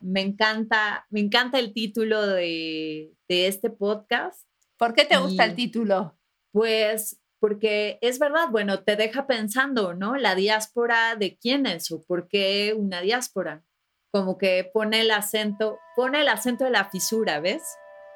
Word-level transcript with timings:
Me 0.00 0.20
encanta, 0.20 1.06
me 1.10 1.20
encanta 1.20 1.58
el 1.58 1.72
título 1.72 2.26
de, 2.26 3.14
este 3.28 3.70
podcast. 3.70 4.46
¿Por 4.76 4.94
qué 4.94 5.04
te 5.04 5.16
gusta 5.16 5.44
el 5.44 5.54
título? 5.54 6.18
Pues 6.52 7.20
porque 7.40 7.98
es 8.00 8.18
verdad, 8.18 8.48
bueno, 8.50 8.82
te 8.82 8.96
deja 8.96 9.26
pensando, 9.26 9.94
¿no? 9.94 10.16
La 10.16 10.34
diáspora 10.34 11.14
de 11.16 11.38
quién 11.38 11.66
es 11.66 11.90
o 11.90 12.02
por 12.02 12.28
qué 12.28 12.74
una 12.76 13.00
diáspora. 13.00 13.64
Como 14.10 14.38
que 14.38 14.68
pone 14.72 15.02
el 15.02 15.10
acento, 15.10 15.78
pone 15.94 16.22
el 16.22 16.28
acento 16.28 16.64
de 16.64 16.70
la 16.70 16.90
fisura, 16.90 17.40
¿ves? 17.40 17.62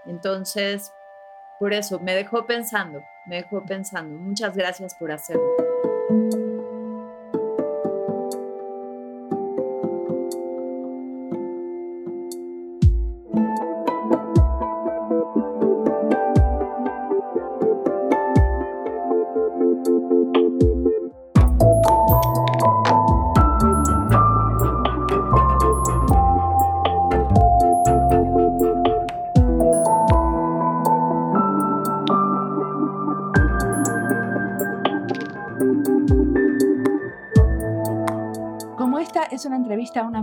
Entonces, 0.06 0.90
por 1.60 1.72
eso 1.72 2.00
me 2.00 2.14
dejó 2.14 2.46
pensando, 2.46 3.00
me 3.26 3.36
dejó 3.36 3.64
pensando. 3.64 4.18
Muchas 4.18 4.56
gracias 4.56 4.94
por 4.98 5.12
hacerlo. 5.12 6.41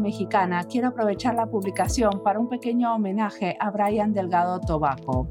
Mexicana, 0.09 0.63
quiero 0.63 0.88
aprovechar 0.88 1.36
la 1.36 1.45
publicación 1.45 2.23
para 2.23 2.40
un 2.40 2.50
pequeño 2.50 2.95
homenaje 2.95 3.55
a 3.59 3.70
Brian 3.70 4.12
Delgado 4.12 4.59
Tobaco. 4.59 5.30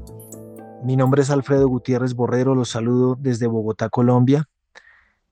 Mi 0.85 0.95
nombre 0.95 1.21
es 1.21 1.29
Alfredo 1.29 1.67
Gutiérrez 1.67 2.13
Borrero, 2.13 2.55
los 2.55 2.69
saludo 2.69 3.17
desde 3.19 3.47
Bogotá, 3.47 3.89
Colombia. 3.89 4.47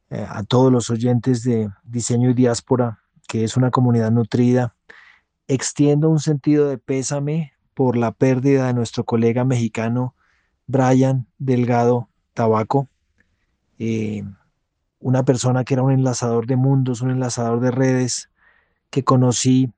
Eh, 0.09 0.25
a 0.27 0.44
todos 0.44 0.69
los 0.69 0.89
oyentes 0.89 1.44
de 1.44 1.69
Diseño 1.85 2.30
y 2.30 2.33
Diáspora, 2.33 2.99
que 3.25 3.45
es 3.45 3.55
una 3.55 3.72
comunidad 3.72 4.11
nutrida, 4.11 4.75
extiendo 5.47 6.09
un 6.09 6.19
sentido 6.19 6.67
de 6.67 6.77
pésame 6.77 7.53
por 7.73 7.95
la 7.95 8.11
pérdida 8.11 8.67
de 8.67 8.73
nuestro 8.73 9.05
colega 9.05 9.45
mexicano 9.45 10.13
Brian 10.66 11.25
Delgado 11.38 12.09
Tabaco, 12.33 12.89
eh, 13.79 14.25
una 15.00 15.23
persona 15.23 15.63
que 15.63 15.75
era 15.75 15.83
un 15.83 15.94
enlazador 15.94 16.47
de 16.47 16.57
mundos, 16.57 17.00
un 17.00 17.11
enlazador 17.11 17.61
de 17.61 17.72
redes, 17.72 18.29
que 18.89 19.03
conocí 19.03 19.71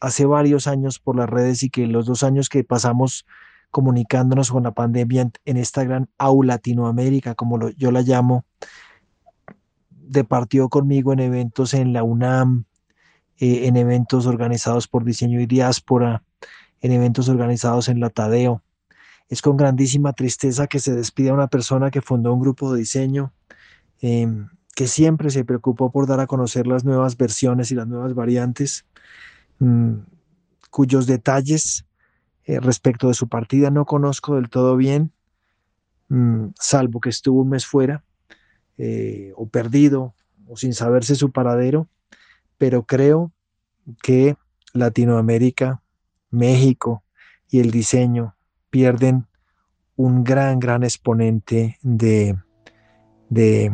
hace 0.00 0.24
varios 0.24 0.66
años 0.66 0.98
por 0.98 1.16
las 1.16 1.28
redes 1.28 1.62
y 1.62 1.70
que 1.70 1.86
los 1.86 2.06
dos 2.06 2.22
años 2.22 2.48
que 2.48 2.64
pasamos 2.64 3.26
comunicándonos 3.70 4.50
con 4.50 4.64
la 4.64 4.72
pandemia 4.72 5.30
en, 5.44 5.56
esta 5.56 5.84
gran 5.84 6.08
aula 6.18 6.54
Latinoamérica, 6.54 7.34
como 7.34 7.70
yo 7.70 7.92
la 7.92 8.02
llamo, 8.02 8.44
departió 9.90 10.68
conmigo 10.68 11.12
en 11.12 11.20
eventos 11.20 11.72
en 11.74 11.92
la 11.92 12.02
UNAM, 12.02 12.64
eh, 13.38 13.68
en 13.68 13.76
eventos 13.76 14.26
organizados 14.26 14.88
por 14.88 15.04
Diseño 15.04 15.40
y 15.40 15.46
Diáspora, 15.46 16.24
en 16.80 16.92
eventos 16.92 17.28
organizados 17.28 17.88
en 17.88 18.00
la 18.00 18.10
Tadeo. 18.10 18.62
Es 19.28 19.42
con 19.42 19.56
grandísima 19.56 20.12
tristeza 20.12 20.66
que 20.66 20.80
se 20.80 20.92
despide 20.92 21.30
a 21.30 21.34
una 21.34 21.46
persona 21.46 21.90
que 21.90 22.02
fundó 22.02 22.34
un 22.34 22.40
grupo 22.40 22.72
de 22.72 22.80
diseño, 22.80 23.32
em, 24.00 24.48
que 24.80 24.86
siempre 24.86 25.28
se 25.28 25.44
preocupó 25.44 25.92
por 25.92 26.06
dar 26.06 26.20
a 26.20 26.26
conocer 26.26 26.66
las 26.66 26.86
nuevas 26.86 27.18
versiones 27.18 27.70
y 27.70 27.74
las 27.74 27.86
nuevas 27.86 28.14
variantes, 28.14 28.86
mm, 29.58 29.92
cuyos 30.70 31.06
detalles 31.06 31.84
eh, 32.46 32.60
respecto 32.60 33.08
de 33.08 33.12
su 33.12 33.28
partida 33.28 33.68
no 33.68 33.84
conozco 33.84 34.36
del 34.36 34.48
todo 34.48 34.78
bien, 34.78 35.12
mm, 36.08 36.52
salvo 36.58 36.98
que 36.98 37.10
estuvo 37.10 37.42
un 37.42 37.50
mes 37.50 37.66
fuera, 37.66 38.04
eh, 38.78 39.34
o 39.36 39.50
perdido, 39.50 40.14
o 40.48 40.56
sin 40.56 40.72
saberse 40.72 41.14
su 41.14 41.30
paradero, 41.30 41.86
pero 42.56 42.84
creo 42.84 43.32
que 44.02 44.38
Latinoamérica, 44.72 45.82
México 46.30 47.04
y 47.50 47.60
el 47.60 47.70
diseño 47.70 48.34
pierden 48.70 49.26
un 49.96 50.24
gran, 50.24 50.58
gran 50.58 50.84
exponente 50.84 51.78
de, 51.82 52.34
de 53.28 53.70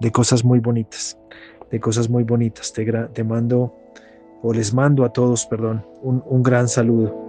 de 0.00 0.12
cosas 0.12 0.44
muy 0.44 0.60
bonitas, 0.60 1.18
de 1.70 1.80
cosas 1.80 2.08
muy 2.08 2.24
bonitas. 2.24 2.72
Te, 2.72 2.84
te 2.84 3.24
mando, 3.24 3.74
o 4.42 4.52
les 4.52 4.72
mando 4.74 5.04
a 5.04 5.12
todos, 5.12 5.46
perdón, 5.46 5.86
un, 6.02 6.22
un 6.26 6.42
gran 6.42 6.68
saludo. 6.68 7.26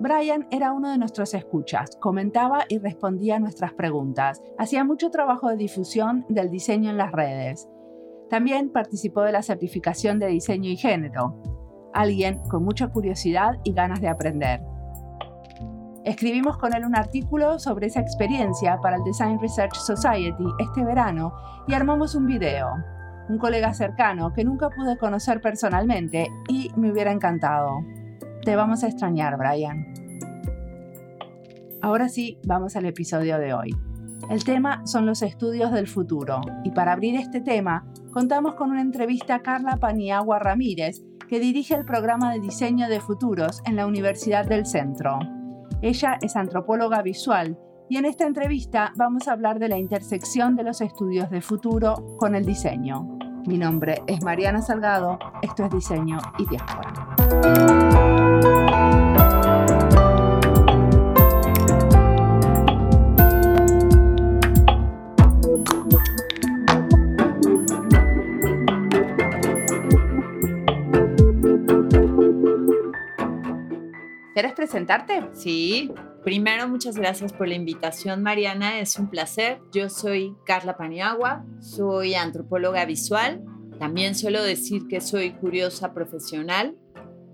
Brian 0.00 0.46
era 0.50 0.72
uno 0.72 0.90
de 0.90 0.98
nuestros 0.98 1.32
escuchas, 1.32 1.96
comentaba 1.98 2.64
y 2.68 2.78
respondía 2.78 3.36
a 3.36 3.38
nuestras 3.38 3.72
preguntas, 3.72 4.42
hacía 4.58 4.84
mucho 4.84 5.10
trabajo 5.10 5.48
de 5.48 5.56
difusión 5.56 6.26
del 6.28 6.50
diseño 6.50 6.90
en 6.90 6.98
las 6.98 7.10
redes. 7.10 7.68
También 8.28 8.70
participó 8.70 9.22
de 9.22 9.32
la 9.32 9.42
certificación 9.42 10.18
de 10.18 10.26
diseño 10.26 10.68
y 10.68 10.76
género, 10.76 11.40
alguien 11.94 12.40
con 12.50 12.64
mucha 12.64 12.88
curiosidad 12.88 13.60
y 13.64 13.72
ganas 13.72 14.00
de 14.02 14.08
aprender. 14.08 14.60
Escribimos 16.04 16.58
con 16.58 16.74
él 16.74 16.84
un 16.84 16.94
artículo 16.94 17.58
sobre 17.58 17.86
esa 17.86 18.00
experiencia 18.00 18.78
para 18.82 18.96
el 18.96 19.04
Design 19.04 19.40
Research 19.40 19.74
Society 19.74 20.44
este 20.58 20.84
verano 20.84 21.32
y 21.66 21.72
armamos 21.72 22.14
un 22.14 22.26
video. 22.26 22.68
Un 23.30 23.38
colega 23.38 23.72
cercano 23.72 24.34
que 24.34 24.44
nunca 24.44 24.68
pude 24.68 24.98
conocer 24.98 25.40
personalmente 25.40 26.28
y 26.46 26.70
me 26.76 26.92
hubiera 26.92 27.10
encantado. 27.10 27.78
Te 28.44 28.54
vamos 28.54 28.84
a 28.84 28.88
extrañar, 28.88 29.38
Brian. 29.38 29.94
Ahora 31.80 32.10
sí, 32.10 32.38
vamos 32.44 32.76
al 32.76 32.84
episodio 32.84 33.38
de 33.38 33.54
hoy. 33.54 33.74
El 34.28 34.44
tema 34.44 34.86
son 34.86 35.06
los 35.06 35.22
estudios 35.22 35.72
del 35.72 35.86
futuro 35.86 36.42
y 36.64 36.70
para 36.72 36.92
abrir 36.92 37.16
este 37.16 37.40
tema 37.40 37.86
contamos 38.12 38.56
con 38.56 38.70
una 38.70 38.82
entrevista 38.82 39.36
a 39.36 39.42
Carla 39.42 39.78
Paniagua 39.78 40.38
Ramírez, 40.38 41.02
que 41.30 41.40
dirige 41.40 41.74
el 41.74 41.86
programa 41.86 42.34
de 42.34 42.40
diseño 42.40 42.88
de 42.88 43.00
futuros 43.00 43.62
en 43.64 43.76
la 43.76 43.86
Universidad 43.86 44.44
del 44.44 44.66
Centro. 44.66 45.18
Ella 45.84 46.16
es 46.22 46.34
antropóloga 46.34 47.02
visual 47.02 47.58
y 47.90 47.98
en 47.98 48.06
esta 48.06 48.26
entrevista 48.26 48.94
vamos 48.96 49.28
a 49.28 49.32
hablar 49.32 49.58
de 49.58 49.68
la 49.68 49.76
intersección 49.76 50.56
de 50.56 50.62
los 50.62 50.80
estudios 50.80 51.28
de 51.28 51.42
futuro 51.42 52.16
con 52.18 52.34
el 52.34 52.46
diseño. 52.46 53.18
Mi 53.46 53.58
nombre 53.58 54.00
es 54.06 54.24
Mariana 54.24 54.62
Salgado, 54.62 55.18
esto 55.42 55.66
es 55.66 55.70
Diseño 55.70 56.16
y 56.38 56.46
Diáspora. 56.46 57.83
Presentarte? 74.84 75.28
Sí. 75.34 75.90
Primero, 76.22 76.68
muchas 76.68 76.96
gracias 76.96 77.32
por 77.32 77.48
la 77.48 77.54
invitación, 77.54 78.22
Mariana. 78.22 78.80
Es 78.80 78.98
un 78.98 79.10
placer. 79.10 79.60
Yo 79.72 79.90
soy 79.90 80.34
Carla 80.46 80.76
Paniagua, 80.76 81.44
soy 81.60 82.14
antropóloga 82.14 82.84
visual. 82.86 83.44
También 83.78 84.14
suelo 84.14 84.42
decir 84.42 84.86
que 84.88 85.00
soy 85.00 85.32
curiosa 85.32 85.92
profesional. 85.92 86.76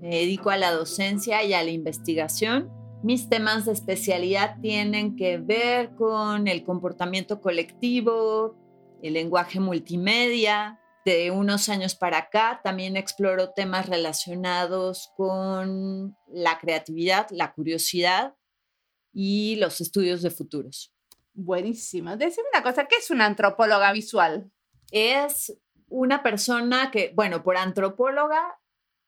Me 0.01 0.09
dedico 0.17 0.51
a 0.51 0.57
la 0.57 0.73
docencia 0.73 1.45
y 1.45 1.53
a 1.53 1.63
la 1.63 1.71
investigación. 1.71 2.71
Mis 3.03 3.29
temas 3.29 3.65
de 3.65 3.73
especialidad 3.73 4.57
tienen 4.61 5.17
que 5.17 5.39
ver 5.39 5.95
con 5.95 6.49
el 6.49 6.65
comportamiento 6.65 7.41
colectivo, 7.41 8.57
el 9.03 9.15
lenguaje 9.15 9.61
multimedia, 9.61 10.81
de 11.05 11.31
unos 11.31 11.69
años 11.69 11.95
para 11.95 12.19
acá 12.19 12.61
también 12.63 12.97
exploro 12.97 13.51
temas 13.51 13.89
relacionados 13.89 15.11
con 15.17 16.17
la 16.29 16.59
creatividad, 16.59 17.27
la 17.31 17.53
curiosidad 17.53 18.35
y 19.13 19.57
los 19.57 19.81
estudios 19.81 20.23
de 20.23 20.31
futuros. 20.31 20.93
Buenísimo. 21.33 22.17
Decime 22.17 22.49
una 22.53 22.63
cosa, 22.63 22.87
¿qué 22.87 22.97
es 22.97 23.11
una 23.11 23.27
antropóloga 23.27 23.93
visual? 23.93 24.51
Es 24.91 25.57
una 25.89 26.23
persona 26.23 26.91
que, 26.91 27.13
bueno, 27.15 27.43
por 27.43 27.57
antropóloga 27.57 28.59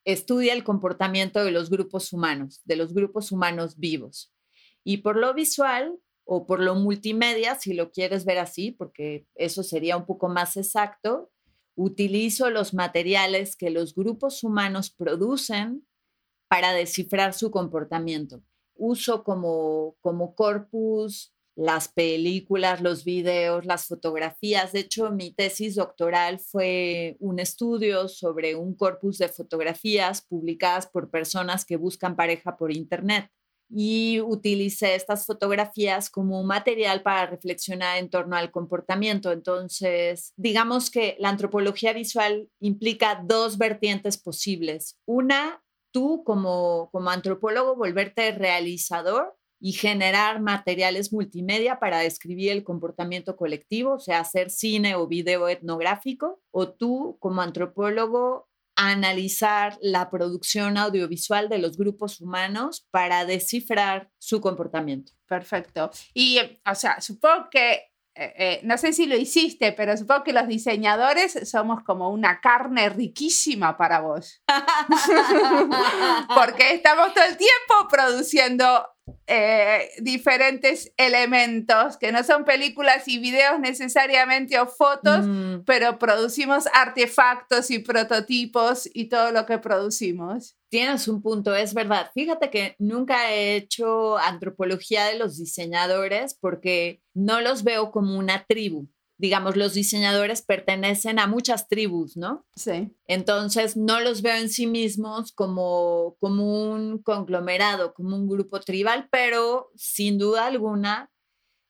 estudia 0.05 0.53
el 0.53 0.65
comportamiento 0.65 1.45
de 1.45 1.53
los 1.53 1.71
grupos 1.71 2.13
humanos, 2.13 2.61
de 2.65 2.77
los 2.77 2.95
grupos 2.95 3.33
humanos 3.33 3.79
vivos. 3.79 4.33
Y 4.85 4.99
por 4.99 5.17
lo 5.17 5.33
visual 5.35 5.99
o 6.25 6.47
por 6.47 6.61
lo 6.61 6.75
multimedia, 6.75 7.57
si 7.57 7.75
lo 7.75 7.91
quieres 7.91 8.25
ver 8.25 8.39
así, 8.39 8.71
porque 8.73 9.27
eso 9.35 9.63
sería 9.63 9.97
un 9.97 10.07
poco 10.07 10.29
más 10.29 10.57
exacto, 10.57 11.31
utilizo 11.75 12.51
los 12.51 12.75
materiales 12.75 13.57
que 13.57 13.71
los 13.71 13.95
grupos 13.95 14.45
humanos 14.45 14.91
producen 14.91 15.87
para 16.49 16.73
descifrar 16.73 17.35
su 17.35 17.51
comportamiento. 17.51 18.43
Uso 18.75 19.25
como, 19.25 19.97
como 20.01 20.35
corpus 20.35 21.33
las 21.55 21.89
películas, 21.89 22.81
los 22.81 23.05
videos, 23.05 23.67
las 23.67 23.87
fotografías. 23.87 24.73
De 24.73 24.81
hecho, 24.81 25.11
mi 25.11 25.33
tesis 25.33 25.75
doctoral 25.75 26.39
fue 26.39 27.17
un 27.21 27.39
estudio 27.39 28.09
sobre 28.09 28.55
un 28.55 28.75
corpus 28.75 29.19
de 29.19 29.29
fotografías 29.29 30.23
publicadas 30.23 30.87
por 30.87 31.11
personas 31.11 31.65
que 31.65 31.77
buscan 31.77 32.17
pareja 32.17 32.57
por 32.57 32.73
Internet 32.73 33.31
y 33.75 34.21
utilicé 34.21 34.95
estas 34.95 35.25
fotografías 35.25 36.11
como 36.11 36.43
material 36.45 37.03
para 37.03 37.27
reflexionar 37.27 37.99
en 37.99 38.11
torno 38.11 38.37
al 38.37 38.51
comportamiento. 38.51 39.33
Entonces, 39.33 40.33
digamos 40.37 40.91
que 40.91 41.17
la 41.19 41.31
antropología 41.31 41.93
visual 41.93 42.49
implica 42.61 43.23
dos 43.25 43.57
vertientes 43.57 44.19
posibles. 44.19 44.99
Una, 45.07 45.63
tú 45.91 46.23
como, 46.25 46.91
como 46.93 47.11
antropólogo 47.11 47.75
volverte 47.75 48.33
realizador 48.33 49.35
y 49.59 49.73
generar 49.73 50.43
materiales 50.43 51.13
multimedia 51.13 51.79
para 51.79 52.01
describir 52.01 52.51
el 52.51 52.65
comportamiento 52.65 53.37
colectivo, 53.37 53.95
o 53.95 54.01
sea, 54.01 54.19
hacer 54.19 54.51
cine 54.51 54.97
o 54.97 55.07
video 55.07 55.49
etnográfico, 55.49 56.43
o 56.51 56.69
tú 56.69 57.17
como 57.21 57.41
antropólogo 57.43 58.49
analizar 58.77 59.79
la 59.81 60.11
producción 60.11 60.79
audiovisual 60.79 61.49
de 61.49 61.59
los 61.59 61.77
grupos 61.77 62.21
humanos 62.21 62.87
para 62.91 63.25
descifrar 63.25 64.11
su 64.19 64.41
comportamiento. 64.41 65.13
Perfecto. 65.27 65.91
Y, 66.15 66.39
o 66.65 66.75
sea, 66.75 67.01
supongo 67.01 67.49
que 67.51 67.93
eh, 68.15 68.35
eh, 68.37 68.61
no 68.65 68.77
sé 68.77 68.93
si 68.93 69.07
lo 69.07 69.17
hiciste, 69.17 69.73
pero 69.73 69.97
supongo 69.97 70.23
que 70.25 70.35
los 70.35 70.47
diseñadores 70.47 71.49
somos 71.49 71.83
como 71.83 72.11
una 72.11 72.41
carne 72.41 72.91
riquísima 72.91 73.79
para 73.79 74.01
vos. 74.01 74.43
Porque 76.35 76.75
estamos 76.75 77.15
todo 77.15 77.25
el 77.25 77.39
tiempo 77.39 77.89
produciendo 77.91 78.87
eh, 79.27 79.89
diferentes 80.01 80.93
elementos 80.97 81.97
que 81.97 82.13
no 82.13 82.23
son 82.23 82.45
películas 82.45 83.09
y 83.09 83.19
videos 83.19 83.59
necesariamente 83.59 84.59
o 84.59 84.67
fotos, 84.67 85.27
mm. 85.27 85.65
pero 85.65 85.99
producimos 85.99 86.65
artefactos 86.73 87.71
y 87.71 87.81
prototipos 87.81 88.89
y 88.93 89.07
todo 89.07 89.33
lo 89.33 89.47
que 89.47 89.59
producimos. 89.59 90.57
Tienes 90.69 91.09
un 91.09 91.21
punto, 91.21 91.55
es 91.55 91.75
verdad. 91.75 92.11
Fíjate 92.15 92.51
que 92.51 92.77
nunca 92.79 93.33
he 93.33 93.57
hecho 93.57 94.19
antropología 94.19 95.07
de 95.07 95.19
los 95.19 95.39
diseñadores 95.39 96.35
porque 96.35 97.03
no 97.15 97.41
los 97.41 97.65
veo 97.65 97.91
como 97.91 98.19
una 98.19 98.45
tribu. 98.45 98.87
Digamos, 99.23 99.57
los 99.57 99.73
diseñadores 99.73 100.43
pertenecen 100.43 101.21
a 101.21 101.29
muchas 101.29 101.69
tribus, 101.69 102.17
¿no? 102.17 102.45
Sí. 102.57 102.91
Entonces, 103.07 103.77
no 103.77 104.01
los 104.01 104.21
veo 104.21 104.35
en 104.35 104.49
sí 104.49 104.67
mismos 104.67 105.31
como, 105.31 106.17
como 106.19 106.73
un 106.73 106.99
conglomerado, 106.99 107.95
como 107.95 108.17
un 108.17 108.29
grupo 108.29 108.59
tribal, 108.59 109.09
pero 109.13 109.71
sin 109.77 110.19
duda 110.19 110.47
alguna 110.47 111.13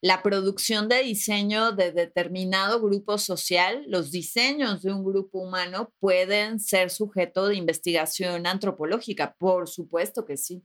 la 0.01 0.23
producción 0.23 0.89
de 0.89 1.03
diseño 1.03 1.73
de 1.73 1.93
determinado 1.93 2.81
grupo 2.81 3.19
social, 3.19 3.85
los 3.87 4.11
diseños 4.11 4.81
de 4.81 4.93
un 4.95 5.05
grupo 5.05 5.39
humano 5.39 5.93
pueden 6.01 6.59
ser 6.59 6.89
sujeto 6.89 7.49
de 7.49 7.57
investigación 7.57 8.47
antropológica, 8.47 9.37
por 9.39 9.69
supuesto 9.69 10.25
que 10.25 10.39
sí. 10.39 10.65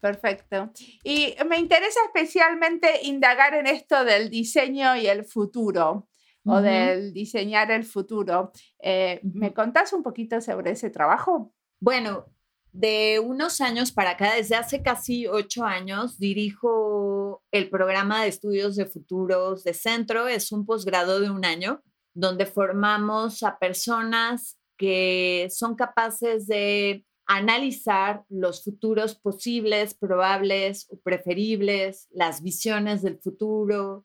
Perfecto. 0.00 0.70
Y 1.04 1.34
me 1.46 1.58
interesa 1.58 2.00
especialmente 2.06 3.00
indagar 3.02 3.54
en 3.54 3.66
esto 3.66 4.04
del 4.04 4.30
diseño 4.30 4.96
y 4.96 5.08
el 5.08 5.24
futuro, 5.24 6.08
o 6.44 6.60
del 6.60 7.12
diseñar 7.12 7.70
el 7.70 7.84
futuro. 7.84 8.52
Eh, 8.82 9.20
¿Me 9.22 9.52
contás 9.52 9.92
un 9.92 10.02
poquito 10.02 10.40
sobre 10.40 10.72
ese 10.72 10.90
trabajo? 10.90 11.52
Bueno, 11.80 12.26
de 12.72 13.20
unos 13.20 13.60
años 13.60 13.92
para 13.92 14.10
acá, 14.10 14.34
desde 14.34 14.56
hace 14.56 14.82
casi 14.82 15.26
ocho 15.26 15.64
años, 15.64 16.18
dirijo 16.18 17.42
el 17.50 17.68
programa 17.68 18.22
de 18.22 18.28
estudios 18.28 18.76
de 18.76 18.86
futuros 18.86 19.64
de 19.64 19.74
centro. 19.74 20.28
Es 20.28 20.52
un 20.52 20.64
posgrado 20.64 21.20
de 21.20 21.30
un 21.30 21.44
año 21.44 21.82
donde 22.14 22.46
formamos 22.46 23.42
a 23.42 23.58
personas 23.58 24.58
que 24.76 25.48
son 25.50 25.74
capaces 25.74 26.46
de 26.46 27.04
analizar 27.26 28.24
los 28.28 28.64
futuros 28.64 29.14
posibles, 29.14 29.94
probables 29.94 30.88
o 30.90 30.98
preferibles, 30.98 32.08
las 32.10 32.42
visiones 32.42 33.02
del 33.02 33.18
futuro 33.18 34.04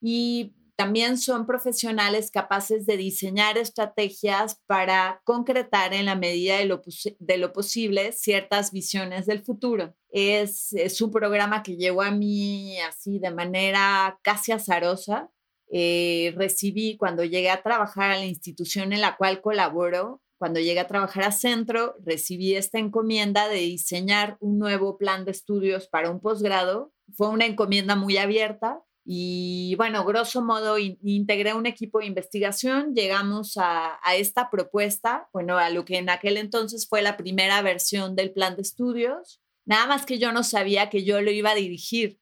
y 0.00 0.54
también 0.76 1.16
son 1.16 1.46
profesionales 1.46 2.30
capaces 2.30 2.84
de 2.84 2.98
diseñar 2.98 3.56
estrategias 3.56 4.60
para 4.66 5.22
concretar 5.24 5.94
en 5.94 6.04
la 6.04 6.16
medida 6.16 6.58
de 6.58 6.66
lo, 6.66 6.82
de 7.18 7.38
lo 7.38 7.52
posible 7.54 8.12
ciertas 8.12 8.72
visiones 8.72 9.24
del 9.24 9.42
futuro. 9.42 9.94
Es, 10.10 10.74
un 11.00 11.10
programa 11.10 11.62
que 11.62 11.76
llegó 11.76 12.02
a 12.02 12.10
mí 12.10 12.78
así 12.80 13.18
de 13.18 13.30
manera 13.30 14.18
casi 14.22 14.52
azarosa. 14.52 15.30
Eh, 15.72 16.34
recibí 16.36 16.96
cuando 16.96 17.24
llegué 17.24 17.50
a 17.50 17.62
trabajar 17.62 18.10
a 18.10 18.18
la 18.18 18.26
institución 18.26 18.92
en 18.92 19.00
la 19.00 19.16
cual 19.16 19.40
colaboro, 19.40 20.22
cuando 20.38 20.60
llegué 20.60 20.80
a 20.80 20.86
trabajar 20.86 21.24
a 21.24 21.32
centro, 21.32 21.96
recibí 22.04 22.54
esta 22.54 22.78
encomienda 22.78 23.48
de 23.48 23.60
diseñar 23.60 24.36
un 24.40 24.58
nuevo 24.58 24.98
plan 24.98 25.24
de 25.24 25.30
estudios 25.30 25.88
para 25.88 26.10
un 26.10 26.20
posgrado. 26.20 26.92
Fue 27.14 27.28
una 27.28 27.46
encomienda 27.46 27.96
muy 27.96 28.18
abierta 28.18 28.82
y 29.08 29.76
bueno, 29.76 30.04
grosso 30.04 30.42
modo, 30.42 30.78
integré 30.78 31.54
un 31.54 31.66
equipo 31.66 32.00
de 32.00 32.06
investigación, 32.06 32.92
llegamos 32.92 33.56
a, 33.56 34.00
esta 34.16 34.50
propuesta, 34.50 35.28
bueno, 35.32 35.58
a 35.58 35.70
lo 35.70 35.84
que 35.84 35.98
en 35.98 36.10
aquel 36.10 36.36
entonces 36.36 36.88
fue 36.88 37.02
la 37.02 37.16
primera 37.16 37.62
versión 37.62 38.16
del 38.16 38.32
plan 38.32 38.56
de 38.56 38.62
estudios, 38.62 39.40
nada 39.64 39.86
más 39.86 40.06
que 40.06 40.18
yo 40.18 40.32
no 40.32 40.42
sabía 40.42 40.90
que 40.90 41.04
yo 41.04 41.20
lo 41.20 41.30
iba 41.30 41.52
a 41.52 41.54
dirigir. 41.54 42.18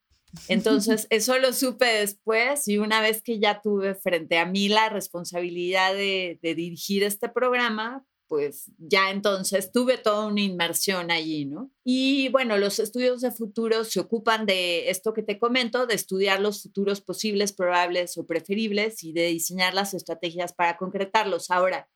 Entonces, 0.48 1.06
eso 1.10 1.38
lo 1.38 1.54
supe 1.54 1.86
después 1.86 2.68
y 2.68 2.76
una 2.76 3.00
vez 3.00 3.22
que 3.22 3.38
ya 3.38 3.62
tuve 3.62 3.94
frente 3.94 4.38
a 4.38 4.44
mí 4.44 4.68
la 4.68 4.90
responsabilidad 4.90 5.94
de 5.94 6.38
dirigir 6.42 7.02
este 7.02 7.30
programa, 7.30 8.04
pues 8.34 8.72
ya 8.78 9.12
entonces 9.12 9.70
tuve 9.70 9.96
toda 9.96 10.26
una 10.26 10.40
inmersión 10.40 11.12
allí, 11.12 11.44
¿no? 11.44 11.70
Y 11.84 12.30
bueno, 12.30 12.56
los 12.58 12.80
estudios 12.80 13.20
de 13.20 13.30
futuro 13.30 13.84
se 13.84 14.00
ocupan 14.00 14.44
de 14.44 14.90
esto 14.90 15.14
que 15.14 15.22
te 15.22 15.38
comento, 15.38 15.86
de 15.86 15.94
estudiar 15.94 16.40
los 16.40 16.60
futuros 16.60 17.00
posibles, 17.00 17.52
probables 17.52 18.18
o 18.18 18.26
preferibles 18.26 19.04
y 19.04 19.12
de 19.12 19.26
diseñar 19.26 19.72
las 19.72 19.94
estrategias 19.94 20.52
para 20.52 20.76
concretarlos. 20.76 21.52
Ahora, 21.52 21.88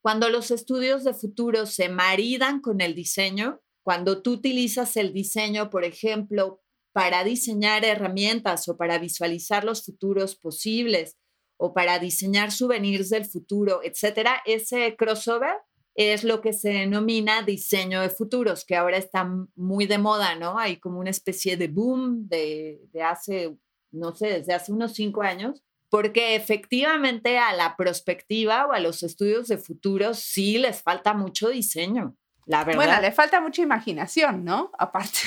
cuando 0.00 0.28
los 0.28 0.52
estudios 0.52 1.02
de 1.02 1.12
futuro 1.12 1.66
se 1.66 1.88
maridan 1.88 2.60
con 2.60 2.80
el 2.80 2.94
diseño, 2.94 3.60
cuando 3.82 4.22
tú 4.22 4.34
utilizas 4.34 4.96
el 4.96 5.12
diseño, 5.12 5.70
por 5.70 5.82
ejemplo, 5.82 6.60
para 6.92 7.24
diseñar 7.24 7.84
herramientas 7.84 8.68
o 8.68 8.76
para 8.76 8.98
visualizar 8.98 9.64
los 9.64 9.84
futuros 9.84 10.36
posibles 10.36 11.16
o 11.56 11.74
para 11.74 11.98
diseñar 11.98 12.52
souvenirs 12.52 13.08
del 13.10 13.24
futuro, 13.24 13.80
etcétera, 13.82 14.40
ese 14.46 14.94
crossover 14.96 15.56
es 15.94 16.24
lo 16.24 16.40
que 16.40 16.52
se 16.52 16.70
denomina 16.70 17.42
diseño 17.42 18.00
de 18.00 18.10
futuros, 18.10 18.64
que 18.64 18.76
ahora 18.76 18.96
está 18.96 19.28
muy 19.56 19.86
de 19.86 19.98
moda, 19.98 20.34
¿no? 20.36 20.58
Hay 20.58 20.76
como 20.76 21.00
una 21.00 21.10
especie 21.10 21.56
de 21.56 21.68
boom 21.68 22.28
de, 22.28 22.80
hace, 23.04 23.56
no 23.90 24.14
sé, 24.14 24.28
desde 24.28 24.54
hace 24.54 24.72
unos 24.72 24.94
cinco 24.94 25.22
años, 25.22 25.62
porque 25.88 26.36
efectivamente 26.36 27.38
a 27.38 27.52
la 27.52 27.76
perspectiva 27.76 28.66
o 28.66 28.72
a 28.72 28.80
los 28.80 29.02
estudios 29.02 29.48
de 29.48 29.58
futuros 29.58 30.20
sí 30.20 30.58
les 30.58 30.82
falta 30.82 31.12
mucho 31.14 31.48
diseño, 31.48 32.16
la 32.46 32.64
verdad. 32.64 32.84
Bueno, 32.84 33.00
le 33.00 33.12
falta 33.12 33.40
mucha 33.40 33.62
imaginación, 33.62 34.44
¿no? 34.44 34.70
Aparte. 34.78 35.18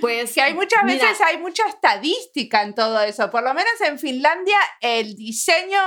Pues 0.00 0.32
que 0.32 0.40
hay 0.40 0.54
muchas 0.54 0.84
veces 0.84 1.20
hay 1.20 1.36
mucha 1.36 1.66
estadística 1.68 2.62
en 2.62 2.74
todo 2.74 2.98
eso. 3.00 3.30
Por 3.30 3.42
lo 3.42 3.52
menos 3.52 3.78
en 3.86 3.98
Finlandia 3.98 4.56
el 4.80 5.16
diseño 5.16 5.78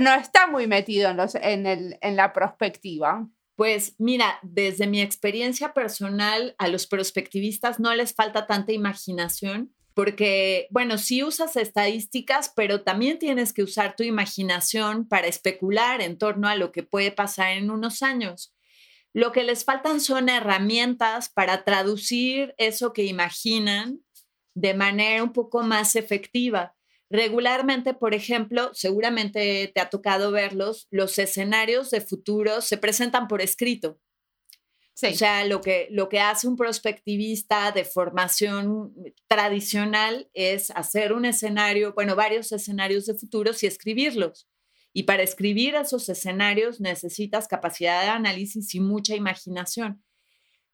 no 0.00 0.14
está 0.14 0.46
muy 0.46 0.66
metido 0.66 1.10
en, 1.10 1.66
el, 1.66 1.98
en 2.00 2.16
la 2.16 2.32
prospectiva. 2.32 3.28
Pues 3.56 3.94
mira, 3.98 4.38
desde 4.42 4.86
mi 4.86 5.00
experiencia 5.00 5.72
personal, 5.72 6.54
a 6.58 6.68
los 6.68 6.86
prospectivistas 6.86 7.78
no 7.78 7.94
les 7.94 8.14
falta 8.14 8.46
tanta 8.46 8.72
imaginación 8.72 9.72
porque, 9.94 10.66
bueno, 10.70 10.98
sí 10.98 11.22
usas 11.22 11.56
estadísticas, 11.56 12.52
pero 12.54 12.82
también 12.82 13.20
tienes 13.20 13.52
que 13.52 13.62
usar 13.62 13.94
tu 13.94 14.02
imaginación 14.02 15.08
para 15.08 15.28
especular 15.28 16.02
en 16.02 16.18
torno 16.18 16.48
a 16.48 16.56
lo 16.56 16.72
que 16.72 16.82
puede 16.82 17.12
pasar 17.12 17.52
en 17.52 17.70
unos 17.70 18.02
años. 18.02 18.52
Lo 19.12 19.30
que 19.30 19.44
les 19.44 19.64
faltan 19.64 20.00
son 20.00 20.28
herramientas 20.28 21.28
para 21.28 21.62
traducir 21.62 22.54
eso 22.58 22.92
que 22.92 23.04
imaginan 23.04 24.00
de 24.54 24.74
manera 24.74 25.22
un 25.22 25.32
poco 25.32 25.62
más 25.62 25.94
efectiva. 25.94 26.74
Regularmente, 27.14 27.94
por 27.94 28.12
ejemplo, 28.12 28.74
seguramente 28.74 29.70
te 29.72 29.80
ha 29.80 29.88
tocado 29.88 30.32
verlos, 30.32 30.88
los 30.90 31.16
escenarios 31.20 31.92
de 31.92 32.00
futuro 32.00 32.60
se 32.60 32.76
presentan 32.76 33.28
por 33.28 33.40
escrito. 33.40 34.00
O 35.00 35.14
sea, 35.14 35.44
lo 35.44 35.60
que, 35.60 35.86
lo 35.92 36.08
que 36.08 36.18
hace 36.18 36.48
un 36.48 36.56
prospectivista 36.56 37.70
de 37.70 37.84
formación 37.84 38.92
tradicional 39.28 40.28
es 40.34 40.72
hacer 40.72 41.12
un 41.12 41.24
escenario, 41.24 41.92
bueno, 41.92 42.16
varios 42.16 42.50
escenarios 42.50 43.06
de 43.06 43.14
futuros 43.14 43.62
y 43.62 43.68
escribirlos. 43.68 44.48
Y 44.92 45.04
para 45.04 45.22
escribir 45.22 45.76
esos 45.76 46.08
escenarios 46.08 46.80
necesitas 46.80 47.46
capacidad 47.46 48.02
de 48.02 48.08
análisis 48.08 48.74
y 48.74 48.80
mucha 48.80 49.14
imaginación. 49.14 50.02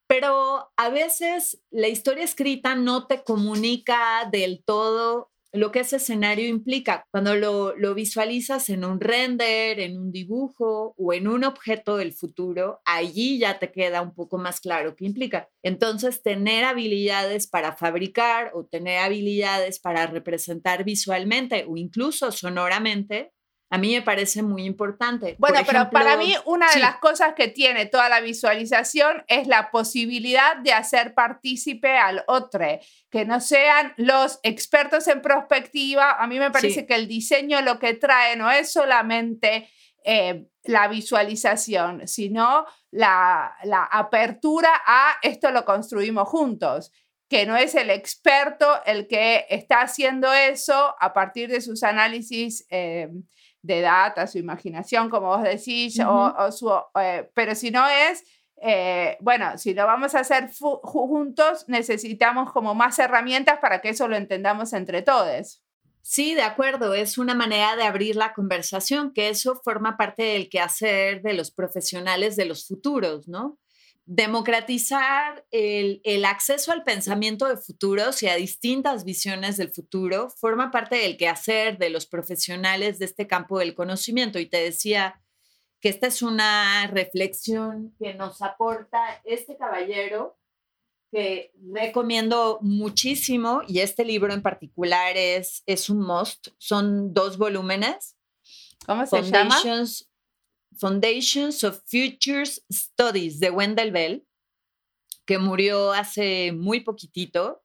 Pero 0.06 0.72
a 0.74 0.88
veces 0.88 1.62
la 1.70 1.88
historia 1.88 2.24
escrita 2.24 2.76
no 2.76 3.06
te 3.06 3.24
comunica 3.24 4.26
del 4.32 4.64
todo 4.64 5.29
lo 5.52 5.72
que 5.72 5.80
ese 5.80 5.96
escenario 5.96 6.48
implica. 6.48 7.06
Cuando 7.10 7.34
lo, 7.34 7.76
lo, 7.76 7.94
visualizas 7.94 8.68
en 8.68 8.84
un 8.84 9.00
render, 9.00 9.80
en 9.80 9.98
un 9.98 10.12
dibujo 10.12 10.94
o 10.96 11.12
en 11.12 11.28
un 11.28 11.44
objeto 11.44 11.96
del 11.96 12.12
futuro, 12.12 12.80
allí 12.84 13.38
ya 13.38 13.58
te 13.58 13.72
queda 13.72 14.02
un 14.02 14.14
poco 14.14 14.38
más 14.38 14.60
claro 14.60 14.94
qué 14.96 15.06
implica. 15.06 15.48
Entonces, 15.62 16.22
tener 16.22 16.64
habilidades 16.64 17.48
para 17.48 17.76
fabricar 17.76 18.52
o 18.54 18.64
tener 18.64 18.98
habilidades 18.98 19.80
para 19.80 20.06
representar 20.06 20.84
visualmente 20.84 21.64
o 21.68 21.76
incluso 21.76 22.30
sonoramente 22.32 23.32
a 23.72 23.78
mí 23.78 23.94
me 23.94 24.02
parece 24.02 24.42
muy 24.42 24.64
importante. 24.64 25.36
Bueno, 25.38 25.60
pero 25.64 25.90
para 25.90 26.16
mí 26.16 26.34
una 26.44 26.68
de 26.72 26.80
las 26.80 26.96
cosas 26.96 27.34
que 27.34 27.46
tiene 27.46 27.86
toda 27.86 28.08
la 28.08 28.20
visualización 28.20 29.24
es 29.28 29.46
la 29.46 29.70
posibilidad 29.70 30.56
de 30.56 30.72
hacer 30.72 31.14
partícipe 31.14 31.96
al 31.96 32.24
otro, 32.26 32.66
que 33.10 33.24
no 33.24 33.40
sean 33.40 33.94
los 33.96 34.40
expertos 34.42 35.06
en 35.06 35.22
perspectiva. 35.22 36.16
A 36.20 36.26
mí 36.26 36.40
me 36.40 36.50
parece 36.50 36.84
que 36.84 36.96
el 36.96 37.06
diseño 37.06 37.60
lo 37.62 37.78
que 37.78 37.94
trae 37.94 38.34
no 38.34 38.50
es 38.50 38.72
solamente 38.72 39.68
eh, 40.04 40.46
la 40.64 40.88
visualización, 40.88 42.08
sino 42.08 42.66
la, 42.90 43.54
la 43.62 43.84
apertura 43.84 44.70
a 44.84 45.14
esto 45.22 45.52
lo 45.52 45.64
construimos 45.64 46.28
juntos 46.28 46.90
que 47.28 47.46
no 47.46 47.56
es 47.56 47.76
el 47.76 47.90
experto 47.90 48.66
el 48.84 49.06
que 49.06 49.46
está 49.48 49.82
haciendo 49.82 50.32
eso 50.32 50.96
a 50.98 51.12
partir 51.12 51.48
de 51.48 51.60
sus 51.60 51.84
análisis 51.84 52.66
eh, 52.70 53.08
de 53.62 53.80
data, 53.80 54.26
su 54.26 54.38
imaginación, 54.38 55.10
como 55.10 55.28
vos 55.28 55.42
decís, 55.42 55.98
o, 56.06 56.52
su, 56.52 56.70
eh, 57.00 57.30
pero 57.34 57.54
si 57.54 57.70
no 57.70 57.86
es, 57.88 58.24
eh, 58.62 59.16
bueno, 59.20 59.56
si 59.58 59.74
lo 59.74 59.86
vamos 59.86 60.14
a 60.14 60.20
hacer 60.20 60.50
juntos, 60.50 61.64
necesitamos 61.68 62.52
como 62.52 62.74
más 62.74 62.98
herramientas 62.98 63.58
para 63.60 63.80
que 63.80 63.90
eso 63.90 64.08
lo 64.08 64.16
entendamos 64.16 64.72
entre 64.72 65.02
todos. 65.02 65.62
Sí, 66.02 66.34
de 66.34 66.42
acuerdo, 66.42 66.94
es 66.94 67.18
una 67.18 67.34
manera 67.34 67.76
de 67.76 67.84
abrir 67.84 68.16
la 68.16 68.32
conversación, 68.32 69.12
que 69.12 69.28
eso 69.28 69.60
forma 69.62 69.96
parte 69.96 70.22
del 70.22 70.48
quehacer 70.48 71.22
de 71.22 71.34
los 71.34 71.50
profesionales 71.50 72.36
de 72.36 72.46
los 72.46 72.66
futuros, 72.66 73.28
¿no? 73.28 73.58
Democratizar 74.12 75.46
el, 75.52 76.24
acceso 76.24 76.72
al 76.72 76.82
pensamiento 76.82 77.46
de 77.46 77.56
futuros 77.56 78.24
y 78.24 78.28
a 78.28 78.34
distintas 78.34 79.04
visiones 79.04 79.56
del 79.56 79.70
futuro 79.70 80.30
forma 80.30 80.72
parte 80.72 80.96
del 80.96 81.16
quehacer 81.16 81.78
de 81.78 81.90
los 81.90 82.06
profesionales 82.06 82.98
de 82.98 83.04
este 83.04 83.28
campo 83.28 83.60
del 83.60 83.76
conocimiento. 83.76 84.40
Y 84.40 84.46
te 84.46 84.56
decía 84.56 85.22
que 85.80 85.90
esta 85.90 86.08
es 86.08 86.22
una 86.22 86.88
reflexión 86.88 87.94
que 88.00 88.14
nos 88.14 88.42
aporta 88.42 88.98
este 89.22 89.56
caballero 89.56 90.36
que 91.12 91.52
recomiendo 91.72 92.58
muchísimo 92.62 93.62
y 93.68 93.78
este 93.78 94.04
libro 94.04 94.34
en 94.34 94.42
particular 94.42 95.16
es, 95.16 95.62
es 95.66 95.88
un 95.88 96.04
must. 96.04 96.48
Son 96.58 97.14
dos 97.14 97.38
volúmenes. 97.38 98.16
¿Cómo 98.84 99.06
se 99.06 99.22
llama? 99.22 99.56
Foundations 100.78 101.64
of 101.64 101.82
Futures 101.86 102.64
Studies 102.72 103.40
de 103.40 103.50
Wendell 103.50 103.92
Bell, 103.92 104.26
que 105.26 105.38
murió 105.38 105.92
hace 105.92 106.52
muy 106.52 106.80
poquitito. 106.80 107.62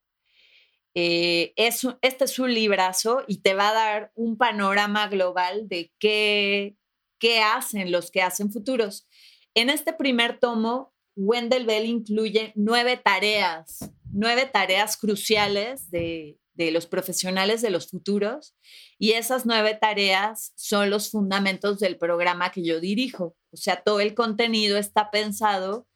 Eh, 0.93 1.53
es, 1.55 1.85
este 2.01 2.25
es 2.25 2.39
un 2.39 2.53
librazo 2.53 3.23
y 3.27 3.41
te 3.41 3.53
va 3.53 3.69
a 3.69 3.73
dar 3.73 4.11
un 4.15 4.37
panorama 4.37 5.07
global 5.07 5.67
de 5.67 5.91
qué, 5.99 6.77
qué 7.19 7.41
hacen 7.41 7.91
los 7.91 8.11
que 8.11 8.21
hacen 8.21 8.51
futuros. 8.51 9.07
En 9.53 9.69
este 9.69 9.93
primer 9.93 10.39
tomo, 10.39 10.93
Wendell 11.15 11.65
Bell 11.65 11.85
incluye 11.85 12.53
nueve 12.55 12.97
tareas, 12.97 13.91
nueve 14.11 14.45
tareas 14.45 14.97
cruciales 14.97 15.89
de, 15.91 16.37
de 16.55 16.71
los 16.71 16.87
profesionales 16.87 17.61
de 17.61 17.69
los 17.69 17.89
futuros 17.89 18.55
y 18.97 19.11
esas 19.11 19.45
nueve 19.45 19.77
tareas 19.79 20.53
son 20.55 20.89
los 20.89 21.11
fundamentos 21.11 21.79
del 21.79 21.97
programa 21.97 22.51
que 22.51 22.63
yo 22.63 22.79
dirijo. 22.79 23.35
O 23.51 23.57
sea, 23.57 23.81
todo 23.83 23.99
el 23.99 24.15
contenido 24.15 24.77
está 24.77 25.11
pensado 25.11 25.87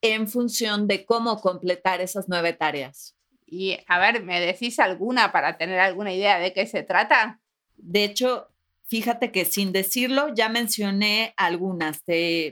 en 0.00 0.28
función 0.28 0.86
de 0.86 1.04
cómo 1.04 1.40
completar 1.40 2.00
esas 2.00 2.26
nueve 2.28 2.52
tareas. 2.52 3.16
Y 3.46 3.78
a 3.88 3.98
ver, 3.98 4.22
¿me 4.22 4.40
decís 4.40 4.78
alguna 4.78 5.32
para 5.32 5.58
tener 5.58 5.78
alguna 5.78 6.12
idea 6.12 6.38
de 6.38 6.52
qué 6.52 6.66
se 6.66 6.82
trata? 6.82 7.40
De 7.76 8.04
hecho, 8.04 8.48
fíjate 8.86 9.32
que 9.32 9.44
sin 9.44 9.72
decirlo 9.72 10.34
ya 10.34 10.48
mencioné 10.48 11.34
algunas, 11.36 12.02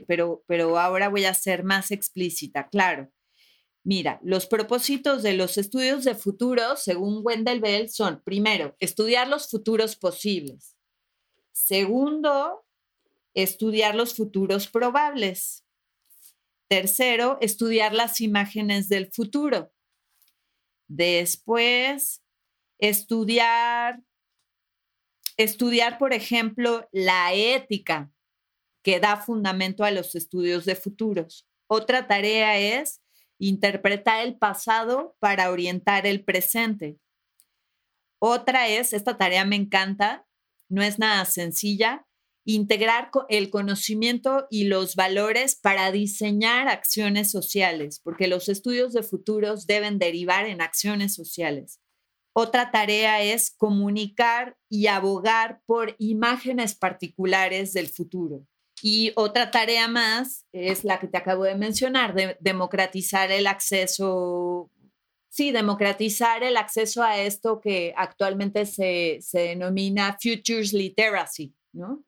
pero, 0.07 0.43
pero 0.47 0.79
ahora 0.79 1.09
voy 1.09 1.25
a 1.25 1.33
ser 1.33 1.63
más 1.63 1.91
explícita, 1.91 2.67
claro. 2.67 3.09
Mira, 3.85 4.21
los 4.23 4.47
propósitos 4.47 5.23
de 5.23 5.33
los 5.33 5.57
estudios 5.57 6.05
de 6.05 6.15
futuro, 6.15 6.77
según 6.77 7.19
Wendell 7.21 7.59
Bell, 7.59 7.89
son, 7.89 8.21
primero, 8.23 8.77
estudiar 8.79 9.27
los 9.27 9.49
futuros 9.49 9.97
posibles. 9.97 10.77
Segundo, 11.51 12.65
estudiar 13.33 13.95
los 13.95 14.15
futuros 14.15 14.69
probables. 14.69 15.65
Tercero, 16.69 17.37
estudiar 17.41 17.93
las 17.93 18.21
imágenes 18.21 18.87
del 18.87 19.11
futuro. 19.11 19.73
Después, 20.87 22.23
estudiar, 22.79 24.01
estudiar, 25.35 25.97
por 25.97 26.13
ejemplo, 26.13 26.87
la 26.93 27.33
ética 27.33 28.13
que 28.81 29.01
da 29.01 29.17
fundamento 29.17 29.83
a 29.83 29.91
los 29.91 30.15
estudios 30.15 30.63
de 30.63 30.75
futuros. 30.75 31.47
Otra 31.67 32.07
tarea 32.07 32.57
es 32.57 33.02
interpretar 33.47 34.25
el 34.25 34.37
pasado 34.37 35.15
para 35.19 35.51
orientar 35.51 36.07
el 36.07 36.23
presente. 36.23 36.97
Otra 38.19 38.69
es, 38.69 38.93
esta 38.93 39.17
tarea 39.17 39.43
me 39.43 39.57
encanta, 39.57 40.25
no 40.69 40.81
es 40.81 40.97
nada 40.97 41.25
sencilla, 41.25 42.07
integrar 42.45 43.11
el 43.29 43.49
conocimiento 43.49 44.47
y 44.49 44.65
los 44.65 44.95
valores 44.95 45.55
para 45.55 45.91
diseñar 45.91 46.67
acciones 46.67 47.31
sociales, 47.31 47.99
porque 48.03 48.27
los 48.27 48.49
estudios 48.49 48.93
de 48.93 49.03
futuros 49.03 49.67
deben 49.67 49.99
derivar 49.99 50.45
en 50.45 50.61
acciones 50.61 51.13
sociales. 51.13 51.79
Otra 52.33 52.71
tarea 52.71 53.21
es 53.21 53.51
comunicar 53.51 54.57
y 54.69 54.87
abogar 54.87 55.61
por 55.65 55.95
imágenes 55.99 56.75
particulares 56.75 57.73
del 57.73 57.87
futuro. 57.87 58.47
Y 58.85 59.13
otra 59.15 59.49
tarea 59.49 59.87
más 59.87 60.45
es 60.51 60.83
la 60.83 60.99
que 60.99 61.07
te 61.07 61.17
acabo 61.17 61.45
de 61.45 61.55
mencionar, 61.55 62.13
de 62.13 62.35
democratizar 62.41 63.31
el 63.31 63.47
acceso, 63.47 64.69
sí, 65.29 65.53
democratizar 65.53 66.43
el 66.43 66.57
acceso 66.57 67.01
a 67.01 67.17
esto 67.17 67.61
que 67.61 67.93
actualmente 67.95 68.65
se, 68.65 69.19
se 69.21 69.39
denomina 69.39 70.17
Futures 70.21 70.73
Literacy, 70.73 71.55
¿no? 71.71 72.03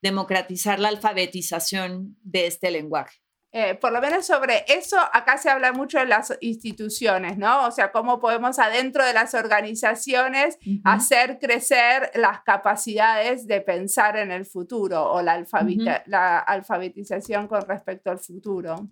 Democratizar 0.00 0.78
la 0.78 0.90
alfabetización 0.90 2.16
de 2.22 2.46
este 2.46 2.70
lenguaje. 2.70 3.18
Eh, 3.52 3.74
por 3.74 3.92
lo 3.92 4.00
menos 4.00 4.26
sobre 4.26 4.64
eso, 4.68 4.96
acá 5.12 5.36
se 5.36 5.50
habla 5.50 5.72
mucho 5.72 5.98
de 5.98 6.06
las 6.06 6.32
instituciones, 6.40 7.36
¿no? 7.36 7.66
O 7.66 7.72
sea, 7.72 7.90
cómo 7.90 8.20
podemos 8.20 8.60
adentro 8.60 9.04
de 9.04 9.12
las 9.12 9.34
organizaciones 9.34 10.56
hacer 10.84 11.38
crecer 11.40 12.12
las 12.14 12.42
capacidades 12.42 13.48
de 13.48 13.60
pensar 13.60 14.16
en 14.16 14.30
el 14.30 14.46
futuro 14.46 15.02
o 15.02 15.20
la, 15.20 15.44
la 16.06 16.38
alfabetización 16.38 17.48
con 17.48 17.62
respecto 17.62 18.12
al 18.12 18.20
futuro. 18.20 18.88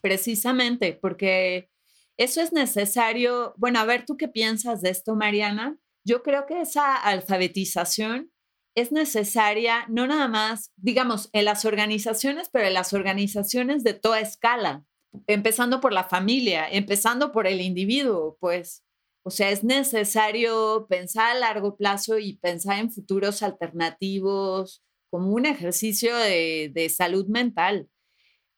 Precisamente, 0.00 0.98
porque 1.00 1.70
eso 2.16 2.40
es 2.40 2.52
necesario. 2.52 3.54
Bueno, 3.58 3.78
a 3.78 3.84
ver, 3.84 4.04
¿tú 4.06 4.16
qué 4.16 4.26
piensas 4.26 4.82
de 4.82 4.90
esto, 4.90 5.14
Mariana? 5.14 5.78
Yo 6.04 6.24
creo 6.24 6.46
que 6.46 6.62
esa 6.62 6.96
alfabetización 6.96 8.32
es 8.74 8.92
necesaria 8.92 9.84
no 9.88 10.06
nada 10.06 10.28
más, 10.28 10.72
digamos, 10.76 11.28
en 11.32 11.44
las 11.44 11.64
organizaciones, 11.64 12.48
pero 12.50 12.66
en 12.66 12.74
las 12.74 12.92
organizaciones 12.92 13.82
de 13.84 13.94
toda 13.94 14.20
escala, 14.20 14.84
empezando 15.26 15.80
por 15.80 15.92
la 15.92 16.04
familia, 16.04 16.68
empezando 16.70 17.32
por 17.32 17.46
el 17.46 17.60
individuo, 17.60 18.36
pues. 18.40 18.84
O 19.22 19.30
sea, 19.30 19.50
es 19.50 19.64
necesario 19.64 20.86
pensar 20.88 21.32
a 21.32 21.38
largo 21.38 21.76
plazo 21.76 22.18
y 22.18 22.38
pensar 22.38 22.78
en 22.78 22.90
futuros 22.90 23.42
alternativos 23.42 24.82
como 25.10 25.32
un 25.32 25.44
ejercicio 25.44 26.16
de, 26.16 26.70
de 26.72 26.88
salud 26.88 27.26
mental. 27.26 27.90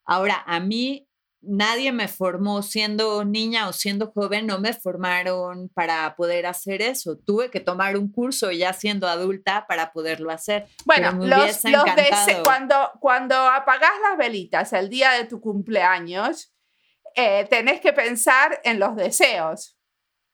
Ahora, 0.05 0.43
a 0.47 0.61
mí 0.61 1.09
nadie 1.43 1.93
me 1.93 2.09
formó 2.09 2.63
siendo 2.63 3.25
niña 3.25 3.69
o 3.69 3.73
siendo 3.73 4.11
joven, 4.13 4.47
no 4.47 4.59
me 4.59 4.73
formaron 4.73 5.69
para 5.69 6.15
poder 6.17 6.47
hacer 6.47 6.83
eso. 6.83 7.19
Tuve 7.19 7.51
que 7.51 7.61
tomar 7.61 7.97
un 7.97 8.11
curso 8.11 8.51
ya 8.53 8.73
siendo 8.73 9.09
adulta 9.09 9.67
para 9.67 9.93
poderlo 9.93 10.31
hacer. 10.31 10.67
Bueno, 10.85 11.13
los, 11.13 11.63
cuando, 12.45 12.91
cuando 13.01 13.35
apagás 13.35 13.93
las 14.09 14.17
velitas 14.17 14.73
el 14.73 14.89
día 14.89 15.13
de 15.13 15.25
tu 15.25 15.41
cumpleaños, 15.41 16.53
eh, 17.15 17.47
tenés 17.51 17.81
que 17.81 17.93
pensar 17.93 18.61
en 18.65 18.79
los 18.79 18.97
deseos. 18.97 19.77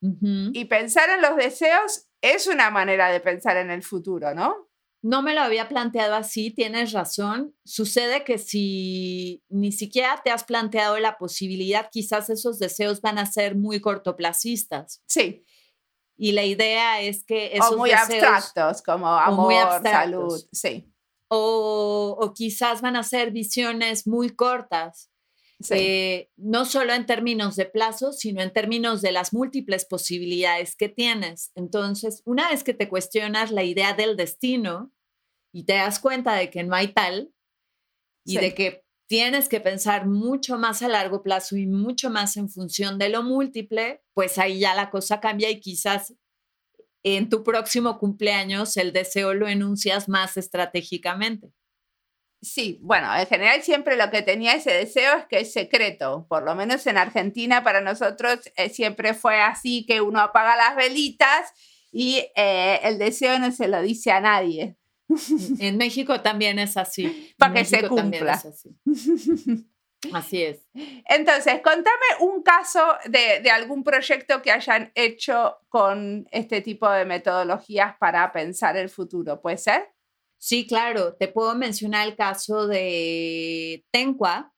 Y 0.00 0.66
pensar 0.66 1.10
en 1.10 1.22
los 1.22 1.34
deseos 1.34 2.06
es 2.20 2.46
una 2.46 2.70
manera 2.70 3.10
de 3.10 3.18
pensar 3.18 3.56
en 3.56 3.72
el 3.72 3.82
futuro, 3.82 4.32
¿no? 4.32 4.67
No 5.00 5.22
me 5.22 5.32
lo 5.32 5.42
había 5.42 5.68
planteado 5.68 6.14
así, 6.14 6.50
tienes 6.50 6.92
razón. 6.92 7.54
Sucede 7.64 8.24
que 8.24 8.38
si 8.38 9.44
ni 9.48 9.70
siquiera 9.70 10.20
te 10.24 10.30
has 10.30 10.44
planteado 10.44 10.98
la 10.98 11.18
posibilidad, 11.18 11.88
quizás 11.90 12.30
esos 12.30 12.58
deseos 12.58 13.00
van 13.00 13.18
a 13.18 13.26
ser 13.26 13.54
muy 13.54 13.80
cortoplacistas. 13.80 15.02
Sí. 15.06 15.44
Y 16.16 16.32
la 16.32 16.44
idea 16.44 17.00
es 17.00 17.24
que 17.24 17.56
esos 17.56 17.72
o 17.72 17.76
muy 17.78 17.92
abstractos, 17.92 18.82
como 18.82 19.06
amor, 19.06 19.80
salud, 19.82 20.42
sí. 20.50 20.92
O, 21.28 22.16
o, 22.18 22.34
quizás 22.34 22.80
van 22.80 22.96
a 22.96 23.04
ser 23.04 23.30
visiones 23.30 24.06
muy 24.06 24.30
cortas, 24.30 25.10
eh, 25.70 26.30
no 26.36 26.64
solo 26.64 26.92
en 26.92 27.06
términos 27.06 27.56
de 27.56 27.66
plazo, 27.66 28.12
sino 28.12 28.42
en 28.42 28.52
términos 28.52 29.02
de 29.02 29.12
las 29.12 29.32
múltiples 29.32 29.84
posibilidades 29.84 30.76
que 30.76 30.88
tienes. 30.88 31.50
Entonces, 31.54 32.22
una 32.24 32.50
vez 32.50 32.62
que 32.62 32.74
te 32.74 32.88
cuestionas 32.88 33.50
la 33.50 33.64
idea 33.64 33.92
del 33.92 34.16
destino 34.16 34.92
y 35.52 35.64
te 35.64 35.74
das 35.74 35.98
cuenta 35.98 36.34
de 36.34 36.50
que 36.50 36.62
no 36.62 36.74
hay 36.74 36.88
tal 36.88 37.32
y 38.24 38.36
de 38.36 38.54
que 38.54 38.84
tienes 39.08 39.48
que 39.48 39.60
pensar 39.60 40.06
mucho 40.06 40.58
más 40.58 40.82
a 40.82 40.88
largo 40.88 41.22
plazo 41.22 41.56
y 41.56 41.66
mucho 41.66 42.10
más 42.10 42.36
en 42.36 42.48
función 42.48 42.98
de 42.98 43.08
lo 43.08 43.22
múltiple, 43.22 44.02
pues 44.14 44.38
ahí 44.38 44.60
ya 44.60 44.74
la 44.74 44.90
cosa 44.90 45.18
cambia 45.18 45.50
y 45.50 45.60
quizás 45.60 46.14
en 47.02 47.28
tu 47.30 47.42
próximo 47.42 47.98
cumpleaños 47.98 48.76
el 48.76 48.92
deseo 48.92 49.34
lo 49.34 49.48
enuncias 49.48 50.08
más 50.08 50.36
estratégicamente. 50.36 51.52
Sí, 52.40 52.78
bueno, 52.82 53.14
en 53.16 53.26
general 53.26 53.62
siempre 53.62 53.96
lo 53.96 54.10
que 54.10 54.22
tenía 54.22 54.54
ese 54.54 54.72
deseo 54.72 55.18
es 55.18 55.26
que 55.26 55.40
es 55.40 55.52
secreto, 55.52 56.26
por 56.28 56.44
lo 56.44 56.54
menos 56.54 56.86
en 56.86 56.96
Argentina 56.96 57.64
para 57.64 57.80
nosotros 57.80 58.38
eh, 58.56 58.68
siempre 58.68 59.12
fue 59.14 59.40
así 59.40 59.84
que 59.86 60.00
uno 60.00 60.20
apaga 60.20 60.54
las 60.56 60.76
velitas 60.76 61.52
y 61.90 62.24
eh, 62.36 62.78
el 62.84 62.98
deseo 62.98 63.40
no 63.40 63.50
se 63.50 63.66
lo 63.66 63.82
dice 63.82 64.12
a 64.12 64.20
nadie. 64.20 64.76
En 65.58 65.78
México 65.78 66.20
también 66.20 66.58
es 66.58 66.76
así. 66.76 67.34
Para 67.38 67.54
que 67.54 67.64
se 67.64 67.88
cumpla. 67.88 68.34
así. 68.34 68.76
así. 70.12 70.42
es. 70.42 70.68
Entonces, 71.06 71.60
contame 71.62 72.06
un 72.20 72.42
caso 72.42 72.80
de, 73.06 73.40
de, 73.40 73.50
algún 73.50 73.82
proyecto 73.82 74.42
que 74.42 74.52
hayan 74.52 74.92
hecho 74.94 75.56
con 75.70 76.28
este 76.30 76.60
tipo 76.60 76.88
de 76.90 77.06
metodologías 77.06 77.96
para 77.98 78.30
pensar 78.32 78.76
el 78.76 78.90
futuro, 78.90 79.40
¿puede 79.40 79.56
ser? 79.56 79.88
Sí, 80.38 80.66
claro. 80.66 81.14
Te 81.14 81.28
puedo 81.28 81.54
mencionar 81.54 82.06
el 82.06 82.16
caso 82.16 82.68
de 82.68 83.84
Tencua, 83.90 84.54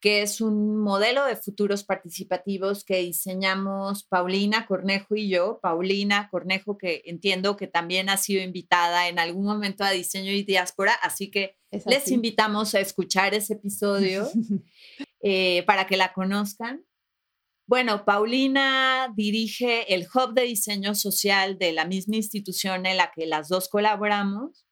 que 0.00 0.20
es 0.20 0.40
un 0.42 0.76
modelo 0.76 1.24
de 1.24 1.36
futuros 1.36 1.84
participativos 1.84 2.84
que 2.84 2.98
diseñamos 2.98 4.04
Paulina 4.04 4.66
Cornejo 4.66 5.14
y 5.14 5.30
yo. 5.30 5.60
Paulina 5.62 6.28
Cornejo, 6.30 6.76
que 6.76 7.02
entiendo 7.06 7.56
que 7.56 7.68
también 7.68 8.10
ha 8.10 8.16
sido 8.16 8.42
invitada 8.42 9.08
en 9.08 9.18
algún 9.18 9.46
momento 9.46 9.82
a 9.84 9.92
Diseño 9.92 10.32
y 10.32 10.42
Diáspora, 10.42 10.92
así 11.02 11.30
que 11.30 11.56
les 11.86 12.10
invitamos 12.10 12.74
a 12.74 12.80
escuchar 12.80 13.32
ese 13.34 13.54
episodio 13.54 14.28
eh, 15.22 15.62
para 15.66 15.86
que 15.86 15.96
la 15.96 16.12
conozcan. 16.12 16.84
Bueno, 17.66 18.04
Paulina 18.04 19.10
dirige 19.16 19.94
el 19.94 20.06
Hub 20.14 20.34
de 20.34 20.42
Diseño 20.42 20.94
Social 20.94 21.56
de 21.56 21.72
la 21.72 21.86
misma 21.86 22.16
institución 22.16 22.84
en 22.84 22.98
la 22.98 23.10
que 23.10 23.24
las 23.24 23.48
dos 23.48 23.70
colaboramos 23.70 24.63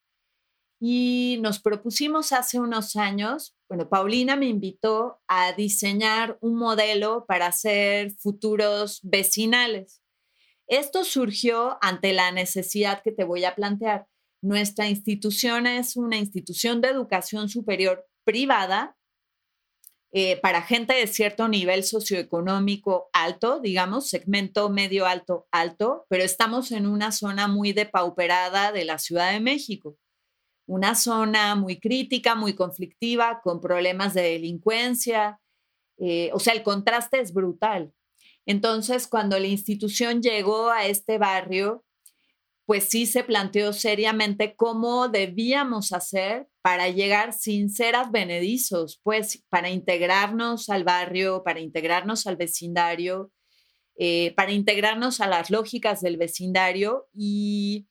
y 0.85 1.37
nos 1.39 1.61
propusimos 1.61 2.33
hace 2.33 2.59
unos 2.59 2.97
años, 2.97 3.55
bueno, 3.69 3.87
Paulina 3.87 4.35
me 4.35 4.47
invitó 4.47 5.21
a 5.29 5.53
diseñar 5.53 6.37
un 6.41 6.57
modelo 6.57 7.23
para 7.25 7.47
hacer 7.47 8.11
futuros 8.11 8.99
vecinales. 9.01 10.01
Esto 10.67 11.05
surgió 11.05 11.77
ante 11.79 12.11
la 12.11 12.33
necesidad 12.33 13.01
que 13.01 13.13
te 13.13 13.23
voy 13.23 13.45
a 13.45 13.55
plantear. 13.55 14.07
Nuestra 14.41 14.89
institución 14.89 15.67
es 15.67 15.95
una 15.95 16.17
institución 16.17 16.81
de 16.81 16.89
educación 16.89 17.47
superior 17.47 18.05
privada 18.25 18.97
eh, 20.11 20.37
para 20.41 20.63
gente 20.63 20.95
de 20.95 21.07
cierto 21.07 21.47
nivel 21.47 21.85
socioeconómico 21.85 23.09
alto, 23.13 23.61
digamos, 23.61 24.09
segmento 24.09 24.69
medio 24.69 25.05
alto 25.05 25.47
alto, 25.49 26.05
pero 26.09 26.25
estamos 26.25 26.73
en 26.73 26.87
una 26.87 27.13
zona 27.13 27.47
muy 27.47 27.71
depauperada 27.71 28.73
de 28.73 28.83
la 28.83 28.99
Ciudad 28.99 29.31
de 29.31 29.39
México 29.39 29.97
una 30.65 30.95
zona 30.95 31.55
muy 31.55 31.79
crítica, 31.79 32.35
muy 32.35 32.55
conflictiva, 32.55 33.41
con 33.43 33.59
problemas 33.61 34.13
de 34.13 34.21
delincuencia. 34.23 35.39
Eh, 35.97 36.29
o 36.33 36.39
sea, 36.39 36.53
el 36.53 36.63
contraste 36.63 37.19
es 37.19 37.33
brutal. 37.33 37.93
Entonces, 38.45 39.07
cuando 39.07 39.39
la 39.39 39.47
institución 39.47 40.21
llegó 40.21 40.69
a 40.69 40.85
este 40.85 41.17
barrio, 41.17 41.83
pues 42.65 42.89
sí 42.89 43.05
se 43.05 43.23
planteó 43.23 43.73
seriamente 43.73 44.55
cómo 44.55 45.09
debíamos 45.09 45.91
hacer 45.91 46.47
para 46.61 46.89
llegar 46.89 47.33
sin 47.33 47.69
ser 47.69 47.95
advenedizos, 47.95 49.01
pues 49.03 49.43
para 49.49 49.69
integrarnos 49.69 50.69
al 50.69 50.85
barrio, 50.85 51.43
para 51.43 51.59
integrarnos 51.59 52.25
al 52.25 52.37
vecindario, 52.37 53.31
eh, 53.97 54.33
para 54.35 54.53
integrarnos 54.53 55.19
a 55.19 55.27
las 55.27 55.51
lógicas 55.51 56.01
del 56.01 56.17
vecindario 56.17 57.07
y 57.13 57.87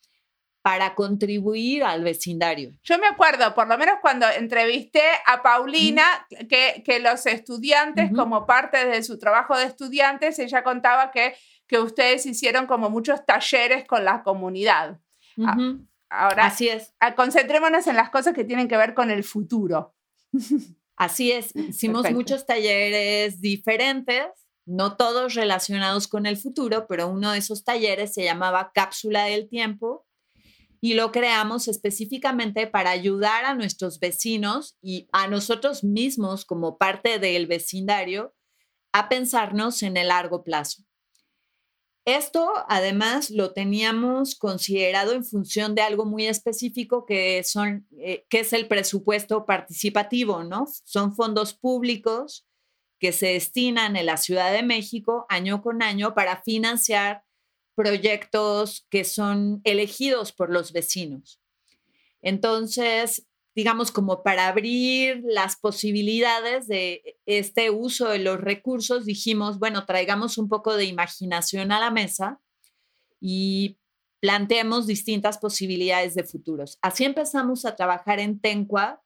para 0.62 0.94
contribuir 0.94 1.82
al 1.82 2.04
vecindario. 2.04 2.72
Yo 2.84 2.96
me 2.98 3.08
acuerdo, 3.08 3.52
por 3.54 3.66
lo 3.66 3.76
menos 3.76 3.96
cuando 4.00 4.26
entrevisté 4.28 5.02
a 5.26 5.42
Paulina, 5.42 6.04
que, 6.48 6.82
que, 6.86 7.00
los 7.00 7.26
estudiantes, 7.26 8.12
como 8.14 8.46
parte 8.46 8.86
de 8.86 9.02
su 9.02 9.18
trabajo 9.18 9.58
de 9.58 9.64
estudiantes, 9.64 10.38
ella 10.38 10.62
contaba 10.62 11.10
que, 11.10 11.34
que 11.66 11.80
ustedes 11.80 12.24
hicieron 12.26 12.66
como 12.66 12.90
muchos 12.90 13.26
talleres 13.26 13.84
con 13.86 14.04
la 14.04 14.22
comunidad. 14.22 15.00
Ahora, 16.08 16.46
Así 16.46 16.68
es. 16.68 16.94
concentrémonos 17.16 17.86
en 17.88 17.96
las 17.96 18.10
cosas 18.10 18.32
que 18.32 18.44
tienen 18.44 18.68
que 18.68 18.76
ver 18.76 18.94
con 18.94 19.10
el 19.10 19.24
futuro. 19.24 19.96
Así 20.96 21.32
es, 21.32 21.56
hicimos 21.56 22.08
muchos 22.12 22.46
talleres 22.46 23.40
diferentes, 23.40 24.26
no 24.64 24.96
todos 24.96 25.34
relacionados 25.34 26.06
con 26.06 26.26
el 26.26 26.36
futuro, 26.36 26.86
pero 26.86 27.08
uno 27.08 27.32
de 27.32 27.38
esos 27.38 27.64
talleres 27.64 28.14
se 28.14 28.22
llamaba 28.22 28.70
Cápsula 28.72 29.24
del 29.24 29.48
Tiempo 29.48 30.06
y 30.84 30.94
lo 30.94 31.12
creamos 31.12 31.68
específicamente 31.68 32.66
para 32.66 32.90
ayudar 32.90 33.44
a 33.44 33.54
nuestros 33.54 34.00
vecinos 34.00 34.76
y 34.82 35.08
a 35.12 35.28
nosotros 35.28 35.84
mismos 35.84 36.44
como 36.44 36.76
parte 36.76 37.20
del 37.20 37.46
vecindario 37.46 38.34
a 38.92 39.08
pensarnos 39.08 39.84
en 39.84 39.96
el 39.96 40.08
largo 40.08 40.42
plazo. 40.42 40.82
Esto 42.04 42.52
además 42.68 43.30
lo 43.30 43.52
teníamos 43.52 44.34
considerado 44.34 45.12
en 45.12 45.24
función 45.24 45.76
de 45.76 45.82
algo 45.82 46.04
muy 46.04 46.26
específico 46.26 47.06
que, 47.06 47.44
son, 47.44 47.86
eh, 48.00 48.26
que 48.28 48.40
es 48.40 48.52
el 48.52 48.66
presupuesto 48.66 49.46
participativo, 49.46 50.42
¿no? 50.42 50.66
Son 50.84 51.14
fondos 51.14 51.54
públicos 51.54 52.44
que 52.98 53.12
se 53.12 53.28
destinan 53.28 53.94
en 53.94 54.06
la 54.06 54.16
Ciudad 54.16 54.52
de 54.52 54.64
México 54.64 55.26
año 55.28 55.62
con 55.62 55.80
año 55.80 56.12
para 56.12 56.42
financiar 56.42 57.22
proyectos 57.74 58.86
que 58.90 59.04
son 59.04 59.60
elegidos 59.64 60.32
por 60.32 60.50
los 60.50 60.72
vecinos. 60.72 61.40
Entonces, 62.20 63.26
digamos, 63.54 63.90
como 63.90 64.22
para 64.22 64.48
abrir 64.48 65.22
las 65.24 65.56
posibilidades 65.56 66.68
de 66.68 67.18
este 67.26 67.70
uso 67.70 68.08
de 68.08 68.18
los 68.18 68.40
recursos, 68.40 69.04
dijimos, 69.04 69.58
bueno, 69.58 69.84
traigamos 69.84 70.38
un 70.38 70.48
poco 70.48 70.76
de 70.76 70.84
imaginación 70.84 71.72
a 71.72 71.80
la 71.80 71.90
mesa 71.90 72.40
y 73.20 73.78
planteemos 74.20 74.86
distintas 74.86 75.38
posibilidades 75.38 76.14
de 76.14 76.24
futuros. 76.24 76.78
Así 76.80 77.04
empezamos 77.04 77.64
a 77.64 77.76
trabajar 77.76 78.20
en 78.20 78.40
Tencua 78.40 79.02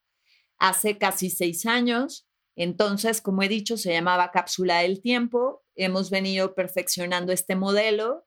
hace 0.58 0.98
casi 0.98 1.30
seis 1.30 1.66
años. 1.66 2.28
Entonces, 2.54 3.20
como 3.20 3.42
he 3.42 3.48
dicho, 3.48 3.76
se 3.76 3.92
llamaba 3.92 4.30
Cápsula 4.30 4.80
del 4.80 5.00
Tiempo. 5.00 5.64
Hemos 5.74 6.10
venido 6.10 6.54
perfeccionando 6.54 7.32
este 7.32 7.56
modelo 7.56 8.26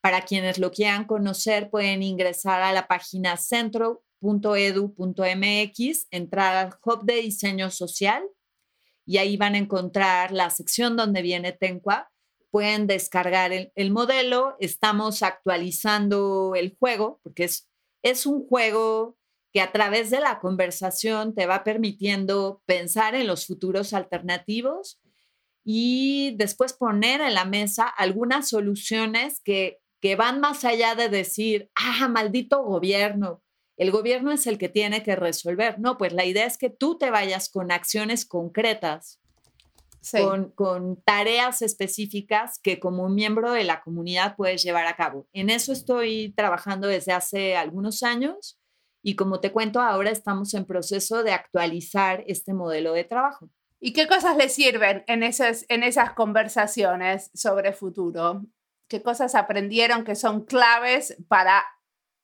para 0.00 0.22
quienes 0.22 0.58
lo 0.58 0.70
quieran 0.70 1.04
conocer, 1.04 1.68
pueden 1.70 2.02
ingresar 2.02 2.62
a 2.62 2.72
la 2.72 2.86
página 2.86 3.36
centro.edu.mx, 3.36 6.06
entrar 6.10 6.56
al 6.56 6.74
Hub 6.84 7.04
de 7.04 7.16
Diseño 7.16 7.70
Social 7.70 8.24
y 9.08 9.16
ahí 9.16 9.38
van 9.38 9.54
a 9.54 9.58
encontrar 9.58 10.32
la 10.32 10.50
sección 10.50 10.96
donde 10.96 11.22
viene 11.22 11.52
Tencua. 11.52 12.10
Pueden 12.50 12.86
descargar 12.86 13.52
el, 13.52 13.90
modelo. 13.90 14.56
Estamos 14.60 15.22
actualizando 15.22 16.52
el 16.54 16.76
juego 16.78 17.18
porque 17.22 17.44
es, 17.44 17.70
es 18.02 18.26
un 18.26 18.46
juego 18.46 19.16
que 19.52 19.62
a 19.62 19.72
través 19.72 20.10
de 20.10 20.20
la 20.20 20.40
conversación 20.40 21.34
te 21.34 21.46
va 21.46 21.64
permitiendo 21.64 22.62
pensar 22.66 23.14
en 23.14 23.26
los 23.26 23.46
futuros 23.46 23.94
alternativos 23.94 25.00
y 25.64 26.34
después 26.36 26.74
poner 26.74 27.22
en 27.22 27.32
la 27.32 27.46
mesa 27.46 27.88
algunas 27.88 28.50
soluciones 28.50 29.40
que 29.40 29.78
que 30.00 30.16
van 30.16 30.40
más 30.40 30.64
allá 30.64 30.94
de 30.94 31.08
decir, 31.08 31.70
ah, 31.74 32.08
maldito 32.08 32.62
gobierno, 32.62 33.42
el 33.78 33.92
gobierno 33.92 34.32
es 34.32 34.46
el 34.46 34.58
que 34.58 34.68
tiene 34.68 35.04
que 35.04 35.14
resolver. 35.14 35.78
No, 35.78 35.98
pues 35.98 36.12
la 36.12 36.24
idea 36.24 36.46
es 36.46 36.58
que 36.58 36.68
tú 36.68 36.98
te 36.98 37.10
vayas 37.10 37.48
con 37.48 37.70
acciones 37.70 38.26
concretas, 38.26 39.20
con, 40.10 40.50
con, 40.50 41.00
tareas 41.02 41.62
específicas 41.62 42.58
que 42.60 42.80
como 42.80 43.08
miembro 43.08 43.52
de 43.52 43.64
la 43.64 43.80
comunidad 43.80 44.36
puedes 44.36 44.64
llevar 44.64 44.86
a 44.86 44.96
cabo. 44.96 45.28
En 45.32 45.48
eso 45.48 45.72
estoy 45.72 46.32
trabajando 46.36 46.88
desde 46.88 47.12
hace 47.12 47.56
algunos 47.56 48.02
años 48.02 48.58
y 49.02 49.14
como 49.14 49.40
te 49.40 49.52
cuento, 49.52 49.80
ahora 49.80 50.10
estamos 50.10 50.54
en 50.54 50.64
proceso 50.64 51.22
de 51.22 51.32
actualizar 51.32 52.24
este 52.26 52.54
modelo 52.54 52.92
de 52.94 53.04
trabajo. 53.04 53.48
¿Y 53.80 53.92
qué 53.92 54.08
cosas 54.08 54.36
le 54.36 54.48
sirven 54.48 55.04
en 55.06 55.22
esas, 55.22 55.64
en 55.68 55.84
esas 55.84 56.14
conversaciones 56.14 57.30
sobre 57.32 57.72
futuro? 57.72 58.42
Qué 58.88 59.02
cosas 59.02 59.34
aprendieron 59.34 60.04
que 60.04 60.14
son 60.14 60.44
claves 60.44 61.16
para 61.28 61.64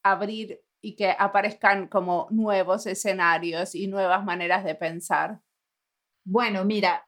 abrir 0.02 0.60
y 0.80 0.96
que 0.96 1.14
aparezcan 1.18 1.88
como 1.88 2.28
nuevos 2.30 2.86
escenarios 2.86 3.74
y 3.74 3.86
nuevas 3.86 4.24
maneras 4.24 4.64
de 4.64 4.74
pensar? 4.74 5.40
Bueno, 6.26 6.64
mira, 6.64 7.06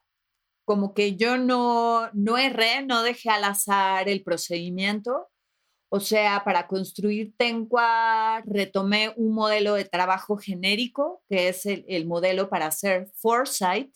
como 0.65 0.93
que 0.93 1.15
yo 1.15 1.37
no, 1.37 2.09
no 2.13 2.37
erré, 2.37 2.85
no 2.85 3.01
dejé 3.03 3.29
al 3.29 3.43
azar 3.45 4.09
el 4.09 4.23
procedimiento. 4.23 5.29
O 5.89 5.99
sea, 6.01 6.43
para 6.43 6.67
construir 6.67 7.33
Tencua 7.37 8.41
retomé 8.45 9.13
un 9.15 9.33
modelo 9.33 9.75
de 9.75 9.85
trabajo 9.85 10.37
genérico, 10.37 11.23
que 11.29 11.47
es 11.47 11.65
el, 11.65 11.85
el 11.87 12.05
modelo 12.05 12.49
para 12.49 12.65
hacer 12.65 13.09
foresight, 13.15 13.93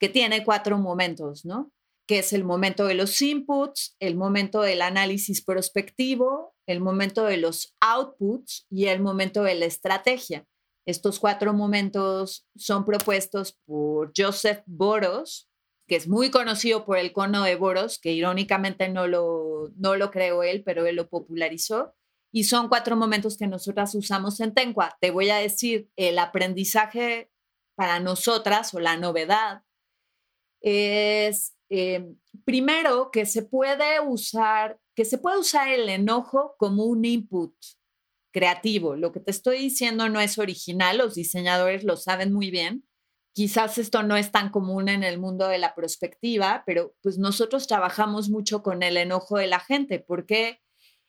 que 0.00 0.08
tiene 0.08 0.44
cuatro 0.44 0.78
momentos, 0.78 1.44
¿no? 1.44 1.70
Que 2.06 2.20
es 2.20 2.32
el 2.32 2.44
momento 2.44 2.86
de 2.86 2.94
los 2.94 3.20
inputs, 3.20 3.96
el 3.98 4.16
momento 4.16 4.60
del 4.60 4.82
análisis 4.82 5.44
prospectivo, 5.44 6.54
el 6.66 6.80
momento 6.80 7.24
de 7.24 7.36
los 7.36 7.74
outputs 7.80 8.66
y 8.70 8.86
el 8.86 9.00
momento 9.00 9.42
de 9.42 9.56
la 9.56 9.66
estrategia. 9.66 10.46
Estos 10.86 11.18
cuatro 11.18 11.52
momentos 11.52 12.46
son 12.56 12.84
propuestos 12.84 13.58
por 13.66 14.12
Joseph 14.16 14.62
Boros, 14.66 15.48
que 15.88 15.96
es 15.96 16.06
muy 16.06 16.30
conocido 16.30 16.84
por 16.84 16.98
el 16.98 17.12
cono 17.12 17.42
de 17.42 17.56
Boros, 17.56 17.98
que 17.98 18.12
irónicamente 18.12 18.88
no 18.88 19.08
lo, 19.08 19.72
no 19.76 19.96
lo 19.96 20.10
creó 20.10 20.44
él, 20.44 20.62
pero 20.64 20.86
él 20.86 20.96
lo 20.96 21.08
popularizó. 21.08 21.94
Y 22.32 22.44
son 22.44 22.68
cuatro 22.68 22.96
momentos 22.96 23.36
que 23.36 23.46
nosotras 23.46 23.94
usamos 23.94 24.38
en 24.40 24.54
Tencua. 24.54 24.96
Te 25.00 25.10
voy 25.10 25.30
a 25.30 25.36
decir, 25.36 25.88
el 25.96 26.18
aprendizaje 26.18 27.30
para 27.76 27.98
nosotras 27.98 28.72
o 28.74 28.80
la 28.80 28.96
novedad 28.96 29.62
es 30.60 31.55
eh, 31.68 32.06
primero 32.44 33.10
que 33.10 33.26
se 33.26 33.42
puede 33.42 34.00
usar, 34.00 34.78
que 34.94 35.04
se 35.04 35.18
puede 35.18 35.38
usar 35.38 35.68
el 35.68 35.88
enojo 35.88 36.54
como 36.58 36.84
un 36.84 37.04
input 37.04 37.54
creativo. 38.32 38.96
Lo 38.96 39.12
que 39.12 39.20
te 39.20 39.30
estoy 39.30 39.58
diciendo 39.58 40.08
no 40.08 40.20
es 40.20 40.38
original, 40.38 40.98
los 40.98 41.14
diseñadores 41.14 41.84
lo 41.84 41.96
saben 41.96 42.32
muy 42.32 42.50
bien. 42.50 42.86
Quizás 43.34 43.78
esto 43.78 44.02
no 44.02 44.16
es 44.16 44.32
tan 44.32 44.50
común 44.50 44.88
en 44.88 45.02
el 45.02 45.18
mundo 45.18 45.48
de 45.48 45.58
la 45.58 45.74
perspectiva, 45.74 46.62
pero 46.66 46.94
pues 47.02 47.18
nosotros 47.18 47.66
trabajamos 47.66 48.30
mucho 48.30 48.62
con 48.62 48.82
el 48.82 48.96
enojo 48.96 49.38
de 49.38 49.46
la 49.46 49.60
gente 49.60 49.98
porque 49.98 50.60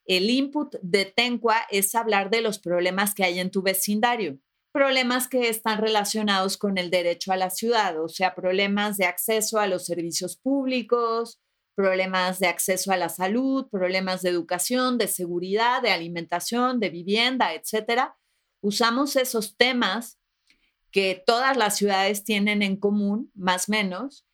el 0.06 0.30
input 0.30 0.76
de 0.82 1.06
Tencua 1.06 1.58
es 1.70 1.96
hablar 1.96 2.30
de 2.30 2.42
los 2.42 2.60
problemas 2.60 3.14
que 3.14 3.24
hay 3.24 3.40
en 3.40 3.52
tu 3.52 3.62
vecindario 3.62 4.40
problemas 4.78 5.28
que 5.28 5.50
están 5.50 5.82
relacionados 5.82 6.56
con 6.56 6.78
el 6.78 6.92
derecho 6.92 7.32
a 7.32 7.36
la 7.36 7.50
ciudad, 7.50 8.00
o 8.00 8.08
sea, 8.08 8.36
problemas 8.36 8.98
de 8.98 9.06
acceso 9.06 9.58
a 9.58 9.66
los 9.66 9.88
servicios 9.88 10.38
públicos, 10.38 11.42
problemas 11.74 12.38
de 12.38 12.46
acceso 12.46 12.92
a 12.92 12.98
la 12.98 13.10
salud, 13.10 13.66
problemas 13.72 14.22
de 14.22 14.30
educación, 14.30 15.00
de 15.00 15.08
seguridad, 15.08 15.82
de 15.82 15.90
alimentación, 15.90 16.80
de 16.80 16.92
vivienda, 16.92 17.56
etcétera. 17.56 18.18
Usamos 18.62 19.16
esos 19.16 19.58
temas 19.58 20.20
que 20.92 21.24
todas 21.26 21.58
las 21.58 21.76
ciudades 21.76 22.24
tienen 22.24 22.62
en 22.62 22.78
común, 22.78 23.32
más 23.34 23.70
o 23.70 23.72
menos, 23.72 24.28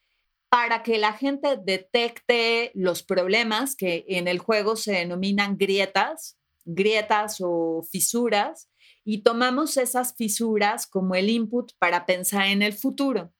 para 0.49 0.83
que 0.83 0.97
la 0.97 1.13
gente 1.13 1.55
detecte 1.55 2.73
los 2.73 3.01
problemas 3.01 3.77
que 3.77 4.03
en 4.09 4.27
el 4.27 4.39
juego 4.39 4.75
se 4.75 4.91
denominan 4.91 5.57
grietas, 5.57 6.37
grietas 6.65 7.37
o 7.39 7.81
fisuras, 7.89 8.67
y 9.03 9.23
tomamos 9.23 9.77
esas 9.77 10.15
fisuras 10.15 10.87
como 10.87 11.15
el 11.15 11.29
input 11.29 11.71
para 11.77 12.05
pensar 12.05 12.47
en 12.47 12.61
el 12.61 12.73
futuro. 12.73 13.33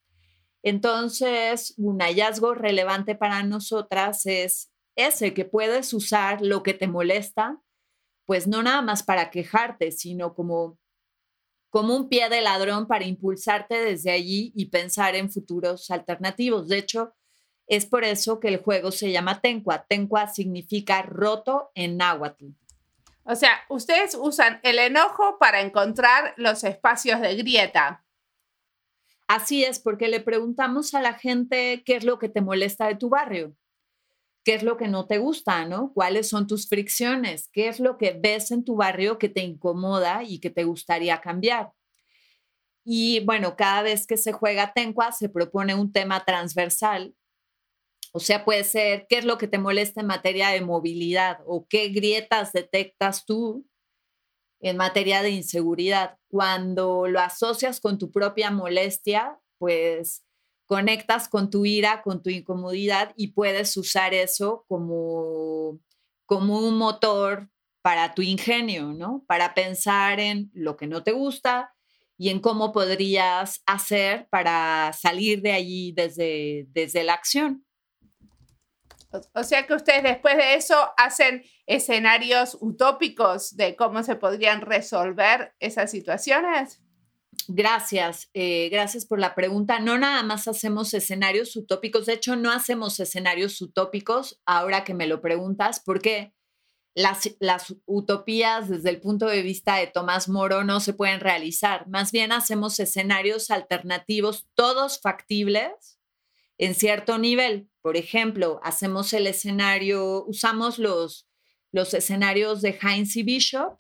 Entonces, 0.62 1.73
un 1.78 1.99
hallazgo 1.99 2.54
relevante 2.54 3.15
para 3.15 3.43
nosotras 3.43 4.26
es 4.26 4.71
ese, 4.95 5.34
que 5.34 5.45
puedes 5.45 5.93
usar 5.93 6.41
lo 6.41 6.63
que 6.63 6.73
te 6.73 6.88
molesta, 6.88 7.62
pues 8.26 8.47
no 8.47 8.63
nada 8.63 8.82
más 8.82 9.04
para 9.04 9.30
quejarte, 9.30 9.91
sino 9.91 10.34
como, 10.34 10.80
como 11.69 11.95
un 11.95 12.08
pie 12.08 12.30
de 12.30 12.41
ladrón 12.41 12.88
para 12.88 13.06
impulsarte 13.06 13.76
desde 13.76 14.12
allí 14.12 14.54
y 14.56 14.67
pensar 14.67 15.15
en 15.15 15.30
futuros 15.30 15.91
alternativos. 15.91 16.69
De 16.69 16.78
hecho, 16.78 17.13
es 17.67 17.86
por 17.86 18.04
eso 18.04 18.39
que 18.39 18.49
el 18.49 18.58
juego 18.58 18.91
se 18.91 19.12
llama 19.12 19.41
Tencua. 19.41 19.86
Tencua 19.88 20.28
significa 20.28 21.02
roto 21.02 21.71
en 21.76 21.97
náhuatl. 21.97 22.47
O 23.25 23.36
sea, 23.36 23.62
ustedes 23.69 24.15
usan 24.15 24.59
el 24.63 24.79
enojo 24.79 25.38
para 25.39 25.62
encontrar 25.62 26.33
los 26.36 26.63
espacios 26.63 27.21
de 27.21 27.36
grieta. 27.36 28.05
Así 29.27 29.63
es, 29.63 29.79
porque 29.79 30.09
le 30.09 30.19
preguntamos 30.19 30.93
a 30.93 31.01
la 31.01 31.13
gente 31.13 31.83
qué 31.86 31.95
es 31.95 32.03
lo 32.03 32.19
que 32.19 32.27
te 32.27 32.41
molesta 32.41 32.88
de 32.88 32.95
tu 32.95 33.09
barrio, 33.09 33.55
qué 34.43 34.55
es 34.55 34.63
lo 34.63 34.75
que 34.75 34.89
no 34.89 35.07
te 35.07 35.17
gusta, 35.19 35.65
¿no? 35.65 35.93
¿Cuáles 35.93 36.27
son 36.27 36.47
tus 36.47 36.67
fricciones? 36.67 37.49
¿Qué 37.53 37.69
es 37.69 37.79
lo 37.79 37.97
que 37.97 38.12
ves 38.12 38.51
en 38.51 38.65
tu 38.65 38.75
barrio 38.75 39.17
que 39.17 39.29
te 39.29 39.41
incomoda 39.41 40.23
y 40.23 40.39
que 40.39 40.49
te 40.49 40.65
gustaría 40.65 41.21
cambiar? 41.21 41.71
Y 42.83 43.21
bueno, 43.21 43.55
cada 43.55 43.81
vez 43.81 44.05
que 44.05 44.17
se 44.17 44.33
juega 44.33 44.73
Tencua 44.73 45.13
se 45.13 45.29
propone 45.29 45.73
un 45.73 45.93
tema 45.93 46.25
transversal 46.25 47.15
o 48.15 48.19
sea, 48.19 48.45
puede 48.45 48.63
ser 48.63 49.08
qué 49.10 49.17
es 49.17 49.26
lo 49.26 49.39
que 49.39 49.47
te 49.47 49.58
molesta 49.58 50.02
en 50.02 50.08
materia 50.08 50.49
de 50.49 50.62
movilidad 50.62 51.39
o 51.47 51.65
qué 51.67 51.89
grietas 51.89 52.54
detectas 52.54 53.26
tú 53.26 53.67
en 54.62 54.78
materia 54.78 55.23
de 55.23 55.32
inseguridad. 55.32 56.19
Cuando 56.28 57.08
lo 57.08 57.19
asocias 57.19 57.82
con 57.82 57.97
tu 57.97 58.12
propia 58.12 58.52
molestia, 58.52 59.39
pues 59.58 60.23
conectas 60.67 61.28
con 61.28 61.49
tu 61.49 61.65
ira, 61.65 62.04
con 62.04 62.21
tu 62.21 62.30
incomodidad 62.30 63.13
y 63.17 63.34
puedes 63.34 63.76
usar 63.78 64.13
eso 64.13 64.63
como, 64.67 65.80
como 66.28 66.60
un 66.60 66.78
motor 66.78 67.49
para 67.82 68.13
tu 68.13 68.21
ingenio, 68.21 68.93
¿no? 68.93 69.26
Para 69.28 69.56
pensar 69.56 70.19
en 70.19 70.52
lo 70.54 70.78
que 70.78 70.86
no 70.86 71.04
te 71.04 71.13
gusta 71.13 71.73
y 72.15 72.30
en 72.30 72.41
cómo 72.41 72.73
podrías 72.73 73.63
hacer 73.65 74.28
para 74.30 74.93
salir 74.93 75.41
de 75.41 75.54
allí 75.54 75.93
desde, 75.93 76.67
desde 76.69 77.04
la 77.04 77.15
acción. 77.15 77.65
O 79.34 79.43
sea 79.43 79.65
que 79.65 79.73
ustedes 79.73 80.04
después 80.04 80.38
de 80.38 80.56
eso 80.56 80.76
hacen 80.97 81.43
escenarios 81.65 82.58
utópicos 82.60 83.56
de 83.56 83.76
cómo 83.76 84.04
se 84.04 84.15
podrían 84.15 84.62
resolver 84.62 85.54
esas 85.60 85.91
situaciones. 85.91 86.82
Gracias, 87.47 88.30
eh, 88.34 88.69
gracias 88.69 89.06
por 89.06 89.19
la 89.19 89.36
pregunta. 89.36 89.80
No 89.80 89.97
nada 89.97 90.23
más 90.23 90.47
hacemos 90.47 90.93
escenarios 90.93 91.56
utópicos, 91.56 92.06
de 92.06 92.13
hecho 92.13 92.36
no 92.36 92.52
hacemos 92.52 92.99
escenarios 92.99 93.62
utópicos 93.62 94.41
ahora 94.45 94.84
que 94.84 94.93
me 94.93 95.08
lo 95.08 95.21
preguntas, 95.21 95.82
porque 95.84 96.34
las, 96.95 97.36
las 97.39 97.76
utopías 97.86 98.69
desde 98.69 98.91
el 98.91 99.02
punto 99.02 99.26
de 99.26 99.41
vista 99.41 99.76
de 99.78 99.88
Tomás 99.88 100.30
Moro 100.30 100.63
no 100.63 100.80
se 100.80 100.93
pueden 100.93 101.19
realizar. 101.19 101.88
Más 101.88 102.12
bien 102.12 102.32
hacemos 102.32 102.80
escenarios 102.80 103.52
alternativos, 103.52 104.47
todos 104.54 105.02
factibles 105.02 105.99
en 106.57 106.75
cierto 106.75 107.17
nivel. 107.17 107.69
Por 107.81 107.97
ejemplo, 107.97 108.59
hacemos 108.63 109.13
el 109.13 109.27
escenario, 109.27 110.23
usamos 110.25 110.79
los, 110.79 111.27
los 111.71 111.93
escenarios 111.93 112.61
de 112.61 112.77
Heinz 112.81 113.15
y 113.15 113.23
Bishop, 113.23 113.77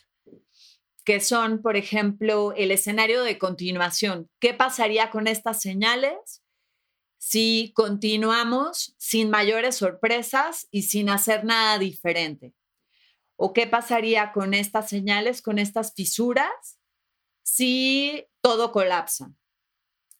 que 1.05 1.19
son, 1.19 1.61
por 1.61 1.75
ejemplo, 1.75 2.53
el 2.55 2.71
escenario 2.71 3.23
de 3.23 3.37
continuación. 3.37 4.29
¿Qué 4.39 4.53
pasaría 4.53 5.09
con 5.09 5.27
estas 5.27 5.61
señales 5.61 6.43
si 7.17 7.71
continuamos 7.75 8.95
sin 8.97 9.29
mayores 9.29 9.75
sorpresas 9.75 10.67
y 10.71 10.83
sin 10.83 11.09
hacer 11.09 11.43
nada 11.43 11.77
diferente? 11.77 12.53
¿O 13.35 13.53
qué 13.53 13.67
pasaría 13.67 14.31
con 14.31 14.53
estas 14.53 14.89
señales, 14.89 15.41
con 15.41 15.59
estas 15.59 15.93
fisuras, 15.93 16.79
si 17.43 18.25
todo 18.41 18.71
colapsa? 18.71 19.33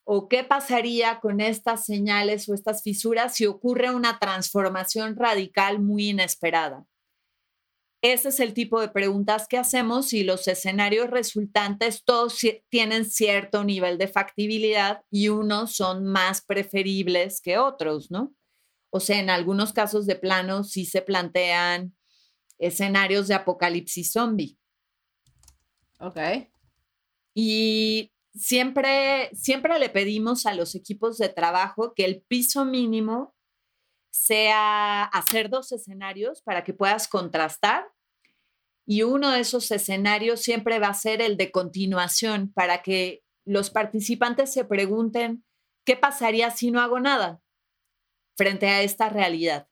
¿O 0.04 0.28
qué 0.28 0.44
pasaría 0.44 1.18
con 1.20 1.40
estas 1.40 1.86
señales 1.86 2.48
o 2.48 2.54
estas 2.54 2.82
fisuras 2.82 3.34
si 3.34 3.46
ocurre 3.46 3.90
una 3.90 4.18
transformación 4.18 5.16
radical 5.16 5.80
muy 5.80 6.10
inesperada? 6.10 6.86
Ese 8.02 8.28
es 8.28 8.38
el 8.38 8.52
tipo 8.52 8.82
de 8.82 8.88
preguntas 8.88 9.48
que 9.48 9.56
hacemos 9.56 10.12
y 10.12 10.24
los 10.24 10.46
escenarios 10.46 11.08
resultantes 11.08 12.04
todos 12.04 12.38
tienen 12.68 13.06
cierto 13.06 13.64
nivel 13.64 13.96
de 13.96 14.08
factibilidad 14.08 15.00
y 15.10 15.30
unos 15.30 15.74
son 15.74 16.04
más 16.04 16.44
preferibles 16.44 17.40
que 17.40 17.56
otros, 17.56 18.10
¿no? 18.10 18.34
O 18.90 19.00
sea, 19.00 19.18
en 19.18 19.30
algunos 19.30 19.72
casos 19.72 20.04
de 20.04 20.16
plano 20.16 20.64
sí 20.64 20.84
se 20.84 21.00
plantean 21.00 21.96
escenarios 22.58 23.26
de 23.26 23.34
apocalipsis 23.34 24.12
zombie. 24.12 24.58
Ok. 25.98 26.18
Y 27.34 28.12
siempre, 28.34 29.30
siempre 29.34 29.78
le 29.78 29.88
pedimos 29.88 30.46
a 30.46 30.54
los 30.54 30.74
equipos 30.74 31.18
de 31.18 31.28
trabajo 31.28 31.94
que 31.94 32.04
el 32.04 32.22
piso 32.22 32.64
mínimo 32.64 33.34
sea 34.10 35.04
hacer 35.04 35.50
dos 35.50 35.72
escenarios 35.72 36.42
para 36.42 36.64
que 36.64 36.74
puedas 36.74 37.08
contrastar. 37.08 37.86
Y 38.86 39.02
uno 39.02 39.30
de 39.30 39.40
esos 39.40 39.70
escenarios 39.70 40.40
siempre 40.40 40.78
va 40.78 40.88
a 40.88 40.94
ser 40.94 41.22
el 41.22 41.36
de 41.36 41.50
continuación 41.50 42.52
para 42.52 42.82
que 42.82 43.22
los 43.46 43.70
participantes 43.70 44.52
se 44.52 44.64
pregunten, 44.64 45.44
¿qué 45.84 45.96
pasaría 45.96 46.50
si 46.50 46.70
no 46.70 46.80
hago 46.80 47.00
nada 47.00 47.40
frente 48.36 48.68
a 48.68 48.82
esta 48.82 49.08
realidad? 49.08 49.68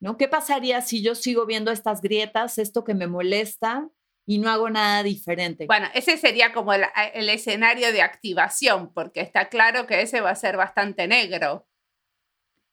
¿no? 0.00 0.16
¿Qué 0.16 0.28
pasaría 0.28 0.80
si 0.80 1.02
yo 1.02 1.14
sigo 1.14 1.44
viendo 1.46 1.70
estas 1.70 2.00
grietas, 2.00 2.58
esto 2.58 2.84
que 2.84 2.94
me 2.94 3.06
molesta 3.06 3.90
y 4.28 4.36
no 4.38 4.50
hago 4.50 4.68
nada 4.68 5.02
diferente? 5.02 5.64
Bueno, 5.64 5.88
ese 5.94 6.18
sería 6.18 6.52
como 6.52 6.74
el, 6.74 6.84
el 7.14 7.30
escenario 7.30 7.92
de 7.92 8.02
activación, 8.02 8.92
porque 8.92 9.22
está 9.22 9.48
claro 9.48 9.86
que 9.86 10.02
ese 10.02 10.20
va 10.20 10.30
a 10.30 10.36
ser 10.36 10.58
bastante 10.58 11.08
negro. 11.08 11.66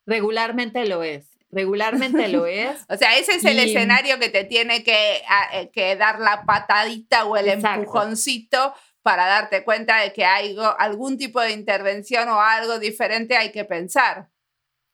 Regularmente 0.05 0.85
lo 0.85 1.01
es 1.01 1.35
regularmente 1.51 2.27
lo 2.27 2.45
es. 2.45 2.85
o 2.89 2.97
sea, 2.97 3.17
ese 3.17 3.35
es 3.35 3.45
el 3.45 3.57
escenario 3.59 4.19
que 4.19 4.27
te 4.27 4.43
tiene 4.43 4.83
que, 4.83 5.21
eh, 5.53 5.69
que, 5.71 5.95
dar 5.95 6.19
la 6.19 6.43
patadita 6.45 7.23
o 7.25 7.37
el 7.37 7.47
empujoncito 7.47 8.73
para 9.01 9.25
darte 9.25 9.63
cuenta 9.63 10.01
de 10.01 10.11
que 10.11 10.25
hay 10.25 10.57
algún 10.77 11.17
tipo 11.17 11.39
de 11.39 11.53
intervención 11.53 12.27
o 12.27 12.41
algo 12.41 12.77
diferente 12.77 13.37
hay 13.37 13.53
que 13.53 13.63
pensar. 13.63 14.27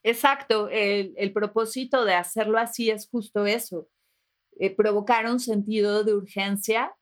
Exacto, 0.03 0.69
el, 0.69 1.15
el 1.17 1.33
propósito 1.33 2.05
de 2.05 2.13
hacerlo 2.13 2.59
así 2.59 2.91
es 2.91 3.07
justo 3.09 3.47
eso, 3.47 3.87
eh, 4.61 4.75
provocar 4.75 5.25
un 5.25 5.39
sentido 5.39 6.03
de 6.03 6.13
urgencia 6.13 6.93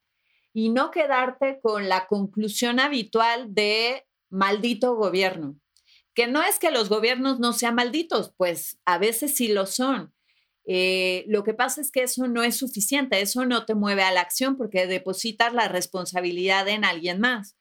y 0.53 0.69
no 0.69 0.89
quedarte 0.91 1.59
con 1.61 1.89
la 1.89 2.07
conclusión 2.07 2.79
habitual 2.79 3.53
de 3.53 4.05
maldito 4.29 4.95
gobierno 4.95 5.55
que 6.19 6.27
no 6.27 6.43
es 6.43 6.59
que 6.59 6.69
los 6.69 6.89
gobiernos 6.89 7.39
no 7.39 7.53
sean 7.53 7.75
malditos, 7.75 8.33
pues 8.35 8.77
a 8.83 8.97
veces 8.97 9.37
sí 9.37 9.47
lo 9.47 9.65
son. 9.65 10.13
Eh, 10.65 11.23
lo 11.27 11.45
que 11.45 11.53
pasa 11.53 11.79
es 11.79 11.91
que 11.91 12.03
eso 12.03 12.27
no 12.27 12.43
es 12.43 12.57
suficiente, 12.57 13.21
eso 13.21 13.45
no 13.45 13.65
te 13.65 13.73
mueve 13.73 14.03
a 14.03 14.11
la 14.11 14.19
acción 14.19 14.57
porque 14.57 14.85
depositas 14.85 15.53
la 15.53 15.69
responsabilidad 15.69 16.67
en 16.67 16.83
alguien 16.83 17.21
más. 17.21 17.55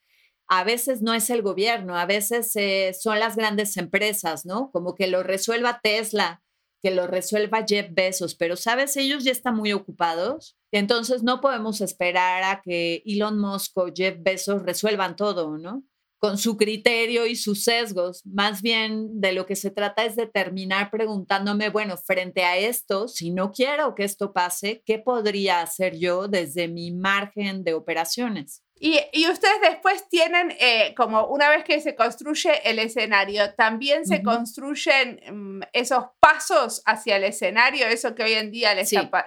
A 0.48 0.64
veces 0.64 1.02
no 1.02 1.14
es 1.14 1.30
el 1.30 1.40
gobierno, 1.40 1.96
a 1.96 2.04
veces 2.04 2.50
eh, 2.56 2.96
son 3.00 3.20
las 3.20 3.36
grandes 3.36 3.76
empresas, 3.76 4.44
¿no? 4.44 4.72
Como 4.72 4.96
que 4.96 5.06
lo 5.06 5.22
resuelva 5.22 5.78
Tesla, 5.80 6.42
que 6.82 6.90
lo 6.90 7.06
resuelva 7.06 7.64
Jeff 7.66 7.88
Bezos, 7.90 8.34
pero 8.34 8.56
sabes, 8.56 8.96
ellos 8.96 9.24
ya 9.24 9.32
están 9.32 9.56
muy 9.56 9.72
ocupados, 9.72 10.56
entonces 10.72 11.22
no 11.22 11.40
podemos 11.40 11.80
esperar 11.80 12.42
a 12.44 12.62
que 12.62 13.02
Elon 13.04 13.38
Musk 13.38 13.76
o 13.78 13.92
Jeff 13.94 14.16
Bezos 14.20 14.62
resuelvan 14.62 15.16
todo, 15.16 15.58
¿no? 15.58 15.84
con 16.18 16.36
su 16.36 16.56
criterio 16.56 17.26
y 17.26 17.36
sus 17.36 17.64
sesgos. 17.64 18.22
Más 18.26 18.60
bien 18.60 19.20
de 19.20 19.32
lo 19.32 19.46
que 19.46 19.56
se 19.56 19.70
trata 19.70 20.04
es 20.04 20.16
de 20.16 20.26
terminar 20.26 20.90
preguntándome, 20.90 21.70
bueno, 21.70 21.96
frente 21.96 22.44
a 22.44 22.56
esto, 22.56 23.08
si 23.08 23.30
no 23.30 23.52
quiero 23.52 23.94
que 23.94 24.04
esto 24.04 24.32
pase, 24.32 24.82
¿qué 24.84 24.98
podría 24.98 25.60
hacer 25.60 25.96
yo 25.96 26.28
desde 26.28 26.68
mi 26.68 26.90
margen 26.90 27.62
de 27.62 27.74
operaciones? 27.74 28.64
Y, 28.80 29.28
ustedes 29.28 29.60
después 29.60 30.08
tienen, 30.08 30.52
eh, 30.60 30.94
como 30.96 31.26
una 31.26 31.48
vez 31.50 31.64
que 31.64 31.80
se 31.80 31.96
construye 31.96 32.68
el 32.68 32.78
escenario, 32.78 33.54
también 33.54 34.06
se 34.06 34.22
construyen 34.22 35.20
mm, 35.30 35.62
esos 35.72 36.04
pasos 36.20 36.82
hacia 36.86 37.16
el 37.16 37.24
escenario, 37.24 37.86
eso 37.86 38.14
que 38.14 38.22
hoy 38.22 38.34
en 38.34 38.52
día 38.52 38.72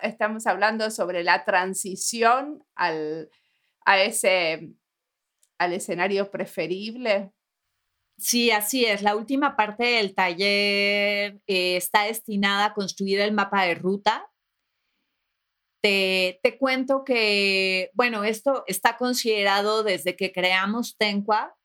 estamos 0.01 0.47
hablando 0.47 0.89
sobre 0.89 1.23
la 1.23 1.43
transición 1.43 2.63
al, 2.75 3.29
a 3.85 4.01
ese 4.01 4.73
al 5.61 5.73
escenario 5.73 6.31
preferible. 6.31 7.31
Sí, 8.17 8.51
así 8.51 8.85
es. 8.85 9.03
La 9.03 9.15
última 9.15 9.55
parte 9.55 9.83
del 9.83 10.15
taller 10.15 11.39
eh, 11.45 11.77
está 11.77 12.05
destinada 12.05 12.65
a 12.65 12.73
construir 12.73 13.19
el 13.19 13.31
mapa 13.31 13.65
de 13.65 13.75
ruta. 13.75 14.30
Te, 15.81 16.39
cuento 16.59 17.03
que, 17.03 17.89
bueno, 17.93 18.23
esto 18.23 18.63
está 18.67 18.97
considerado 18.97 19.83
desde 19.83 20.15
que 20.15 20.31
creamos 20.31 20.95
Tenqua, 20.97 21.55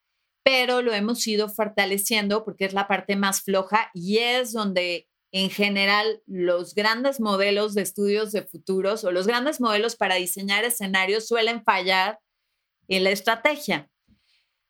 pero 0.42 0.80
lo 0.80 0.94
hemos 0.94 1.26
ido 1.26 1.48
fortaleciendo 1.48 2.44
porque 2.44 2.64
es 2.64 2.72
la 2.72 2.88
parte 2.88 3.16
más 3.16 3.42
floja 3.42 3.90
y 3.92 4.18
es 4.18 4.52
donde 4.52 5.08
en 5.32 5.50
general 5.50 6.22
los 6.26 6.74
grandes 6.74 7.20
modelos 7.20 7.74
de 7.74 7.82
estudios 7.82 8.32
de 8.32 8.42
futuros 8.42 9.04
o 9.04 9.10
los 9.10 9.26
grandes 9.26 9.60
modelos 9.60 9.96
para 9.96 10.14
diseñar 10.14 10.64
escenarios 10.64 11.26
suelen 11.26 11.62
fallar 11.62 12.20
en 12.88 13.04
la 13.04 13.10
estrategia. 13.10 13.90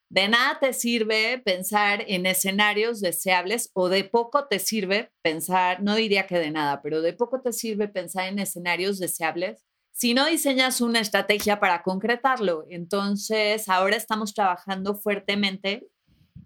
De 0.08 0.28
nada 0.28 0.58
te 0.60 0.72
sirve 0.72 1.38
pensar 1.44 2.04
en 2.06 2.26
escenarios 2.26 3.00
deseables 3.00 3.70
o 3.74 3.88
de 3.88 4.04
poco 4.04 4.46
te 4.46 4.60
sirve 4.60 5.10
pensar, 5.22 5.82
no 5.82 5.96
diría 5.96 6.26
que 6.26 6.38
de 6.38 6.52
nada, 6.52 6.80
pero 6.80 7.02
de 7.02 7.12
poco 7.12 7.40
te 7.40 7.52
sirve 7.52 7.88
pensar 7.88 8.28
en 8.28 8.38
escenarios 8.38 8.98
deseables 8.98 9.64
si 9.96 10.12
no 10.12 10.26
diseñas 10.26 10.82
una 10.82 11.00
estrategia 11.00 11.58
para 11.58 11.82
concretarlo. 11.82 12.66
Entonces, 12.68 13.66
ahora 13.66 13.96
estamos 13.96 14.34
trabajando 14.34 14.94
fuertemente 14.94 15.88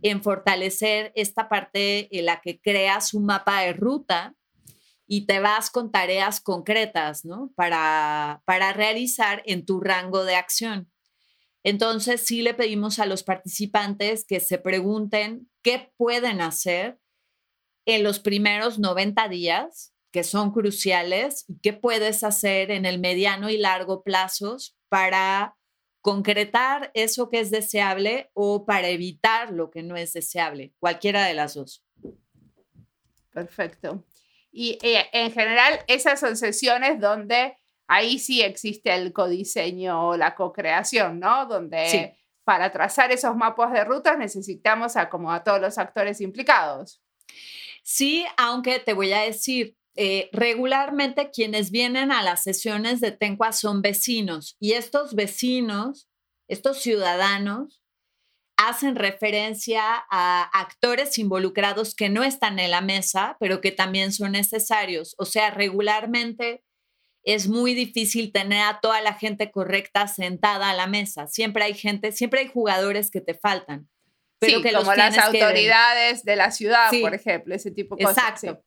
en 0.02 0.22
fortalecer 0.22 1.10
esta 1.16 1.48
parte 1.48 2.16
en 2.16 2.26
la 2.26 2.40
que 2.40 2.60
creas 2.60 3.12
un 3.12 3.26
mapa 3.26 3.62
de 3.62 3.72
ruta 3.72 4.34
y 5.08 5.26
te 5.26 5.40
vas 5.40 5.68
con 5.68 5.90
tareas 5.90 6.40
concretas, 6.40 7.24
¿no? 7.24 7.50
Para, 7.56 8.40
para 8.44 8.72
realizar 8.72 9.42
en 9.44 9.66
tu 9.66 9.80
rango 9.80 10.24
de 10.24 10.36
acción. 10.36 10.88
Entonces, 11.62 12.26
sí 12.26 12.42
le 12.42 12.54
pedimos 12.54 12.98
a 12.98 13.06
los 13.06 13.22
participantes 13.22 14.24
que 14.24 14.40
se 14.40 14.58
pregunten 14.58 15.50
qué 15.62 15.92
pueden 15.96 16.40
hacer 16.40 16.98
en 17.86 18.02
los 18.02 18.18
primeros 18.18 18.78
90 18.78 19.28
días, 19.28 19.94
que 20.10 20.24
son 20.24 20.52
cruciales, 20.52 21.44
y 21.48 21.58
qué 21.60 21.72
puedes 21.72 22.24
hacer 22.24 22.70
en 22.70 22.86
el 22.86 22.98
mediano 22.98 23.50
y 23.50 23.58
largo 23.58 24.02
plazos 24.02 24.76
para 24.88 25.56
concretar 26.00 26.90
eso 26.94 27.28
que 27.28 27.40
es 27.40 27.50
deseable 27.50 28.30
o 28.32 28.64
para 28.64 28.88
evitar 28.88 29.52
lo 29.52 29.70
que 29.70 29.82
no 29.82 29.96
es 29.96 30.12
deseable, 30.12 30.72
cualquiera 30.78 31.26
de 31.26 31.34
las 31.34 31.54
dos. 31.54 31.84
Perfecto. 33.32 34.04
Y 34.50 34.78
eh, 34.82 35.06
en 35.12 35.30
general, 35.30 35.80
esas 35.86 36.18
son 36.18 36.36
sesiones 36.36 37.00
donde 37.00 37.56
ahí 37.90 38.20
sí 38.20 38.40
existe 38.40 38.94
el 38.94 39.12
codiseño 39.12 40.10
o 40.10 40.16
la 40.16 40.36
co-creación, 40.36 41.18
¿no? 41.18 41.46
Donde 41.46 42.16
para 42.44 42.70
trazar 42.70 43.10
esos 43.10 43.36
mapas 43.36 43.72
de 43.72 43.82
rutas 43.84 44.16
necesitamos 44.16 44.96
a 44.96 45.10
como 45.10 45.32
a 45.32 45.42
todos 45.42 45.60
los 45.60 45.76
actores 45.76 46.20
implicados. 46.20 47.02
Sí, 47.82 48.24
aunque 48.36 48.78
te 48.78 48.92
voy 48.92 49.12
a 49.12 49.22
decir, 49.22 49.76
eh, 49.96 50.30
regularmente 50.32 51.30
quienes 51.32 51.72
vienen 51.72 52.12
a 52.12 52.22
las 52.22 52.44
sesiones 52.44 53.00
de 53.00 53.10
Tencua 53.10 53.50
son 53.50 53.82
vecinos 53.82 54.56
y 54.60 54.74
estos 54.74 55.16
vecinos, 55.16 56.08
estos 56.46 56.80
ciudadanos, 56.80 57.82
hacen 58.56 58.94
referencia 58.94 59.82
a 60.10 60.42
actores 60.60 61.18
involucrados 61.18 61.96
que 61.96 62.08
no 62.08 62.22
están 62.22 62.60
en 62.60 62.70
la 62.70 62.82
mesa, 62.82 63.36
pero 63.40 63.60
que 63.60 63.72
también 63.72 64.12
son 64.12 64.32
necesarios. 64.32 65.16
O 65.18 65.24
sea, 65.24 65.50
regularmente 65.50 66.62
es 67.24 67.48
muy 67.48 67.74
difícil 67.74 68.32
tener 68.32 68.62
a 68.62 68.80
toda 68.80 69.00
la 69.02 69.14
gente 69.14 69.50
correcta 69.50 70.08
sentada 70.08 70.70
a 70.70 70.74
la 70.74 70.86
mesa. 70.86 71.26
Siempre 71.26 71.64
hay 71.64 71.74
gente, 71.74 72.12
siempre 72.12 72.40
hay 72.40 72.48
jugadores 72.48 73.10
que 73.10 73.20
te 73.20 73.34
faltan. 73.34 73.88
Pero 74.38 74.62
que 74.62 74.72
como 74.72 74.94
las 74.94 75.18
autoridades 75.18 76.24
de 76.24 76.36
la 76.36 76.50
ciudad, 76.50 76.90
por 77.00 77.14
ejemplo, 77.14 77.54
ese 77.54 77.70
tipo 77.70 77.94
de 77.96 78.04
cosas. 78.04 78.42
Exacto, 78.42 78.64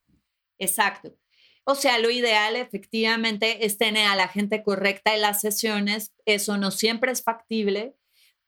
exacto. 0.60 1.18
O 1.66 1.76
sea, 1.76 1.98
lo 1.98 2.12
ideal 2.12 2.56
efectivamente 2.56 3.66
es 3.66 3.78
tener 3.78 4.08
a 4.08 4.16
la 4.16 4.28
gente 4.28 4.62
correcta 4.64 5.16
en 5.16 5.22
las 5.22 5.42
sesiones. 5.42 6.14
Eso 6.26 6.58
no 6.58 6.72
siempre 6.72 7.12
es 7.12 7.24
factible, 7.24 7.96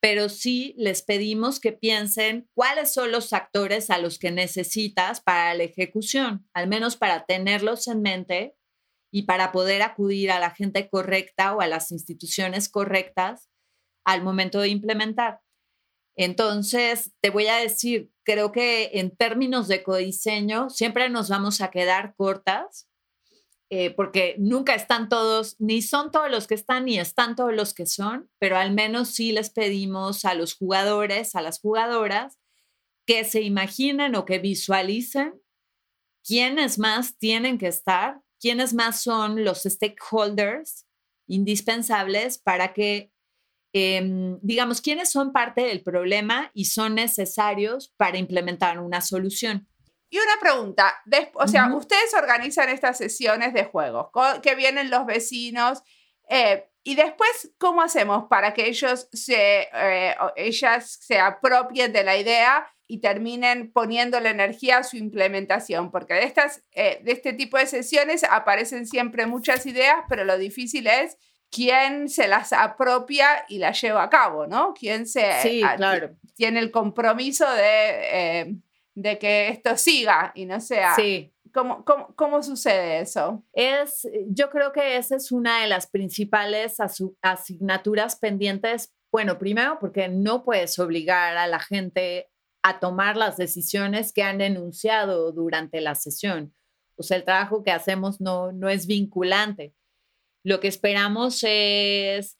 pero 0.01 0.29
sí 0.29 0.75
les 0.77 1.01
pedimos 1.01 1.59
que 1.59 1.71
piensen 1.71 2.47
cuáles 2.53 2.93
son 2.93 3.11
los 3.11 3.33
actores 3.33 3.89
a 3.89 3.97
los 3.97 4.19
que 4.19 4.31
necesitas 4.31 5.21
para 5.21 5.53
la 5.55 5.63
ejecución, 5.63 6.47
al 6.53 6.67
menos 6.67 6.97
para 6.97 7.25
tenerlos 7.25 7.87
en 7.87 8.01
mente 8.01 8.55
y 9.15 9.23
para 9.23 9.53
poder 9.53 9.81
acudir 9.81 10.29
a 10.29 10.41
la 10.41 10.51
gente 10.51 10.89
correcta 10.89 11.55
o 11.55 11.61
a 11.61 11.67
las 11.67 11.89
instituciones 11.93 12.67
correctas 12.67 13.49
al 14.03 14.21
momento 14.21 14.59
de 14.59 14.67
implementar. 14.67 15.39
Entonces, 16.17 17.13
te 17.21 17.29
voy 17.29 17.47
a 17.47 17.55
decir, 17.55 18.11
creo 18.25 18.51
que 18.51 18.89
en 18.95 19.15
términos 19.15 19.69
de 19.69 19.83
codiseño 19.83 20.69
siempre 20.69 21.09
nos 21.09 21.29
vamos 21.29 21.61
a 21.61 21.71
quedar 21.71 22.13
cortas 22.17 22.89
eh, 23.69 23.91
porque 23.91 24.35
nunca 24.37 24.75
están 24.75 25.07
todos, 25.07 25.55
ni 25.59 25.81
son 25.81 26.11
todos 26.11 26.29
los 26.29 26.45
que 26.45 26.55
están, 26.55 26.83
ni 26.83 26.99
están 26.99 27.37
todos 27.37 27.53
los 27.53 27.73
que 27.73 27.85
son, 27.85 28.29
pero 28.37 28.57
al 28.57 28.73
menos 28.73 29.11
sí 29.11 29.31
les 29.31 29.49
pedimos 29.49 30.25
a 30.25 30.33
los 30.33 30.55
jugadores, 30.55 31.35
a 31.35 31.41
las 31.41 31.61
jugadoras, 31.61 32.37
que 33.07 33.23
se 33.23 33.43
imaginen 33.43 34.13
o 34.15 34.25
que 34.25 34.39
visualicen 34.39 35.41
quiénes 36.21 36.77
más 36.77 37.17
tienen 37.17 37.57
que 37.57 37.67
estar 37.67 38.24
quiénes 38.45 38.75
más 38.75 39.01
son 39.01 39.43
los 39.43 39.63
stakeholders 39.63 40.85
indispensables 41.25 42.37
para 42.37 42.73
que, 42.73 43.11
em, 43.73 44.37
digamos, 44.43 44.81
quiénes 44.81 45.09
son 45.09 45.33
parte 45.33 45.61
del 45.61 45.81
problema 45.81 46.51
y 46.53 46.65
son 46.65 46.93
necesarios 46.93 47.91
para 47.97 48.19
implementar 48.19 48.77
una 48.79 49.01
solución. 49.01 49.67
Y 50.11 50.19
una 50.19 50.39
pregunta, 50.39 50.95
o 51.33 51.47
sea, 51.47 51.73
ustedes 51.73 52.13
organizan 52.13 52.69
estas 52.69 52.99
sesiones 52.99 53.51
de 53.51 53.65
juegos, 53.65 54.09
que 54.43 54.53
vienen 54.53 54.91
los 54.91 55.07
vecinos. 55.07 55.81
Eh, 56.29 56.69
Y 56.87 56.93
después, 56.93 57.51
¿cómo 57.57 57.81
hacemos 57.81 58.25
para 58.29 58.53
que 58.53 58.67
ellos 58.67 59.09
se, 59.11 59.67
eh, 59.73 60.15
ellas 60.35 60.99
se 61.01 61.17
apropien 61.17 61.91
de 61.91 62.03
la 62.03 62.15
idea 62.15 62.67
y 62.85 62.99
terminen 63.01 63.71
poniendo 63.71 64.19
la 64.19 64.29
energía 64.29 64.77
a 64.77 64.83
su 64.83 64.95
implementación? 64.95 65.89
Porque 65.89 66.13
de, 66.13 66.25
estas, 66.25 66.63
eh, 66.73 66.99
de 67.01 67.11
este 67.13 67.33
tipo 67.33 67.57
de 67.57 67.65
sesiones 67.65 68.23
aparecen 68.23 68.85
siempre 68.85 69.25
muchas 69.25 69.65
ideas, 69.65 69.95
pero 70.07 70.25
lo 70.25 70.37
difícil 70.37 70.85
es 70.85 71.17
quién 71.49 72.07
se 72.07 72.27
las 72.27 72.53
apropia 72.53 73.45
y 73.49 73.57
las 73.57 73.81
lleva 73.81 74.03
a 74.03 74.09
cabo, 74.11 74.45
¿no? 74.45 74.75
Quién 74.75 75.07
se 75.07 75.23
tiene 76.35 76.59
el 76.59 76.69
compromiso 76.69 77.51
de, 77.51 78.41
eh, 78.43 78.55
de, 78.93 79.17
que 79.17 79.47
esto 79.47 79.75
siga 79.75 80.31
y 80.35 80.45
no 80.45 80.61
sea... 80.61 80.93
Sí. 80.95 81.31
¿Cómo, 81.55 81.85
cómo, 82.17 82.43
sucede 82.43 82.99
eso? 82.99 83.41
Es, 83.53 84.05
yo 84.27 84.49
creo 84.49 84.73
que 84.73 84.97
esa 84.97 85.15
es 85.15 85.31
una 85.31 85.61
de 85.61 85.67
las 85.67 85.87
principales 85.87 86.75
asignaturas 87.21 88.17
pendientes. 88.17 88.93
Bueno, 89.09 89.39
primero 89.39 89.79
porque 89.79 90.09
no 90.09 90.43
puedes 90.43 90.77
obligar 90.79 91.37
a 91.37 91.47
la 91.47 91.61
gente 91.61 92.29
a 92.61 92.81
tomar 92.81 93.15
las 93.15 93.37
decisiones 93.37 94.11
que 94.11 94.21
han 94.21 94.41
enunciado 94.41 95.31
durante 95.31 95.79
la 95.79 95.95
sesión. 95.95 96.53
O 96.97 97.03
sea, 97.03 97.15
el 97.15 97.23
trabajo 97.23 97.63
que 97.63 97.71
hacemos 97.71 98.19
no, 98.19 98.51
no 98.51 98.67
es 98.67 98.85
vinculante. 98.85 99.73
Lo 100.43 100.59
que 100.59 100.67
esperamos 100.67 101.41
es, 101.47 102.37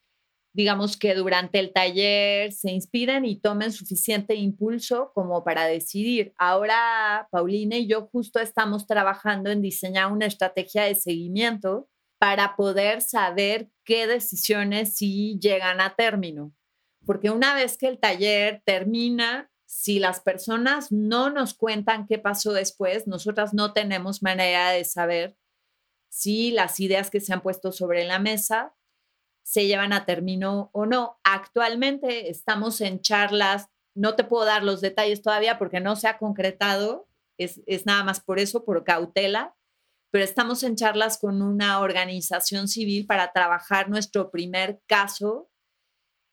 digamos, 0.56 0.96
que 0.96 1.14
durante 1.16 1.60
el 1.60 1.74
taller 1.74 2.54
se 2.54 2.72
inspiren 2.72 3.26
y 3.26 3.36
tomen 3.36 3.74
suficiente 3.74 4.36
impulso 4.36 5.12
como 5.14 5.44
para 5.44 5.66
decidir. 5.66 6.34
Ahora, 6.38 7.28
Paulina 7.30 7.76
y 7.76 7.88
yo 7.88 8.08
justo 8.08 8.40
estamos 8.40 8.88
trabajando 8.88 9.52
en 9.52 9.62
diseñar 9.62 10.14
una 10.14 10.28
estrategia 10.28 10.84
de 10.84 10.96
seguimiento 10.96 11.90
para 12.20 12.56
poder 12.56 13.02
saber 13.02 13.70
qué 13.84 14.08
decisiones 14.08 14.96
sí 14.96 15.38
llegan 15.42 15.82
a 15.82 15.96
término. 15.96 16.54
Porque 17.06 17.32
una 17.32 17.54
vez 17.54 17.78
que 17.78 17.88
el 17.88 18.00
taller 18.00 18.62
termina, 18.66 19.52
si 19.66 20.00
las 20.00 20.22
personas 20.22 20.90
no 20.90 21.30
nos 21.30 21.54
cuentan 21.54 22.08
qué 22.08 22.18
pasó 22.18 22.54
después, 22.54 23.08
nosotras 23.08 23.54
no 23.54 23.74
tenemos 23.74 24.24
manera 24.24 24.72
de 24.72 24.86
saber 24.86 25.36
si 26.08 26.52
las 26.52 26.80
ideas 26.80 27.10
que 27.12 27.20
se 27.20 27.34
han 27.34 27.42
puesto 27.42 27.74
sobre 27.74 28.06
la 28.06 28.20
mesa 28.20 28.74
se 29.46 29.68
llevan 29.68 29.94
a 29.94 30.06
término 30.06 30.72
o 30.74 30.88
no. 30.88 31.20
Actualmente 31.24 32.30
estamos 32.32 32.82
en 32.82 33.00
charlas, 33.02 33.70
no 33.94 34.16
te 34.16 34.24
puedo 34.24 34.44
dar 34.44 34.64
los 34.64 34.82
detalles 34.82 35.22
todavía 35.22 35.60
porque 35.60 35.80
no 35.80 35.96
se 35.96 36.08
ha 36.08 36.18
concretado, 36.18 37.08
es, 37.38 37.62
nada 37.86 38.04
más 38.04 38.20
por 38.20 38.40
eso, 38.40 38.66
por 38.66 38.84
cautela, 38.84 39.56
pero 40.10 40.24
estamos 40.24 40.64
en 40.64 40.76
charlas 40.76 41.20
con 41.20 41.44
una 41.44 41.80
organización 41.80 42.68
civil 42.68 43.06
para 43.06 43.34
trabajar 43.34 43.88
nuestro 43.88 44.32
primer 44.32 44.82
caso 44.88 45.52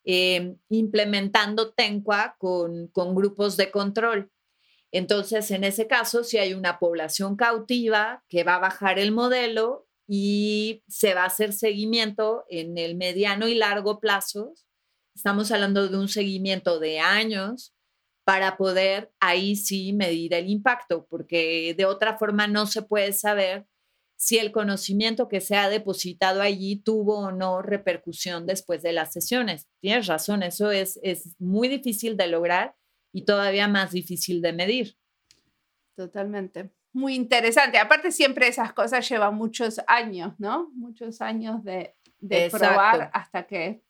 eh, 0.04 0.56
implementando 0.70 1.74
Tencua 1.74 2.36
con, 2.38 2.88
con 2.88 3.14
grupos 3.14 3.58
de 3.58 3.70
control. 3.70 4.32
Entonces, 4.90 5.50
en 5.50 5.64
ese 5.64 5.86
caso, 5.86 6.24
si 6.24 6.38
hay 6.38 6.54
una 6.54 6.78
población 6.78 7.36
cautiva 7.36 8.24
que 8.28 8.42
va 8.42 8.54
a 8.54 8.60
bajar 8.60 8.98
el 8.98 9.12
modelo 9.12 9.86
y 10.14 10.84
se 10.88 11.14
va 11.14 11.22
a 11.22 11.28
hacer 11.28 11.54
seguimiento 11.54 12.44
en 12.50 12.76
el 12.76 12.96
mediano 12.96 13.48
y 13.48 13.54
largo 13.54 13.98
plazo, 13.98 14.52
estamos 15.16 15.50
hablando 15.50 15.88
de 15.88 15.96
un 15.96 16.08
seguimiento 16.08 16.80
de 16.80 17.00
años 17.00 17.74
para 18.22 18.58
poder 18.58 19.10
ahí 19.20 19.56
sí 19.56 19.94
medir 19.94 20.34
el 20.34 20.50
impacto, 20.50 21.06
porque 21.08 21.72
de 21.78 21.86
otra 21.86 22.18
forma 22.18 22.46
no 22.46 22.66
se 22.66 22.82
puede 22.82 23.14
saber 23.14 23.66
si 24.18 24.36
el 24.36 24.52
conocimiento 24.52 25.30
que 25.30 25.40
se 25.40 25.56
ha 25.56 25.70
depositado 25.70 26.42
allí 26.42 26.76
tuvo 26.76 27.20
o 27.20 27.32
no 27.32 27.62
repercusión 27.62 28.44
después 28.44 28.82
de 28.82 28.92
las 28.92 29.14
sesiones. 29.14 29.66
Tienes 29.80 30.08
razón, 30.08 30.42
eso 30.42 30.70
es, 30.70 31.00
es 31.02 31.40
muy 31.40 31.68
difícil 31.68 32.18
de 32.18 32.26
lograr 32.26 32.76
y 33.14 33.24
todavía 33.24 33.66
más 33.66 33.92
difícil 33.92 34.42
de 34.42 34.52
medir. 34.52 34.98
Totalmente. 35.96 36.70
Muy 36.92 37.14
interesante. 37.14 37.78
Aparte, 37.78 38.12
siempre 38.12 38.48
esas 38.48 38.72
cosas 38.72 39.08
llevan 39.08 39.34
muchos 39.34 39.80
años, 39.86 40.34
¿no? 40.38 40.70
Muchos 40.74 41.22
años 41.22 41.64
de, 41.64 41.94
de 42.20 42.50
probar 42.50 43.10
hasta 43.12 43.46
que, 43.46 43.82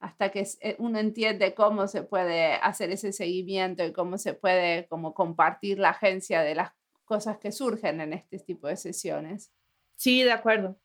hasta 0.00 0.30
que 0.30 0.46
eh, 0.60 0.76
uno 0.78 0.98
entiende 0.98 1.54
cómo 1.54 1.86
se 1.86 2.02
puede 2.02 2.54
hacer 2.54 2.90
ese 2.90 3.12
seguimiento 3.12 3.84
y 3.84 3.92
cómo 3.92 4.18
se 4.18 4.34
puede 4.34 4.86
como 4.88 5.14
compartir 5.14 5.78
la 5.78 5.90
agencia 5.90 6.42
de 6.42 6.56
las 6.56 6.72
cosas 7.04 7.38
que 7.38 7.52
surgen 7.52 8.00
en 8.00 8.12
este 8.12 8.38
tipo 8.38 8.66
de 8.66 8.76
sesiones. 8.76 9.50
Sí, 9.96 10.22
de 10.22 10.32
acuerdo. 10.32 10.76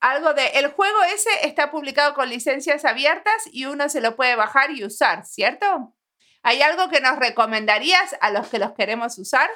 Algo 0.00 0.34
de, 0.34 0.46
el 0.54 0.68
juego 0.68 0.98
ese 1.14 1.30
está 1.44 1.70
publicado 1.70 2.14
con 2.14 2.28
licencias 2.28 2.84
abiertas 2.84 3.48
y 3.50 3.66
uno 3.66 3.88
se 3.88 4.00
lo 4.00 4.16
puede 4.16 4.36
bajar 4.36 4.70
y 4.70 4.84
usar, 4.84 5.24
¿cierto? 5.24 5.94
¿Hay 6.42 6.60
algo 6.60 6.88
que 6.90 7.00
nos 7.00 7.18
recomendarías 7.18 8.16
a 8.20 8.30
los 8.30 8.48
que 8.48 8.58
los 8.58 8.72
queremos 8.72 9.18
usar? 9.18 9.48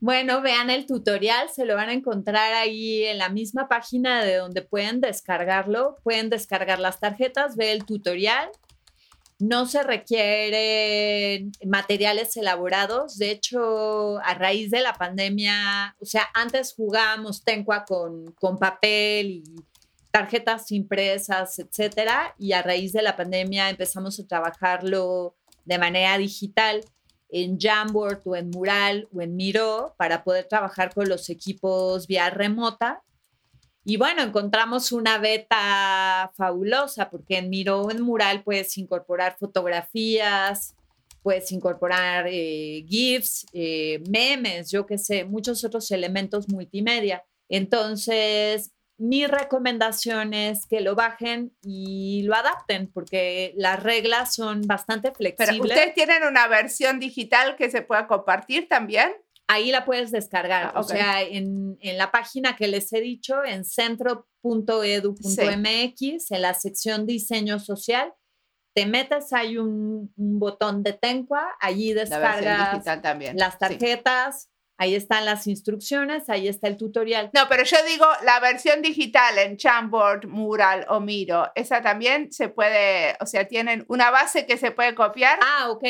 Bueno, 0.00 0.42
vean 0.42 0.70
el 0.70 0.86
tutorial, 0.86 1.48
se 1.48 1.64
lo 1.64 1.74
van 1.74 1.88
a 1.88 1.92
encontrar 1.92 2.54
ahí 2.54 3.04
en 3.04 3.18
la 3.18 3.30
misma 3.30 3.68
página 3.68 4.24
de 4.24 4.36
donde 4.36 4.62
pueden 4.62 5.00
descargarlo. 5.00 5.96
Pueden 6.04 6.30
descargar 6.30 6.78
las 6.78 7.00
tarjetas, 7.00 7.56
ve 7.56 7.72
el 7.72 7.84
tutorial. 7.84 8.48
No 9.40 9.66
se 9.66 9.82
requieren 9.82 11.50
materiales 11.66 12.36
elaborados. 12.36 13.18
De 13.18 13.32
hecho, 13.32 14.18
a 14.18 14.34
raíz 14.34 14.70
de 14.70 14.80
la 14.82 14.94
pandemia, 14.94 15.96
o 16.00 16.04
sea, 16.04 16.28
antes 16.32 16.74
jugábamos 16.74 17.42
Tencua 17.42 17.84
con, 17.84 18.32
con 18.32 18.56
papel 18.58 19.42
y 19.44 19.64
tarjetas 20.12 20.70
impresas, 20.70 21.58
etcétera. 21.58 22.36
Y 22.38 22.52
a 22.52 22.62
raíz 22.62 22.92
de 22.92 23.02
la 23.02 23.16
pandemia 23.16 23.68
empezamos 23.68 24.20
a 24.20 24.26
trabajarlo 24.26 25.34
de 25.64 25.78
manera 25.78 26.16
digital 26.18 26.82
en 27.30 27.58
Jamboard 27.58 28.22
o 28.24 28.36
en 28.36 28.50
Mural 28.50 29.08
o 29.14 29.20
en 29.20 29.36
Miro 29.36 29.94
para 29.98 30.24
poder 30.24 30.46
trabajar 30.46 30.92
con 30.94 31.08
los 31.08 31.28
equipos 31.30 32.06
vía 32.06 32.30
remota. 32.30 33.02
Y 33.84 33.96
bueno, 33.96 34.22
encontramos 34.22 34.92
una 34.92 35.18
beta 35.18 36.30
fabulosa 36.36 37.10
porque 37.10 37.38
en 37.38 37.48
Miro 37.50 37.82
o 37.82 37.90
en 37.90 38.02
Mural 38.02 38.42
puedes 38.42 38.76
incorporar 38.76 39.36
fotografías, 39.38 40.74
puedes 41.22 41.50
incorporar 41.52 42.26
eh, 42.28 42.84
GIFs, 42.86 43.46
eh, 43.52 44.02
memes, 44.08 44.70
yo 44.70 44.86
qué 44.86 44.98
sé, 44.98 45.24
muchos 45.24 45.64
otros 45.64 45.90
elementos 45.90 46.48
multimedia. 46.48 47.24
Entonces, 47.48 48.72
mi 48.98 49.26
recomendación 49.26 50.34
es 50.34 50.66
que 50.66 50.80
lo 50.80 50.96
bajen 50.96 51.56
y 51.62 52.22
lo 52.24 52.34
adapten 52.34 52.90
porque 52.92 53.54
las 53.56 53.80
reglas 53.80 54.34
son 54.34 54.62
bastante 54.62 55.12
flexibles. 55.12 55.60
Pero 55.60 55.62
ustedes 55.62 55.94
tienen 55.94 56.24
una 56.24 56.48
versión 56.48 56.98
digital 56.98 57.54
que 57.56 57.70
se 57.70 57.82
pueda 57.82 58.08
compartir 58.08 58.68
también. 58.68 59.12
Ahí 59.46 59.70
la 59.70 59.84
puedes 59.84 60.10
descargar, 60.10 60.72
ah, 60.74 60.80
o 60.80 60.82
sea, 60.82 61.22
en, 61.22 61.78
la 61.80 62.10
página 62.10 62.54
que 62.54 62.66
les 62.66 62.92
he 62.92 63.00
dicho, 63.00 63.42
en 63.44 63.64
centro.edu.mx, 63.64 66.30
en 66.30 66.42
la 66.42 66.52
sección 66.52 67.06
diseño 67.06 67.58
social, 67.58 68.12
te 68.74 68.84
metes, 68.84 69.32
hay 69.32 69.56
un, 69.56 70.12
botón 70.16 70.82
de 70.82 70.92
Tencua, 70.92 71.56
allí 71.60 71.94
descargas 71.94 72.84
las 73.34 73.58
tarjetas. 73.58 74.50
Ahí 74.80 74.94
están 74.94 75.24
las 75.24 75.48
instrucciones, 75.48 76.28
ahí 76.30 76.46
está 76.46 76.68
el 76.68 76.76
tutorial. 76.76 77.30
No, 77.34 77.48
pero 77.48 77.64
yo 77.64 77.76
digo 77.88 78.06
la 78.24 78.38
versión 78.38 78.80
digital 78.80 79.36
en 79.38 79.58
Jamboard, 79.58 80.26
Mural 80.28 80.86
o 80.88 81.00
Miro, 81.00 81.50
esa 81.56 81.82
también 81.82 82.30
se 82.30 82.48
puede, 82.48 83.16
o 83.20 83.26
sea, 83.26 83.48
tienen 83.48 83.84
una 83.88 84.12
base 84.12 84.46
que 84.46 84.56
se 84.56 84.70
puede 84.70 84.94
copiar. 84.94 85.40
Ah, 85.42 85.70
ok. 85.70 85.84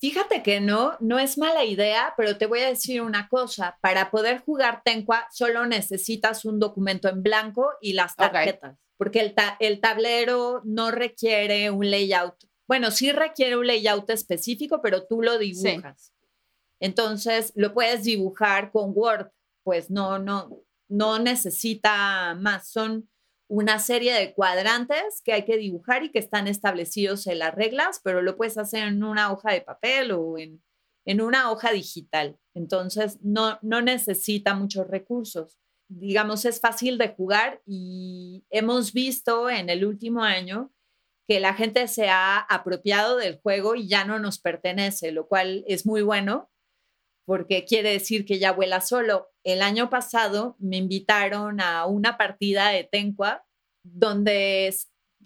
Fíjate 0.00 0.44
que 0.44 0.60
no, 0.60 0.96
no 1.00 1.18
es 1.18 1.36
mala 1.36 1.64
idea, 1.64 2.14
pero 2.16 2.38
te 2.38 2.46
voy 2.46 2.60
a 2.60 2.68
decir 2.68 3.02
una 3.02 3.28
cosa. 3.28 3.76
Para 3.82 4.12
poder 4.12 4.38
jugar 4.38 4.82
Tencua 4.84 5.26
solo 5.32 5.66
necesitas 5.66 6.44
un 6.44 6.60
documento 6.60 7.08
en 7.08 7.24
blanco 7.24 7.72
y 7.80 7.94
las 7.94 8.14
tarjetas, 8.14 8.76
porque 8.96 9.18
el, 9.18 9.34
el 9.58 9.80
tablero 9.80 10.62
no 10.64 10.92
requiere 10.92 11.72
un 11.72 11.90
layout. 11.90 12.36
Bueno, 12.68 12.92
sí 12.92 13.10
requiere 13.10 13.56
un 13.56 13.66
layout 13.66 14.08
específico, 14.10 14.80
pero 14.80 15.04
tú 15.08 15.22
lo 15.22 15.38
dibujas. 15.38 16.12
Entonces, 16.80 17.52
lo 17.56 17.74
puedes 17.74 18.04
dibujar 18.04 18.70
con 18.70 18.92
Word, 18.94 19.30
pues 19.64 19.90
no, 19.90 20.18
no, 20.18 20.62
no 20.88 21.18
necesita 21.18 22.34
más. 22.34 22.70
Son 22.70 23.08
una 23.48 23.78
serie 23.78 24.12
de 24.14 24.34
cuadrantes 24.34 25.22
que 25.24 25.32
hay 25.32 25.44
que 25.44 25.56
dibujar 25.56 26.04
y 26.04 26.10
que 26.10 26.18
están 26.18 26.46
establecidos 26.46 27.26
en 27.26 27.38
las 27.38 27.54
reglas, 27.54 28.00
pero 28.04 28.22
lo 28.22 28.36
puedes 28.36 28.58
hacer 28.58 28.86
en 28.86 29.02
una 29.02 29.32
hoja 29.32 29.52
de 29.52 29.62
papel 29.62 30.12
o 30.12 30.38
en, 30.38 30.62
en 31.06 31.20
una 31.20 31.50
hoja 31.50 31.72
digital. 31.72 32.38
Entonces, 32.54 33.18
no, 33.22 33.58
no 33.62 33.80
necesita 33.80 34.54
muchos 34.54 34.86
recursos. 34.86 35.58
Digamos, 35.88 36.44
es 36.44 36.60
fácil 36.60 36.98
de 36.98 37.08
jugar 37.08 37.62
y 37.66 38.44
hemos 38.50 38.92
visto 38.92 39.48
en 39.48 39.70
el 39.70 39.86
último 39.86 40.22
año 40.22 40.70
que 41.26 41.40
la 41.40 41.54
gente 41.54 41.88
se 41.88 42.08
ha 42.08 42.38
apropiado 42.38 43.16
del 43.16 43.38
juego 43.40 43.74
y 43.74 43.88
ya 43.88 44.04
no 44.04 44.18
nos 44.18 44.38
pertenece, 44.38 45.12
lo 45.12 45.28
cual 45.28 45.64
es 45.66 45.86
muy 45.86 46.02
bueno 46.02 46.50
porque 47.28 47.66
quiere 47.66 47.90
decir 47.90 48.24
que 48.24 48.38
ya 48.38 48.52
vuela 48.52 48.80
solo. 48.80 49.28
El 49.44 49.60
año 49.60 49.90
pasado 49.90 50.56
me 50.58 50.78
invitaron 50.78 51.60
a 51.60 51.84
una 51.84 52.16
partida 52.16 52.70
de 52.70 52.84
Tencua 52.84 53.44
donde 53.82 54.74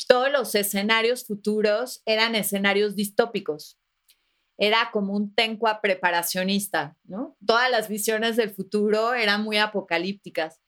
todos 0.09 0.29
los 0.33 0.57
escenarios 0.57 1.25
futuros 1.25 2.03
eran 2.05 2.35
escenarios 2.35 2.97
distópicos. 2.97 3.79
Era 4.59 4.91
como 4.93 5.15
un 5.15 5.33
tencua 5.33 5.81
preparacionista, 5.81 6.97
¿no? 7.05 7.37
Todas 7.47 7.71
las 7.71 7.89
visiones 7.89 8.35
del 8.35 8.51
futuro 8.51 9.15
eran 9.15 9.45
muy 9.45 9.59
apocalípticas. 9.59 10.61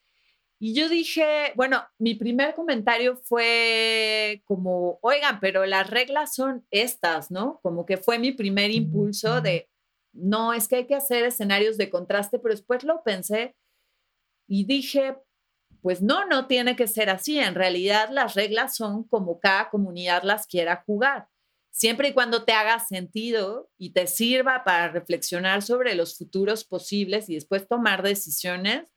Y 0.61 0.72
yo 0.74 0.89
dije, 0.89 1.53
bueno, 1.57 1.82
mi 1.99 2.14
primer 2.14 2.55
comentario 2.55 3.16
fue 3.16 4.41
como, 4.45 5.01
oigan, 5.03 5.41
pero 5.41 5.66
las 5.66 5.91
reglas 5.91 6.32
son 6.32 6.64
estas, 6.70 7.32
¿no? 7.32 7.59
Como 7.61 7.85
que 7.87 7.97
fue 7.97 8.20
mi 8.20 8.30
primer 8.30 8.70
impulso 8.70 9.41
de, 9.41 9.68
no, 10.14 10.52
es 10.52 10.68
que 10.68 10.76
hay 10.76 10.86
que 10.86 10.94
hacer 10.94 11.24
escenarios 11.24 11.76
de 11.76 11.90
contraste, 11.90 12.38
pero 12.38 12.54
después 12.54 12.84
lo 12.84 13.02
pensé 13.02 13.56
y 14.46 14.64
dije, 14.64 15.16
pues 15.82 16.00
no, 16.00 16.24
no 16.26 16.46
tiene 16.46 16.76
que 16.76 16.86
ser 16.86 17.10
así. 17.10 17.38
En 17.38 17.54
realidad 17.54 18.08
las 18.10 18.34
reglas 18.34 18.76
son 18.76 19.04
como 19.04 19.40
cada 19.40 19.70
comunidad 19.70 20.22
las 20.22 20.46
quiera 20.46 20.82
jugar. 20.86 21.28
Siempre 21.70 22.08
y 22.08 22.12
cuando 22.12 22.44
te 22.44 22.52
haga 22.52 22.78
sentido 22.78 23.68
y 23.76 23.92
te 23.92 24.06
sirva 24.06 24.62
para 24.62 24.88
reflexionar 24.88 25.62
sobre 25.62 25.96
los 25.96 26.16
futuros 26.16 26.64
posibles 26.64 27.28
y 27.28 27.34
después 27.34 27.66
tomar 27.66 28.02
decisiones, 28.04 28.92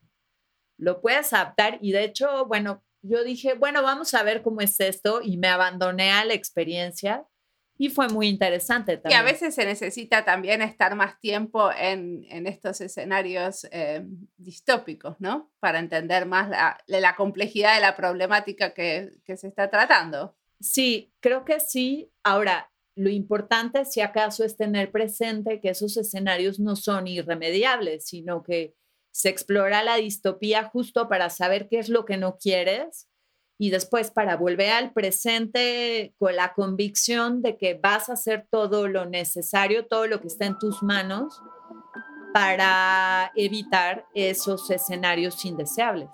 lo 0.78 1.00
puedes 1.00 1.32
adaptar. 1.32 1.78
Y 1.82 1.90
de 1.90 2.04
hecho, 2.04 2.46
bueno, 2.46 2.84
yo 3.02 3.24
dije, 3.24 3.54
bueno, 3.54 3.82
vamos 3.82 4.14
a 4.14 4.22
ver 4.22 4.42
cómo 4.42 4.60
es 4.60 4.78
esto 4.78 5.20
y 5.22 5.38
me 5.38 5.48
abandoné 5.48 6.12
a 6.12 6.24
la 6.24 6.34
experiencia 6.34 7.26
y 7.80 7.90
fue 7.90 8.08
muy 8.08 8.26
interesante 8.26 8.96
también. 8.96 9.18
Y 9.18 9.22
a 9.22 9.24
veces 9.24 9.54
se 9.54 9.64
necesita 9.64 10.24
también 10.24 10.60
estar 10.62 10.96
más 10.96 11.20
tiempo 11.20 11.70
en, 11.72 12.26
estos 12.46 12.80
escenarios 12.80 13.66
eh, 13.70 14.04
distópicos, 14.36 15.16
¿no? 15.20 15.52
Para 15.60 15.78
entender 15.78 16.26
más 16.26 16.50
la, 16.50 16.76
la 16.88 17.14
complejidad 17.14 17.76
de 17.76 17.80
la 17.80 17.96
problemática 17.96 18.74
que, 18.74 19.12
que, 19.24 19.36
se 19.36 19.46
está 19.46 19.70
tratando. 19.70 20.36
Sí, 20.60 21.12
creo 21.20 21.44
que 21.44 21.60
sí. 21.60 22.10
Ahora, 22.24 22.68
lo 22.96 23.10
importante, 23.10 23.84
si 23.84 24.00
acaso, 24.00 24.44
es 24.44 24.56
tener 24.56 24.90
presente 24.90 25.60
que 25.60 25.70
esos 25.70 25.96
escenarios 25.96 26.58
no 26.58 26.74
son 26.74 27.06
irremediables, 27.06 28.06
sino 28.06 28.42
que 28.42 28.74
se 29.12 29.28
explora 29.28 29.84
la 29.84 29.96
distopía 29.96 30.64
justo 30.64 31.08
para 31.08 31.30
saber 31.30 31.68
qué 31.68 31.78
es 31.78 31.88
lo 31.88 32.04
que 32.04 32.16
no 32.16 32.38
quieres 32.38 33.07
y 33.58 33.70
después 33.70 34.12
para 34.12 34.36
volver 34.36 34.70
al 34.70 34.92
presente 34.92 36.14
con 36.16 36.36
la 36.36 36.54
convicción 36.54 37.42
de 37.42 37.56
que 37.56 37.74
vas 37.74 38.08
a 38.08 38.12
hacer 38.12 38.46
todo 38.48 38.86
lo 38.86 39.04
necesario, 39.04 39.86
todo 39.86 40.06
lo 40.06 40.20
que 40.20 40.28
está 40.28 40.46
en 40.46 40.58
tus 40.58 40.82
manos 40.82 41.42
para 42.32 43.32
evitar 43.34 44.06
esos 44.14 44.70
escenarios 44.70 45.44
indeseables. 45.44 46.08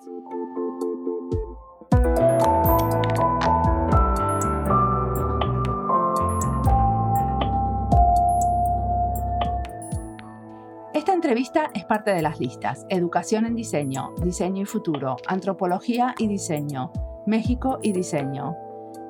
Esta 10.95 11.12
entrevista 11.12 11.70
es 11.74 11.84
parte 11.84 12.14
de 12.14 12.22
las 12.22 12.40
listas 12.40 12.86
Educación 12.88 13.45
en 13.45 13.55
Diseño, 13.55 14.14
Diseño 14.22 14.62
y 14.62 14.64
Futuro, 14.64 15.16
Antropología 15.26 16.14
y 16.18 16.28
Diseño, 16.28 16.92
México 17.27 17.79
y 17.83 17.93
Diseño. 17.93 18.57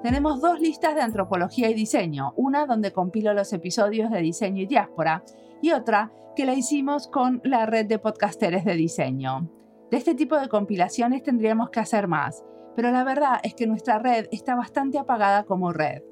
Tenemos 0.04 0.40
dos 0.40 0.60
listas 0.60 0.94
de 0.94 1.00
antropología 1.00 1.68
y 1.70 1.74
diseño, 1.74 2.32
una 2.36 2.66
donde 2.66 2.92
compilo 2.92 3.34
los 3.34 3.52
episodios 3.52 4.10
de 4.10 4.20
diseño 4.20 4.62
y 4.62 4.66
diáspora 4.66 5.24
y 5.62 5.72
otra 5.72 6.12
que 6.36 6.44
la 6.44 6.54
hicimos 6.54 7.08
con 7.08 7.40
la 7.42 7.66
red 7.66 7.86
de 7.86 7.98
podcasteres 7.98 8.64
de 8.64 8.74
diseño. 8.74 9.50
De 9.90 9.96
este 9.96 10.14
tipo 10.14 10.38
de 10.38 10.48
compilaciones 10.48 11.22
tendríamos 11.22 11.70
que 11.70 11.80
hacer 11.80 12.06
más, 12.06 12.44
pero 12.76 12.90
la 12.90 13.02
verdad 13.02 13.40
es 13.42 13.54
que 13.54 13.66
nuestra 13.66 13.98
red 13.98 14.26
está 14.30 14.54
bastante 14.54 14.98
apagada 14.98 15.44
como 15.44 15.72
red. 15.72 16.02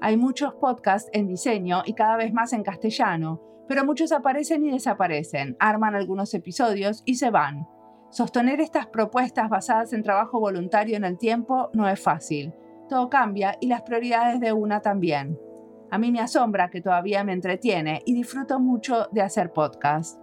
Hay 0.00 0.16
muchos 0.16 0.54
podcasts 0.54 1.10
en 1.12 1.26
diseño 1.26 1.82
y 1.86 1.94
cada 1.94 2.16
vez 2.16 2.32
más 2.32 2.52
en 2.52 2.62
castellano, 2.62 3.40
pero 3.66 3.84
muchos 3.84 4.12
aparecen 4.12 4.64
y 4.64 4.70
desaparecen, 4.70 5.56
arman 5.58 5.94
algunos 5.94 6.34
episodios 6.34 7.02
y 7.06 7.14
se 7.14 7.30
van. 7.30 7.66
Sostener 8.12 8.60
estas 8.60 8.86
propuestas 8.88 9.48
basadas 9.48 9.94
en 9.94 10.02
trabajo 10.02 10.38
voluntario 10.38 10.98
en 10.98 11.04
el 11.04 11.16
tiempo 11.16 11.70
no 11.72 11.88
es 11.88 11.98
fácil. 11.98 12.52
Todo 12.86 13.08
cambia 13.08 13.56
y 13.58 13.68
las 13.68 13.82
prioridades 13.82 14.38
de 14.38 14.52
una 14.52 14.82
también. 14.82 15.40
A 15.90 15.96
mí 15.96 16.12
me 16.12 16.20
asombra 16.20 16.68
que 16.68 16.82
todavía 16.82 17.24
me 17.24 17.32
entretiene 17.32 18.02
y 18.04 18.12
disfruto 18.12 18.60
mucho 18.60 19.06
de 19.12 19.22
hacer 19.22 19.54
podcast. 19.54 20.20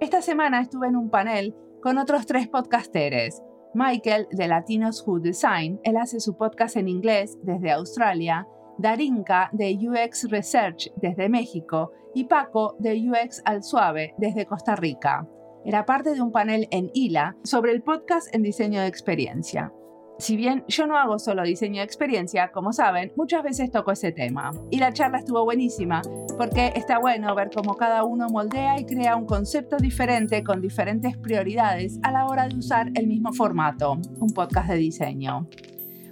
Esta 0.00 0.22
semana 0.22 0.62
estuve 0.62 0.88
en 0.88 0.96
un 0.96 1.10
panel 1.10 1.54
con 1.82 1.98
otros 1.98 2.24
tres 2.24 2.48
podcasteres. 2.48 3.42
Michael 3.74 4.26
de 4.30 4.48
Latinos 4.48 5.06
Who 5.06 5.20
Design, 5.20 5.80
él 5.82 5.98
hace 5.98 6.20
su 6.20 6.38
podcast 6.38 6.78
en 6.78 6.88
inglés 6.88 7.36
desde 7.42 7.70
Australia, 7.70 8.48
Darinka 8.78 9.50
de 9.52 9.76
UX 9.76 10.30
Research 10.30 10.90
desde 10.96 11.28
México 11.28 11.92
y 12.14 12.24
Paco 12.24 12.76
de 12.78 12.94
UX 13.10 13.42
al 13.44 13.62
Suave 13.62 14.14
desde 14.16 14.46
Costa 14.46 14.74
Rica. 14.74 15.28
Era 15.64 15.86
parte 15.86 16.14
de 16.14 16.20
un 16.20 16.30
panel 16.30 16.68
en 16.70 16.90
ILA 16.92 17.36
sobre 17.42 17.72
el 17.72 17.82
podcast 17.82 18.34
en 18.34 18.42
diseño 18.42 18.82
de 18.82 18.86
experiencia. 18.86 19.72
Si 20.18 20.36
bien 20.36 20.62
yo 20.68 20.86
no 20.86 20.96
hago 20.96 21.18
solo 21.18 21.42
diseño 21.42 21.80
de 21.80 21.86
experiencia, 21.86 22.52
como 22.52 22.72
saben, 22.72 23.12
muchas 23.16 23.42
veces 23.42 23.70
toco 23.70 23.90
ese 23.90 24.12
tema. 24.12 24.52
Y 24.70 24.78
la 24.78 24.92
charla 24.92 25.18
estuvo 25.18 25.42
buenísima, 25.42 26.02
porque 26.36 26.72
está 26.76 26.98
bueno 26.98 27.34
ver 27.34 27.50
cómo 27.52 27.74
cada 27.76 28.04
uno 28.04 28.28
moldea 28.28 28.78
y 28.78 28.84
crea 28.84 29.16
un 29.16 29.24
concepto 29.24 29.78
diferente 29.78 30.44
con 30.44 30.60
diferentes 30.60 31.16
prioridades 31.16 31.98
a 32.02 32.12
la 32.12 32.26
hora 32.26 32.46
de 32.46 32.56
usar 32.56 32.90
el 32.94 33.06
mismo 33.06 33.32
formato, 33.32 33.98
un 34.20 34.30
podcast 34.34 34.68
de 34.68 34.76
diseño. 34.76 35.48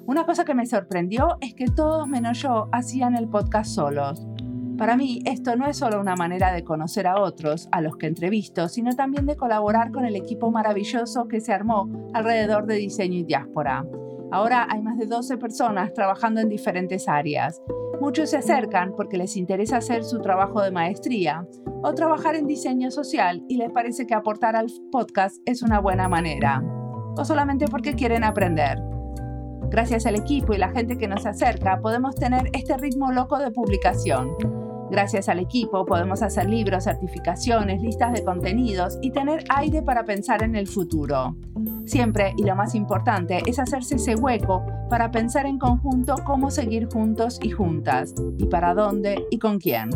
Una 0.07 0.25
cosa 0.25 0.45
que 0.45 0.55
me 0.55 0.67
sorprendió 0.67 1.37
es 1.41 1.55
que 1.55 1.67
todos 1.67 2.09
menos 2.09 2.43
yo 2.43 2.69
hacían 2.73 3.15
el 3.15 3.29
podcast 3.29 3.71
solos. 3.71 4.27
Para 4.83 4.97
mí, 4.97 5.23
esto 5.27 5.55
no 5.55 5.69
es 5.69 5.77
solo 5.77 6.01
una 6.01 6.17
manera 6.17 6.53
de 6.53 6.65
conocer 6.65 7.07
a 7.07 7.21
otros, 7.21 7.69
a 7.71 7.81
los 7.81 7.97
que 7.97 8.09
entrevisto, 8.09 8.69
sino 8.69 8.97
también 8.97 9.27
de 9.27 9.37
colaborar 9.37 9.93
con 9.93 10.05
el 10.05 10.17
equipo 10.17 10.51
maravilloso 10.51 11.29
que 11.29 11.41
se 11.41 11.53
armó 11.53 11.89
alrededor 12.13 12.67
de 12.67 12.75
diseño 12.75 13.19
y 13.19 13.23
diáspora. 13.23 13.87
Ahora 14.33 14.67
hay 14.69 14.83
más 14.83 14.99
de 14.99 15.07
12 15.07 15.39
personas 15.39 15.95
trabajando 15.95 16.41
en 16.41 16.49
diferentes 16.49 17.07
áreas. 17.07 17.63
Muchos 18.01 18.31
se 18.31 18.39
acercan 18.39 18.93
porque 18.97 19.19
les 19.19 19.37
interesa 19.37 19.77
hacer 19.77 20.03
su 20.03 20.21
trabajo 20.21 20.61
de 20.61 20.73
maestría 20.73 21.47
o 21.85 21.95
trabajar 21.95 22.35
en 22.35 22.49
diseño 22.49 22.91
social 22.91 23.45
y 23.49 23.59
les 23.59 23.71
parece 23.71 24.05
que 24.05 24.15
aportar 24.15 24.57
al 24.57 24.67
podcast 24.91 25.37
es 25.47 25.63
una 25.63 25.79
buena 25.79 26.09
manera. 26.09 26.61
O 27.17 27.25
solamente 27.25 27.69
porque 27.69 27.95
quieren 27.95 28.25
aprender. 28.25 28.81
Gracias 29.71 30.07
al 30.07 30.17
equipo 30.17 30.55
y 30.55 30.59
la 30.59 30.71
gente 30.71 30.99
que 30.99 31.07
nos 31.07 31.25
acerca, 31.25 31.81
podemos 31.81 32.17
tener 32.17 32.51
este 32.53 32.77
ritmo 32.79 33.13
loco 33.13 33.39
de 33.39 33.53
publicación. 33.53 34.72
Gracias 34.93 35.31
al 35.31 35.39
equipo 35.39 35.87
podemos 35.87 36.21
hacer 36.21 36.51
libros, 36.51 36.85
certificaciones, 36.85 37.81
listas 37.81 38.13
de 38.13 38.23
contenidos 38.23 38.99
y 39.01 39.11
tener 39.11 39.43
aire 39.49 39.81
para 39.81 40.05
pensar 40.05 40.43
en 40.43 40.55
el 40.55 40.67
futuro. 40.67 41.35
Siempre, 41.87 42.35
y 42.37 42.45
lo 42.45 42.55
más 42.55 42.75
importante, 42.75 43.41
es 43.47 43.59
hacerse 43.59 43.95
ese 43.95 44.17
hueco 44.17 44.63
para 44.91 45.11
pensar 45.11 45.47
en 45.47 45.59
conjunto 45.59 46.17
cómo 46.27 46.51
seguir 46.51 46.89
juntos 46.93 47.41
y 47.43 47.49
juntas, 47.49 48.15
y 48.37 48.45
para 48.45 48.75
dónde 48.75 49.25
y 49.31 49.39
con 49.39 49.59
quién. 49.59 49.89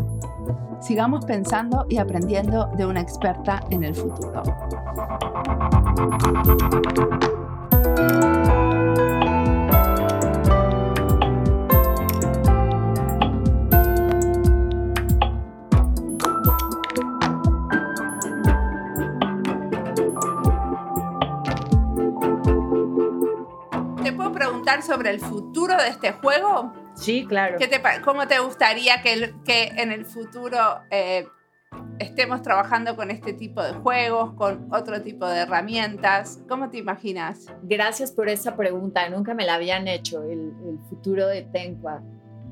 Sigamos 0.81 1.25
pensando 1.25 1.85
y 1.89 1.99
aprendiendo 1.99 2.65
de 2.75 2.87
una 2.87 3.01
experta 3.01 3.59
en 3.69 3.83
el 3.83 3.93
futuro. 3.93 4.41
Sobre 24.83 25.11
el 25.11 25.19
futuro 25.19 25.77
de 25.77 25.87
este 25.87 26.11
juego? 26.11 26.73
Sí, 26.95 27.25
claro. 27.25 27.57
¿Qué 27.57 27.67
te, 27.67 27.81
¿Cómo 28.03 28.27
te 28.27 28.39
gustaría 28.39 29.01
que, 29.01 29.33
que 29.45 29.71
en 29.77 29.91
el 29.91 30.05
futuro 30.05 30.57
eh, 30.91 31.25
estemos 31.99 32.41
trabajando 32.41 32.95
con 32.95 33.09
este 33.09 33.33
tipo 33.33 33.63
de 33.63 33.73
juegos, 33.73 34.33
con 34.33 34.67
otro 34.73 35.01
tipo 35.01 35.25
de 35.25 35.39
herramientas? 35.39 36.39
¿Cómo 36.49 36.69
te 36.69 36.77
imaginas? 36.79 37.45
Gracias 37.63 38.11
por 38.11 38.27
esa 38.27 38.57
pregunta. 38.57 39.07
Nunca 39.09 39.33
me 39.33 39.45
la 39.45 39.55
habían 39.55 39.87
hecho, 39.87 40.23
el, 40.23 40.53
el 40.67 40.79
futuro 40.89 41.27
de 41.27 41.43
Tenqua. 41.43 42.03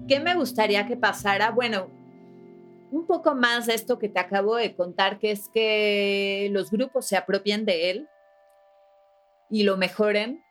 ¿Qué 0.07 0.19
me 0.19 0.35
gustaría 0.35 0.87
que 0.87 0.95
pasara? 0.95 1.51
Bueno, 1.51 1.89
un 2.91 3.05
poco 3.05 3.35
más 3.35 3.65
de 3.65 3.73
esto 3.73 3.99
que 3.99 4.07
te 4.07 4.19
acabo 4.19 4.55
de 4.55 4.73
contar, 4.73 5.19
que 5.19 5.31
es 5.31 5.49
que 5.49 6.47
los 6.51 6.71
grupos 6.71 7.05
se 7.07 7.17
apropien 7.17 7.65
de 7.65 7.89
él 7.89 8.07
y 9.49 9.63
lo 9.63 9.75
mejoren 9.75 10.44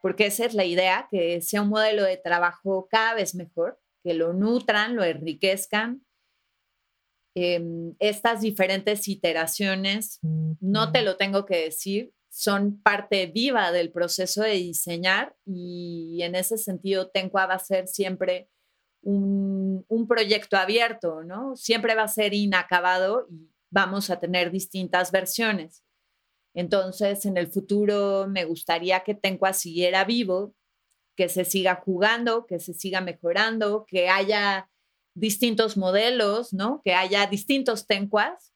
porque 0.00 0.26
esa 0.26 0.46
es 0.46 0.54
la 0.54 0.64
idea, 0.64 1.08
que 1.10 1.40
sea 1.42 1.62
un 1.62 1.68
modelo 1.68 2.04
de 2.04 2.16
trabajo 2.16 2.88
cada 2.90 3.14
vez 3.14 3.34
mejor, 3.34 3.80
que 4.02 4.14
lo 4.14 4.32
nutran, 4.32 4.96
lo 4.96 5.04
enriquezcan. 5.04 6.04
Em, 7.36 7.94
estas 7.98 8.40
diferentes 8.40 9.06
iteraciones, 9.06 10.18
no 10.22 10.90
te 10.90 11.02
lo 11.02 11.16
tengo 11.16 11.46
que 11.46 11.64
decir, 11.64 12.12
son 12.28 12.80
parte 12.82 13.26
viva 13.26 13.72
del 13.72 13.92
proceso 13.92 14.42
de 14.42 14.52
diseñar 14.52 15.36
y 15.44 16.20
en 16.22 16.34
ese 16.34 16.58
sentido 16.58 17.08
Tencua 17.10 17.46
va 17.46 17.54
a 17.54 17.58
ser 17.58 17.86
siempre 17.88 18.48
un, 19.02 19.84
un, 19.88 20.08
proyecto 20.08 20.56
abierto, 20.56 21.22
¿no? 21.24 21.56
Siempre 21.56 21.94
va 21.94 22.02
a 22.02 22.08
ser 22.08 22.34
inacabado 22.34 23.26
y 23.30 23.50
vamos 23.70 24.10
a 24.10 24.20
tener 24.20 24.50
distintas 24.50 25.10
versiones. 25.10 25.82
Entonces, 26.54 27.24
en 27.26 27.36
el 27.36 27.48
futuro 27.48 28.26
me 28.28 28.44
gustaría 28.44 29.00
que 29.00 29.14
Tencua 29.14 29.52
siguiera 29.52 30.04
vivo, 30.04 30.54
que 31.16 31.28
se 31.28 31.44
siga 31.44 31.76
jugando, 31.76 32.46
que 32.46 32.58
se 32.58 32.74
siga 32.74 33.00
mejorando, 33.00 33.84
que 33.86 34.08
haya 34.08 34.70
distintos 35.14 35.76
modelos, 35.76 36.52
¿no? 36.52 36.80
Que 36.84 36.94
haya 36.94 37.26
distintos 37.26 37.86
Tencuas, 37.86 38.52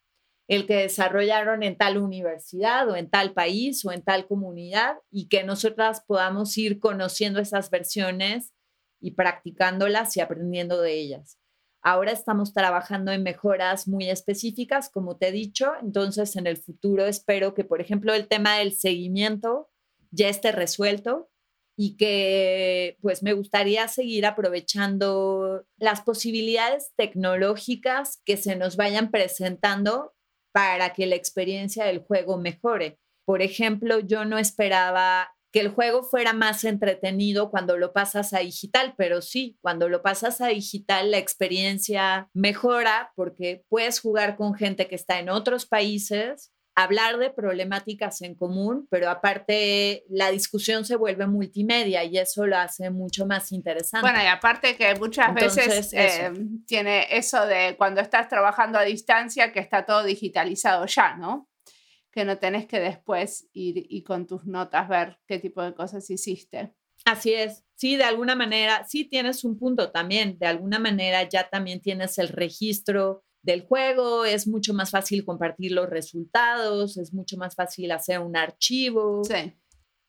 el 0.49 0.67
que 0.67 0.77
desarrollaron 0.77 1.63
en 1.63 1.77
tal 1.77 1.99
universidad 1.99 2.89
o 2.89 2.97
en 2.97 3.09
tal 3.09 3.33
país 3.33 3.85
o 3.85 3.93
en 3.93 4.03
tal 4.03 4.27
comunidad 4.27 4.97
y 5.11 5.29
que 5.29 5.45
nosotras 5.45 6.03
podamos 6.07 6.57
ir 6.59 6.81
conociendo 6.81 7.41
esas 7.41 7.71
versiones 7.71 8.53
y 9.01 9.13
practicándolas 9.13 10.17
y 10.17 10.21
aprendiendo 10.21 10.81
de 10.81 10.95
ellas. 10.95 11.39
Ahora 11.87 12.13
estamos 12.13 12.55
trabajando 12.55 13.13
en 13.13 13.23
mejoras 13.23 13.87
muy 13.87 14.09
específicas, 14.09 14.89
como 14.89 15.19
te 15.19 15.29
he 15.29 15.33
dicho, 15.33 15.73
entonces 15.83 16.35
en 16.35 16.47
el 16.47 16.57
futuro 16.57 17.05
espero 17.05 17.53
que, 17.53 17.63
por 17.63 17.83
ejemplo, 17.83 18.15
el 18.15 18.27
tema 18.27 18.57
del 18.57 18.73
seguimiento 18.73 19.69
ya 20.11 20.31
esté 20.31 20.51
resuelto 20.51 21.29
y 21.77 21.99
que 21.99 22.97
pues 23.03 23.23
me 23.23 23.35
gustaría 23.35 23.87
seguir 23.89 24.25
aprovechando 24.25 25.67
las 25.77 26.01
posibilidades 26.01 26.93
tecnológicas 26.97 28.23
que 28.25 28.39
se 28.39 28.57
nos 28.57 28.77
vayan 28.77 29.11
presentando 29.11 30.15
para 30.53 30.95
que 30.95 31.05
la 31.05 31.17
experiencia 31.17 31.85
del 31.85 31.99
juego 31.99 32.39
mejore. 32.39 32.99
Por 33.27 33.43
ejemplo, 33.43 33.99
yo 33.99 34.25
no 34.25 34.39
esperaba 34.39 35.35
que 35.55 35.61
el 35.61 35.69
juego 35.69 36.03
fuera 36.03 36.33
más 36.33 36.65
entretenido 36.65 37.49
cuando 37.49 37.79
lo 37.79 37.93
pasas 37.93 38.33
a 38.33 38.41
digital, 38.41 38.95
pero 38.99 39.23
sí, 39.23 39.57
cuando 39.63 39.89
lo 39.89 40.03
pasas 40.03 40.41
a 40.41 40.49
digital 40.49 41.13
la 41.13 41.19
experiencia 41.19 42.29
mejora 42.35 43.13
porque 43.15 43.63
puedes 43.69 44.01
jugar 44.01 44.35
con 44.35 44.55
gente 44.55 44.89
que 44.89 44.97
está 44.97 45.21
en 45.21 45.29
otros 45.29 45.65
países, 45.65 46.53
hablar 46.75 47.19
de 47.19 47.31
problemáticas 47.31 48.21
en 48.23 48.35
común, 48.35 48.89
pero 48.91 49.09
aparte 49.09 50.03
la 50.09 50.33
discusión 50.33 50.85
se 50.85 50.97
vuelve 50.97 51.29
multimedia 51.29 52.03
y 52.03 52.19
eso 52.19 52.49
lo 52.49 52.59
hace 52.59 52.91
mucho 52.91 53.25
más 53.25 53.53
interesante. 53.53 54.05
Bueno, 54.05 54.25
y 54.25 54.27
aparte 54.27 54.77
que 54.77 54.93
muchas 54.97 55.33
veces 55.35 55.93
eh, 55.93 56.33
tiene 56.67 57.07
eso 57.17 57.47
de 57.47 57.77
cuando 57.79 58.01
estás 58.01 58.29
trabajando 58.29 58.77
a 58.77 58.83
distancia 58.83 59.53
que 59.53 59.61
está 59.61 59.87
todo 59.87 60.03
digitalizado 60.03 60.85
ya, 60.87 61.15
¿no? 61.15 61.49
Que 62.15 62.25
no 62.25 62.39
tenés 62.39 62.67
que 62.67 62.79
después 62.79 63.49
ir 63.53 63.87
y 63.89 64.05
con 64.05 64.29
tus 64.29 64.47
notas 64.47 64.89
ver 64.89 65.19
qué 65.27 65.41
tipo 65.41 65.61
de 65.63 65.75
cosas 65.75 66.09
hiciste. 66.09 66.73
Así 67.05 67.35
es, 67.35 67.65
sí, 67.75 67.97
de 67.97 68.05
alguna 68.05 68.37
manera, 68.37 68.87
sí 68.89 69.05
tienes 69.05 69.45
un 69.45 69.59
punto 69.59 69.91
también, 69.91 70.39
de 70.39 70.47
alguna 70.47 70.79
manera 70.79 71.29
ya 71.29 71.51
también 71.51 71.83
tienes 71.83 72.17
el 72.19 72.29
registro 72.29 73.25
del 73.43 73.67
juego, 73.67 74.25
es 74.25 74.47
mucho 74.47 74.73
más 74.73 74.93
fácil 74.93 75.25
compartir 75.25 75.73
los 75.73 75.91
resultados, 75.91 76.97
es 76.97 77.13
mucho 77.13 77.37
más 77.37 77.57
fácil 77.57 77.91
hacer 77.91 78.21
un 78.21 78.37
archivo. 78.37 79.23
Sí. 79.25 79.53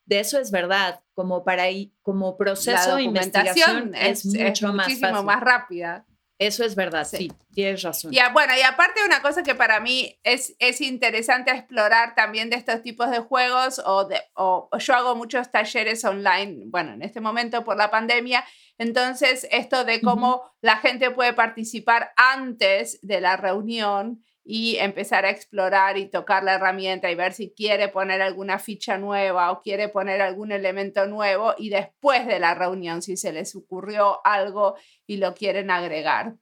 De 0.05 0.19
eso 0.19 0.39
es 0.39 0.51
verdad, 0.51 1.03
como 1.15 1.43
para 1.43 1.63
como 2.03 2.37
proceso 2.37 2.97
de 2.97 3.03
investigación 3.03 3.95
es, 3.95 4.23
mucho 4.25 4.71
más 4.71 4.87
muchísimo 4.87 5.23
más 5.23 5.41
rápida. 5.41 6.05
Eso 6.37 6.65
es 6.65 6.75
verdad, 6.75 7.07
sí, 7.09 7.31
tienes 7.53 7.81
razón. 7.81 8.11
Ya, 8.11 8.29
bueno, 8.29 8.53
y 8.57 8.61
aparte 8.61 8.99
una 9.05 9.21
cosa 9.21 9.41
que 9.41 9.55
para 9.55 9.79
mí 9.79 10.19
es, 10.23 10.53
es 10.59 10.81
interesante 10.81 11.51
explorar 11.51 12.13
también 12.13 12.49
de 12.49 12.57
estos 12.57 12.81
tipos 12.81 13.09
de 13.09 13.19
juegos, 13.19 13.81
o, 13.85 14.03
de, 14.03 14.21
o, 14.33 14.69
yo 14.77 14.95
hago 14.95 15.15
muchos 15.15 15.49
talleres 15.49 16.03
online, 16.03 16.63
bueno, 16.65 16.91
en 16.91 17.03
este 17.03 17.21
momento 17.21 17.63
por 17.63 17.77
la 17.77 17.89
pandemia, 17.89 18.43
entonces 18.77 19.47
esto 19.49 19.85
de 19.85 20.01
cómo 20.01 20.43
la 20.59 20.75
gente 20.77 21.09
puede 21.11 21.31
participar 21.31 22.11
antes 22.17 22.99
de 23.01 23.21
la 23.21 23.37
reunión 23.37 24.21
y 24.47 24.77
empezar 24.77 25.25
a 25.25 25.31
explorar 25.31 25.97
y 25.97 26.05
tocar 26.05 26.43
la 26.43 26.53
herramienta 26.53 27.09
y 27.09 27.15
ver 27.15 27.33
si 27.33 27.51
quiere 27.51 27.87
poner 27.87 28.21
alguna 28.21 28.59
ficha 28.59 28.99
nueva 28.99 29.51
o 29.51 29.63
quiere 29.63 29.89
poner 29.89 30.21
algún 30.21 30.51
elemento 30.51 31.07
nuevo 31.07 31.55
y 31.57 31.69
después 31.69 32.27
de 32.27 32.39
la 32.39 32.53
reunión 32.53 33.01
si 33.01 33.17
se 33.17 33.33
les 33.33 33.55
ocurrió 33.55 34.21
algo 34.23 34.75
y 35.07 35.17
lo 35.17 35.33
quieren 35.33 35.71
agregar. 35.71 36.35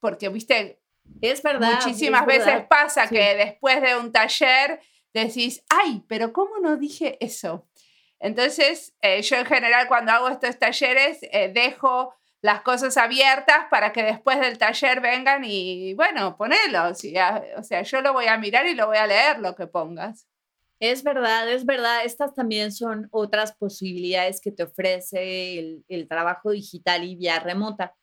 Porque, 0.00 0.28
viste, 0.28 0.82
es 1.22 1.42
verdad. 1.42 1.80
Muchísimas 1.82 2.26
veces 2.26 2.66
pasa 2.68 3.08
que 3.08 3.34
después 3.34 3.80
de 3.80 3.96
un 3.96 4.12
taller 4.12 4.78
decís, 5.14 5.64
ay, 5.70 6.04
pero 6.08 6.34
¿cómo 6.34 6.58
no 6.58 6.76
dije 6.76 7.16
eso? 7.24 7.66
Entonces, 8.18 8.94
eh, 9.00 9.22
yo 9.22 9.36
en 9.36 9.46
general 9.46 9.88
cuando 9.88 10.12
hago 10.12 10.28
estos 10.28 10.58
talleres 10.58 11.20
eh, 11.22 11.50
dejo 11.50 12.14
las 12.42 12.62
cosas 12.62 12.96
abiertas 12.96 13.66
para 13.70 13.92
que 13.92 14.02
después 14.02 14.40
del 14.40 14.58
taller 14.58 15.00
vengan 15.00 15.44
y, 15.44 15.94
bueno, 15.94 16.36
ponelo. 16.36 16.88
O 16.88 16.94
sea, 16.94 17.82
yo 17.82 18.00
lo 18.00 18.12
voy 18.12 18.26
a 18.26 18.38
mirar 18.38 18.66
y 18.66 18.74
lo 18.74 18.86
voy 18.86 18.96
a 18.96 19.06
leer 19.06 19.40
lo 19.40 19.54
que 19.54 19.66
pongas. 19.66 20.26
Es 20.78 21.02
verdad, 21.02 21.50
es 21.50 21.66
verdad. 21.66 22.04
Estas 22.04 22.34
también 22.34 22.72
son 22.72 23.08
otras 23.10 23.52
posibilidades 23.52 24.40
que 24.40 24.52
te 24.52 24.62
ofrece 24.62 25.58
el, 25.58 25.84
el 25.88 26.08
trabajo 26.08 26.52
digital 26.52 27.04
y 27.04 27.16
vía 27.16 27.38
remota. 27.40 27.94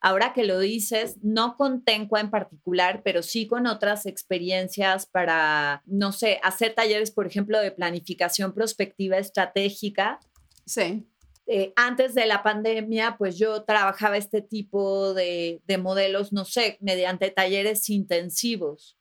Ahora 0.00 0.34
que 0.34 0.44
lo 0.44 0.58
dices, 0.58 1.16
no 1.22 1.56
con 1.56 1.84
Tencua 1.84 2.20
en 2.20 2.30
particular, 2.30 3.02
pero 3.04 3.22
sí 3.22 3.46
con 3.46 3.66
otras 3.66 4.04
experiencias 4.04 5.06
para, 5.06 5.82
no 5.86 6.12
sé, 6.12 6.40
hacer 6.42 6.74
talleres, 6.74 7.10
por 7.10 7.26
ejemplo, 7.26 7.60
de 7.60 7.70
planificación 7.70 8.52
prospectiva 8.52 9.16
estratégica. 9.16 10.18
Sí 10.66 11.06
eh, 11.46 11.74
antes 11.76 12.14
de 12.14 12.26
la 12.26 12.42
pandemia, 12.42 13.16
pues 13.18 13.36
yo 13.36 13.64
trabajaba 13.64 14.16
este 14.16 14.40
tipo 14.40 15.12
de, 15.12 15.60
de, 15.66 15.78
modelos, 15.78 16.32
no 16.32 16.46
sé, 16.46 16.78
mediante 16.80 17.30
talleres 17.30 17.90
intensivos. 17.90 18.98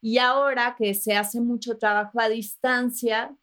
Y 0.00 0.18
ahora 0.18 0.76
que 0.78 0.94
se 0.94 1.14
hace 1.14 1.40
mucho 1.40 1.76
trabajo 1.76 2.20
a 2.20 2.28
distancia, 2.28 3.36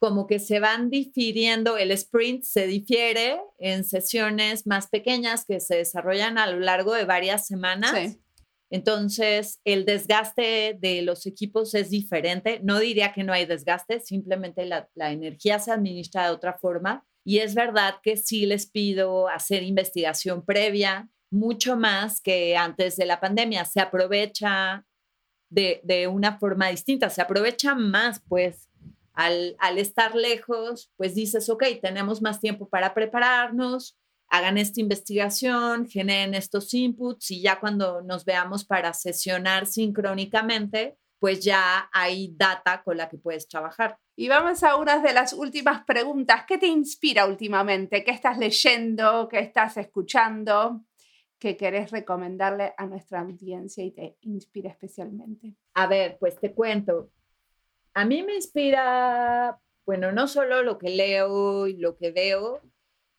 como 0.00 0.26
que 0.26 0.40
se 0.40 0.58
van 0.58 0.90
difiriendo, 0.90 1.78
el 1.78 1.92
sprint 1.92 2.42
se 2.42 2.66
difiere 2.66 3.40
en 3.58 3.84
sesiones 3.84 4.66
más 4.66 4.88
pequeñas 4.88 5.46
que 5.46 5.60
se 5.60 5.76
desarrollan 5.76 6.36
a 6.38 6.48
lo 6.48 6.58
largo 6.58 6.92
de 6.92 7.04
varias 7.04 7.46
semanas. 7.46 8.18
Entonces, 8.68 9.60
el 9.64 9.84
desgaste 9.84 10.76
de 10.78 11.02
los 11.02 11.24
equipos 11.26 11.74
es 11.74 11.90
diferente. 11.90 12.60
No 12.64 12.80
diría 12.80 13.12
que 13.12 13.22
no 13.22 13.32
hay 13.32 13.46
desgaste, 13.46 14.00
simplemente 14.00 14.66
la, 14.66 14.90
la 14.94 15.12
energía 15.12 15.60
se 15.60 15.70
administra 15.70 16.26
de 16.26 16.32
otra 16.32 16.58
forma 16.58 17.06
y 17.24 17.38
es 17.38 17.54
verdad 17.54 17.96
que 18.02 18.16
sí 18.16 18.44
les 18.46 18.66
pido 18.66 19.28
hacer 19.28 19.62
investigación 19.62 20.44
previa, 20.44 21.08
mucho 21.30 21.76
más 21.76 22.20
que 22.20 22.56
antes 22.56 22.96
de 22.96 23.06
la 23.06 23.20
pandemia. 23.20 23.64
Se 23.64 23.80
aprovecha 23.80 24.84
de, 25.48 26.08
una 26.10 26.38
forma 26.38 26.68
distinta, 26.68 27.10
se 27.10 27.22
aprovecha 27.22 27.74
más, 27.74 28.20
pues, 28.28 28.68
al, 29.14 29.56
al, 29.58 29.78
estar 29.78 30.14
lejos, 30.14 30.92
pues 30.96 31.14
dices, 31.14 31.48
ok, 31.48 31.64
tenemos 31.80 32.20
más 32.20 32.40
tiempo 32.40 32.68
para 32.68 32.94
prepararnos, 32.94 33.96
hagan 34.28 34.58
esta 34.58 34.80
investigación, 34.80 35.86
generen 35.86 36.34
estos 36.34 36.74
inputs 36.74 37.30
y 37.30 37.40
ya 37.40 37.60
cuando 37.60 38.02
nos 38.02 38.24
veamos 38.24 38.64
para 38.64 38.92
sesionar 38.92 39.66
sincrónicamente, 39.66 40.98
pues 41.20 41.44
ya 41.44 41.88
hay 41.92 42.34
data 42.36 42.82
con 42.82 42.96
la 42.96 43.08
que 43.08 43.18
puedes 43.18 43.46
trabajar. 43.46 43.98
Y 44.16 44.28
vamos 44.28 44.62
a 44.62 44.76
una 44.76 45.00
de 45.00 45.12
las 45.12 45.32
últimas 45.32 45.84
preguntas. 45.84 46.44
¿Qué 46.46 46.56
te 46.56 46.68
inspira 46.68 47.26
últimamente? 47.26 48.04
¿Qué 48.04 48.12
estás 48.12 48.38
leyendo? 48.38 49.28
¿Qué 49.28 49.40
estás 49.40 49.76
escuchando? 49.76 50.84
¿Qué 51.38 51.56
querés 51.56 51.90
recomendarle 51.90 52.74
a 52.76 52.86
nuestra 52.86 53.20
audiencia 53.20 53.82
y 53.82 53.90
te 53.90 54.16
inspira 54.20 54.70
especialmente? 54.70 55.56
A 55.74 55.88
ver, 55.88 56.16
pues 56.20 56.38
te 56.38 56.52
cuento. 56.54 57.10
A 57.92 58.04
mí 58.04 58.22
me 58.22 58.36
inspira, 58.36 59.60
bueno, 59.84 60.12
no 60.12 60.28
solo 60.28 60.62
lo 60.62 60.78
que 60.78 60.90
leo 60.90 61.66
y 61.66 61.76
lo 61.76 61.96
que 61.96 62.12
veo, 62.12 62.62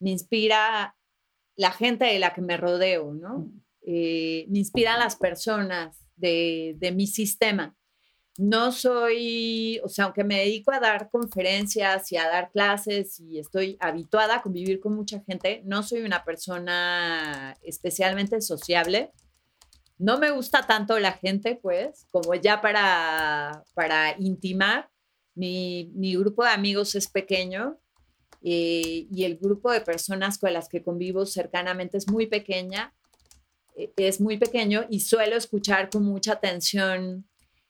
me 0.00 0.10
inspira 0.10 0.96
la 1.56 1.72
gente 1.72 2.06
de 2.06 2.18
la 2.18 2.32
que 2.32 2.40
me 2.40 2.56
rodeo, 2.56 3.12
¿no? 3.12 3.40
Mm. 3.40 3.60
Eh, 3.82 4.46
me 4.48 4.58
inspiran 4.58 4.98
las 4.98 5.16
personas 5.16 6.06
de, 6.16 6.74
de 6.78 6.90
mi 6.92 7.06
sistema 7.06 7.75
no 8.38 8.70
soy, 8.70 9.80
o 9.82 9.88
sea, 9.88 10.06
aunque 10.06 10.24
me 10.24 10.40
dedico 10.40 10.70
a 10.70 10.80
dar 10.80 11.10
conferencias 11.10 12.12
y 12.12 12.16
a 12.16 12.28
dar 12.28 12.50
clases 12.50 13.18
y 13.20 13.38
estoy 13.38 13.76
habituada 13.80 14.36
a 14.36 14.42
convivir 14.42 14.80
con 14.80 14.94
mucha 14.94 15.20
gente, 15.20 15.62
no 15.64 15.82
soy 15.82 16.02
una 16.02 16.24
persona 16.24 17.56
especialmente 17.62 18.40
sociable. 18.40 19.10
No 19.98 20.18
me 20.18 20.30
gusta 20.30 20.66
tanto 20.66 20.98
la 20.98 21.12
gente, 21.12 21.58
pues, 21.62 22.06
como 22.10 22.34
ya 22.34 22.60
para, 22.60 23.64
para 23.74 24.14
intimar. 24.18 24.90
Mi, 25.34 25.90
grupo 26.16 26.44
de 26.44 26.50
amigos 26.50 26.94
es 26.94 27.08
pequeño 27.08 27.78
eh, 28.42 29.06
y 29.10 29.24
el 29.24 29.36
grupo 29.36 29.70
de 29.70 29.82
personas 29.82 30.38
con 30.38 30.52
las 30.52 30.68
que 30.68 30.82
convivo 30.82 31.26
cercanamente 31.26 31.98
es 31.98 32.08
muy 32.10 32.26
pequeña, 32.26 32.94
eh, 33.76 33.92
es 33.96 34.20
muy 34.20 34.38
pequeño 34.38 34.86
y 34.88 35.00
suelo 35.00 35.36
escuchar 35.36 35.90
con 35.90 36.04
mucha 36.04 36.32
atención 36.32 37.26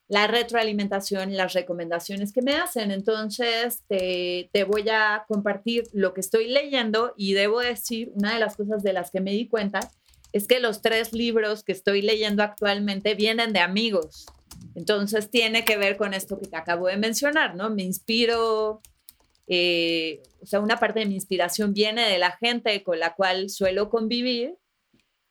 la 0.09 0.29
retroalimentación 0.29 1.33
y 1.33 1.35
las 1.35 1.53
recomendaciones 1.53 2.33
que 2.33 2.43
me 2.43 2.55
hacen. 2.55 2.91
Entonces, 2.91 3.83
te, 3.89 4.65
voy 4.65 4.89
a 4.89 5.25
compartir 5.27 5.85
lo 5.93 6.15
que 6.15 6.21
estoy 6.21 6.49
leyendo 6.49 7.13
y 7.17 7.33
debo 7.33 7.61
decir, 7.61 8.13
una 8.15 8.35
de 8.35 8.41
las 8.41 8.57
cosas 8.57 8.83
de 8.83 8.93
las 8.93 9.11
que 9.11 9.21
me 9.21 9.33
di 9.33 9.49
cuenta 9.49 9.81
es 10.33 10.47
que 10.47 10.61
los 10.61 10.83
tres 10.83 11.13
libros 11.13 11.65
que 11.65 11.73
estoy 11.73 12.03
leyendo 12.03 12.43
actualmente 12.43 13.15
vienen 13.15 13.53
de 13.53 13.61
amigos. 13.61 14.27
Entonces, 14.75 15.31
tiene 15.31 15.65
que 15.65 15.77
ver 15.77 15.97
con 15.97 16.15
esto 16.15 16.39
que 16.39 16.47
te 16.47 16.57
acabo 16.57 16.87
de 16.87 16.99
mencionar, 16.99 17.57
¿no? 17.57 17.71
Me 17.71 17.83
inspiro, 17.83 18.81
eh, 19.49 20.23
o 20.41 20.47
sea, 20.47 20.61
una 20.61 20.79
parte 20.79 21.01
de 21.01 21.07
mi 21.07 21.15
inspiración 21.15 21.73
viene 21.73 22.09
de 22.09 22.19
la 22.19 22.33
gente 22.33 22.83
con 22.85 23.01
la 23.01 23.15
cual 23.15 23.51
suelo 23.51 23.89
convivir. 23.89 24.57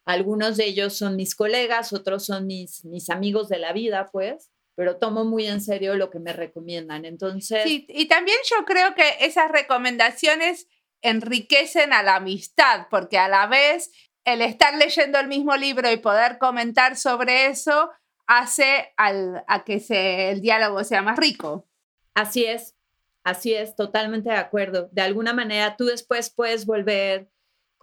Algunos 0.03 0.57
de 0.57 0.65
ellos 0.65 0.95
son 0.95 1.15
mis 1.15 1.34
colegas, 1.34 1.93
otros 1.93 2.26
son 2.26 2.45
mis, 2.45 2.84
mis 2.86 3.09
amigos 3.09 3.47
de 3.47 3.59
la 3.59 3.71
vida, 3.71 4.09
pues 4.11 4.51
pero 4.76 4.97
tomo 4.97 5.26
muy 5.26 5.47
en 5.47 5.61
serio 5.61 5.95
lo 5.95 6.09
que 6.09 6.19
me 6.19 6.34
recomiendan. 6.34 7.05
Entonces. 7.05 7.63
Sí, 7.63 7.86
y 7.89 8.07
también 8.07 8.38
yo 8.49 8.65
creo 8.65 8.93
que 8.93 9.03
esas 9.21 9.51
recomendaciones 9.51 10.67
enriquecen 11.01 11.93
a 11.93 12.03
la 12.03 12.17
amistad, 12.17 12.88
porque 12.89 13.17
a 13.17 13.28
la 13.28 13.47
vez 13.47 13.91
el 14.26 14.41
estar 14.41 14.76
leyendo 14.76 15.19
el 15.19 15.28
mismo 15.28 15.55
libro 15.55 15.91
y 15.91 15.97
poder 15.97 16.38
comentar 16.39 16.97
sobre 16.97 17.47
eso 17.47 17.91
hace 18.28 18.91
a 18.97 19.63
que 19.63 20.32
el 20.32 20.41
diálogo 20.41 20.84
sea 20.84 21.03
más 21.03 21.17
rico. 21.17 21.67
Así 22.15 22.43
es, 22.43 22.76
así 23.23 23.53
es, 23.53 23.76
totalmente 23.76 24.30
de 24.30 24.38
acuerdo. 24.38 24.89
De 24.91 25.03
alguna 25.03 25.32
manera 25.34 25.78
tú 25.78 25.86
después 25.86 26.32
puedes 26.32 26.65
volver 26.65 27.30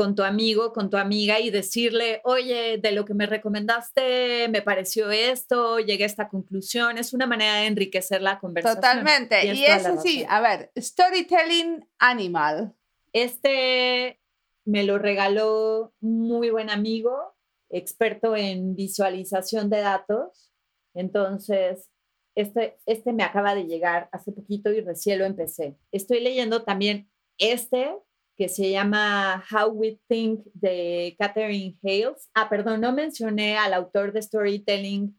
con 0.03 0.16
tu 0.16 0.24
amigo, 0.24 0.72
con 0.72 0.90
tu 0.90 0.96
amiga 0.96 1.38
y 1.38 1.50
decirle, 1.50 2.22
oye, 2.24 2.76
de 2.78 2.90
lo 2.90 3.05
que 3.05 3.14
me 3.14 3.26
recomendaste, 3.26 4.48
me 4.48 4.61
pareció 4.61 5.12
esto, 5.12 5.78
llegué 5.78 6.03
a 6.03 6.07
esta 6.09 6.28
conclusión. 6.28 6.98
Es 6.98 7.12
una 7.14 7.28
manera 7.28 7.61
de 7.61 7.66
enriquecer 7.66 8.20
la 8.20 8.40
conversación. 8.40 8.80
Totalmente. 8.80 9.46
Y, 9.46 9.64
eso 9.64 10.00
sí, 10.00 10.24
a 10.28 10.40
ver, 10.40 10.72
Storytelling 10.76 11.88
Animal. 12.00 12.74
Este 13.12 14.18
me 14.64 14.82
lo 14.82 14.98
regaló 14.98 15.94
un 16.00 16.18
muy 16.26 16.50
buen 16.50 16.68
amigo, 16.68 17.36
experto 17.70 18.34
en 18.34 18.74
visualización 18.74 19.70
de 19.70 19.82
datos. 19.82 20.53
Entonces, 20.94 21.90
este, 22.34 22.76
este 22.86 23.12
me 23.12 23.22
acaba 23.22 23.55
de 23.55 23.66
llegar 23.66 24.09
hace 24.11 24.32
poquito 24.32 24.72
y 24.72 24.80
recién 24.80 25.20
lo 25.20 25.26
empecé. 25.26 25.76
Estoy 25.92 26.18
leyendo 26.18 26.64
también 26.64 27.09
este 27.38 27.94
que 28.37 28.49
se 28.49 28.70
llama 28.70 29.45
How 29.51 29.70
We 29.70 30.01
Think 30.09 30.45
de 30.55 31.16
Catherine 31.18 31.76
Hales. 31.83 32.30
Ah, 32.35 32.49
perdón, 32.49 32.80
no 32.80 32.93
mencioné 32.93 33.59
al 33.59 33.74
autor 33.74 34.12
de 34.12 34.22
Storytelling 34.22 35.18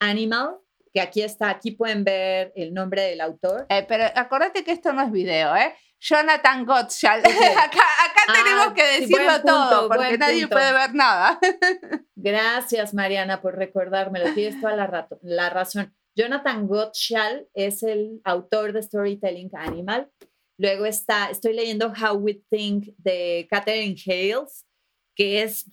Animal, 0.00 0.56
que 0.92 1.00
aquí 1.00 1.22
está, 1.22 1.50
aquí 1.50 1.72
pueden 1.72 2.04
ver 2.04 2.52
el 2.56 2.74
nombre 2.74 3.02
del 3.02 3.20
autor. 3.20 3.66
Eh, 3.68 3.84
pero 3.88 4.04
acuérdate 4.14 4.64
que 4.64 4.72
esto 4.72 4.92
no 4.92 5.02
es 5.02 5.12
video, 5.12 5.54
¿eh? 5.56 5.74
Jonathan 6.00 6.64
Gottschall. 6.64 7.20
acá, 7.26 7.80
ah, 8.28 8.32
tenemos 8.32 8.72
que 8.72 9.00
decirlo 9.00 9.42
todo, 9.44 9.88
porque 9.88 10.18
nadie 10.18 10.46
puede 10.46 10.72
ver 10.72 10.94
nada. 10.94 11.38
Gracias, 12.16 12.94
Mariana, 12.94 13.40
por 13.40 13.56
recordármelo. 13.56 14.32
Tienes 14.34 14.60
toda 14.60 14.76
la, 14.76 15.08
la 15.22 15.50
razón. 15.50 15.94
Jonathan 16.14 16.66
Gottschall 16.66 17.48
es 17.54 17.82
el 17.82 18.20
autor 18.24 18.72
de 18.72 18.82
Storytelling 18.82 19.50
Animal 19.54 20.10
Luego 20.58 20.86
está, 20.86 21.30
estoy 21.30 21.54
leyendo 21.54 21.92
How 21.92 22.16
We 22.16 22.42
Think 22.50 22.88
de 22.98 23.46
Catherine 23.48 23.94
Hales, 24.04 24.66
que 25.14 25.42
es, 25.42 25.64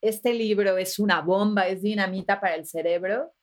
este 0.00 0.32
libro 0.32 0.78
es 0.78 0.98
una 0.98 1.20
bomba, 1.20 1.68
es 1.68 1.82
dinamita 1.82 2.40
para 2.40 2.54
el 2.54 2.64
cerebro. 2.66 3.34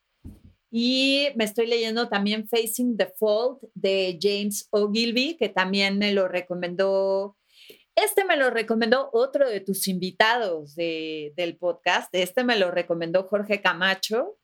Y 0.72 1.28
me 1.36 1.44
estoy 1.44 1.68
leyendo 1.68 2.10
también 2.10 2.48
Facing 2.48 2.98
the 2.98 3.14
Fault 3.20 3.62
de 3.76 4.18
James 4.20 4.68
Ogilvy, 4.72 5.38
que 5.38 5.50
también 5.50 6.00
me 6.00 6.14
lo 6.14 6.28
recomendó. 6.28 7.38
Este 7.94 8.26
me 8.26 8.36
lo 8.36 8.50
recomendó 8.50 9.12
otro 9.14 9.48
de 9.48 9.60
tus 9.60 9.88
invitados 9.88 10.76
del 10.76 11.58
podcast. 11.60 12.10
Este 12.16 12.44
me 12.44 12.58
lo 12.58 12.72
recomendó 12.72 13.24
Jorge 13.28 13.62
Camacho. 13.62 14.38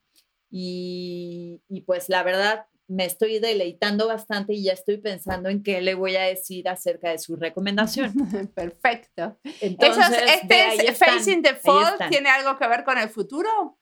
Y 0.52 1.62
pues 1.88 2.10
la 2.10 2.22
verdad, 2.22 2.68
me 2.88 3.06
estoy 3.06 3.40
deleitando 3.40 4.08
bastante 4.08 4.54
y 4.54 4.64
ya 4.64 4.74
estoy 4.74 4.98
pensando 4.98 5.50
en 5.50 5.62
qué 5.62 5.82
le 5.82 5.94
voy 5.94 6.16
a 6.16 6.24
decir 6.24 6.70
acerca 6.70 7.12
de 7.12 7.20
su 7.20 7.36
recomendación. 7.36 8.14
Perfecto. 8.56 9.38
Entonces, 9.60 10.08
este 10.26 10.94
Facing 10.94 11.42
the 11.42 11.56
Fall 11.56 11.98
tiene 12.10 12.30
algo 12.30 12.58
que 12.58 12.68
ver 12.68 12.84
con 12.84 12.98
el 12.98 13.10
futuro. 13.10 13.78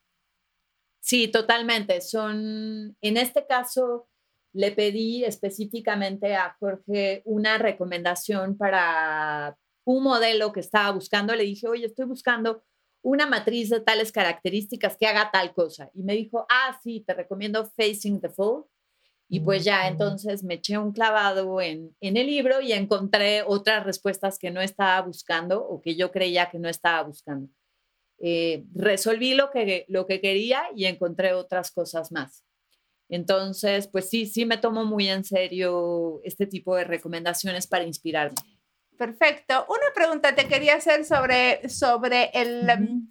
Sí, 0.99 1.28
totalmente. 1.28 2.01
Son, 2.01 2.97
en 2.99 3.18
este 3.18 3.45
caso, 3.45 4.10
le 4.53 4.72
pedí 4.72 5.24
específicamente 5.24 6.36
a 6.36 6.56
Jorge 6.60 7.22
una 7.26 7.60
recomendación 7.60 8.58
para 8.58 9.56
un 9.86 10.03
modelo 10.03 10.51
que 10.51 10.62
estaba 10.62 10.89
buscando. 10.91 11.36
Le 11.36 11.43
dije, 11.43 11.68
oye, 11.68 11.86
estoy 11.86 12.06
buscando 12.06 12.64
una 13.03 13.28
matriz 13.28 13.70
de 13.70 13.82
tales 13.82 14.12
características 14.12 14.97
que 14.97 15.06
haga 15.06 15.30
tal 15.32 15.53
cosa. 15.53 15.91
Y 15.93 16.01
me 16.01 16.14
dijo, 16.14 16.47
ah, 16.49 16.80
sí, 16.82 17.03
te 17.06 17.14
recomiendo 17.14 17.70
Facing 17.78 18.20
the 18.20 18.30
Fall 18.30 18.66
y 19.28 19.39
pues 19.39 19.63
ya 19.63 19.88
entonces 19.88 20.43
me 20.43 20.55
eché 20.55 20.78
un 20.78 20.91
clavado 20.91 21.59
en, 21.59 21.95
en, 21.99 22.17
el 22.17 22.28
libro 22.28 22.61
y 22.61 22.73
encontré 22.73 23.41
otras 23.41 23.84
respuestas 23.84 24.38
que 24.38 24.51
no 24.51 24.61
estaba 24.61 25.01
buscando 25.01 25.65
o 25.65 25.82
que 25.82 25.95
yo 25.95 26.11
creía 26.11 26.49
que 26.49 26.59
no 26.59 26.69
estaba 26.69 27.01
buscando. 27.03 27.49
Eh, 28.19 28.63
resolví 28.73 29.34
lo 29.34 29.49
que, 29.51 29.86
lo 29.89 30.05
que 30.05 30.21
quería 30.21 30.63
y 30.76 30.86
encontré 30.86 31.34
otras 31.34 31.71
cosas 31.71 32.11
más. 32.11 32.45
Entonces, 33.09 33.88
pues 33.88 34.09
sí, 34.09 34.26
sí 34.26 34.45
me 34.45 34.57
tomo 34.57 34.86
muy 34.86 35.09
en 35.09 35.23
serio 35.23 36.21
este 36.23 36.47
tipo 36.47 36.76
de 36.76 36.86
recomendaciones 36.86 37.67
para 37.67 37.84
inspirarme. 37.84 38.38
Perfecto. 38.97 39.65
Una 39.67 39.93
pregunta 39.93 40.36
te 40.36 40.47
quería 40.47 40.76
hacer 40.76 41.03
sobre, 41.03 41.67
sobre 41.67 42.32
el, 42.34 42.69
em, 42.69 43.07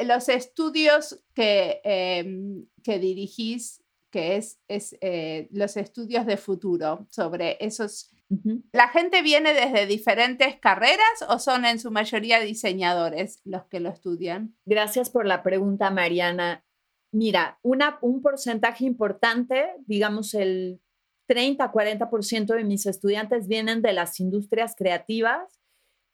los 0.00 0.28
estudios 0.28 1.22
que, 1.34 1.80
em, 1.84 2.66
que 2.82 2.98
dirigís 2.98 3.83
que 4.14 4.36
es, 4.36 4.60
es 4.68 4.96
eh, 5.00 5.48
los 5.50 5.76
estudios 5.76 6.24
de 6.24 6.36
futuro 6.36 7.04
sobre 7.10 7.56
esos. 7.58 8.14
¿La 8.70 8.88
gente 8.88 9.22
viene 9.22 9.52
desde 9.52 9.86
diferentes 9.86 10.54
carreras 10.60 11.24
o 11.28 11.40
son 11.40 11.64
en 11.64 11.80
su 11.80 11.90
mayoría 11.90 12.38
diseñadores 12.38 13.40
los 13.44 13.64
que 13.64 13.80
lo 13.80 13.88
estudian? 13.88 14.56
Gracias 14.66 15.10
por 15.10 15.26
la 15.26 15.42
pregunta, 15.42 15.90
Mariana. 15.90 16.64
Mira, 17.12 17.58
una, 17.62 17.98
un 18.02 18.22
porcentaje 18.22 18.84
importante, 18.84 19.72
digamos 19.86 20.32
el 20.34 20.80
30-40% 21.28 22.54
de 22.54 22.62
mis 22.62 22.86
estudiantes 22.86 23.48
vienen 23.48 23.82
de 23.82 23.94
las 23.94 24.20
industrias 24.20 24.76
creativas 24.76 25.60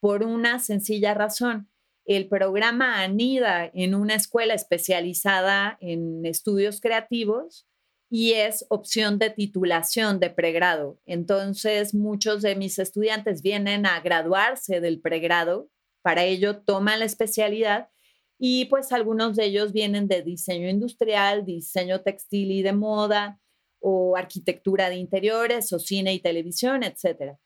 por 0.01 0.23
una 0.23 0.59
sencilla 0.59 1.13
razón. 1.13 1.69
El 2.07 2.29
programa 2.29 3.03
anida 3.03 3.71
en 3.75 3.95
una 3.95 4.15
escuela 4.15 4.55
especializada 4.55 5.77
en 5.83 6.25
estudios 6.25 6.81
creativos 6.81 7.67
y 8.11 8.33
es 8.33 8.67
opción 8.69 9.19
de 9.19 9.31
titulación 9.31 10.19
de 10.19 10.31
pregrado. 10.31 10.99
Entonces, 11.07 11.95
muchos 11.95 12.43
de 12.43 12.57
mis 12.57 12.79
estudiantes 12.81 13.41
vienen 13.41 13.87
a 13.87 14.01
graduarse 14.01 14.81
del 14.81 15.01
pregrado, 15.01 15.71
para 16.03 16.25
ello 16.25 16.59
toman 16.63 16.99
la 16.99 17.05
especialidad 17.05 17.89
y 18.37 18.65
pues 18.65 18.91
algunos 18.93 19.37
de 19.37 19.45
ellos 19.45 19.73
vienen 19.73 20.09
de 20.09 20.23
diseño 20.23 20.69
industrial, 20.69 21.45
diseño 21.45 22.01
textil 22.01 22.51
y 22.51 22.63
de 22.63 22.73
moda 22.73 23.39
o 23.79 24.17
arquitectura 24.17 24.89
de 24.89 24.97
interiores 24.97 25.73
o 25.73 25.79
cine 25.79 26.13
y 26.13 26.21
televisión, 26.21 26.83
etc. 26.83 27.37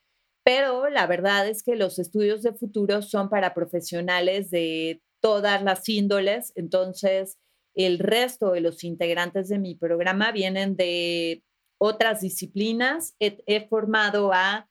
Pero 0.44 0.88
la 0.88 1.06
verdad 1.06 1.46
es 1.46 1.62
que 1.62 1.76
los 1.76 1.98
estudios 1.98 2.42
de 2.42 2.54
futuro 2.54 3.02
son 3.02 3.28
para 3.28 3.54
profesionales 3.54 4.50
de 4.50 5.02
todas 5.20 5.62
las 5.62 5.88
índoles, 5.88 6.52
entonces 6.54 7.38
el 7.74 7.98
resto 7.98 8.52
de 8.52 8.60
los 8.60 8.84
integrantes 8.84 9.48
de 9.48 9.58
mi 9.58 9.74
programa 9.74 10.32
vienen 10.32 10.76
de 10.76 11.42
otras 11.78 12.20
disciplinas. 12.20 13.14
He, 13.18 13.66
formado 13.68 14.32
a 14.32 14.68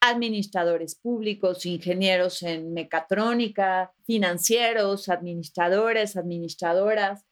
administradores 0.00 0.96
públicos, 0.96 1.64
ingenieros 1.64 2.42
en 2.42 2.74
mecatrónica, 2.74 3.92
financieros, 4.04 5.08
administradores, 5.08 6.16
administradoras. 6.16 7.24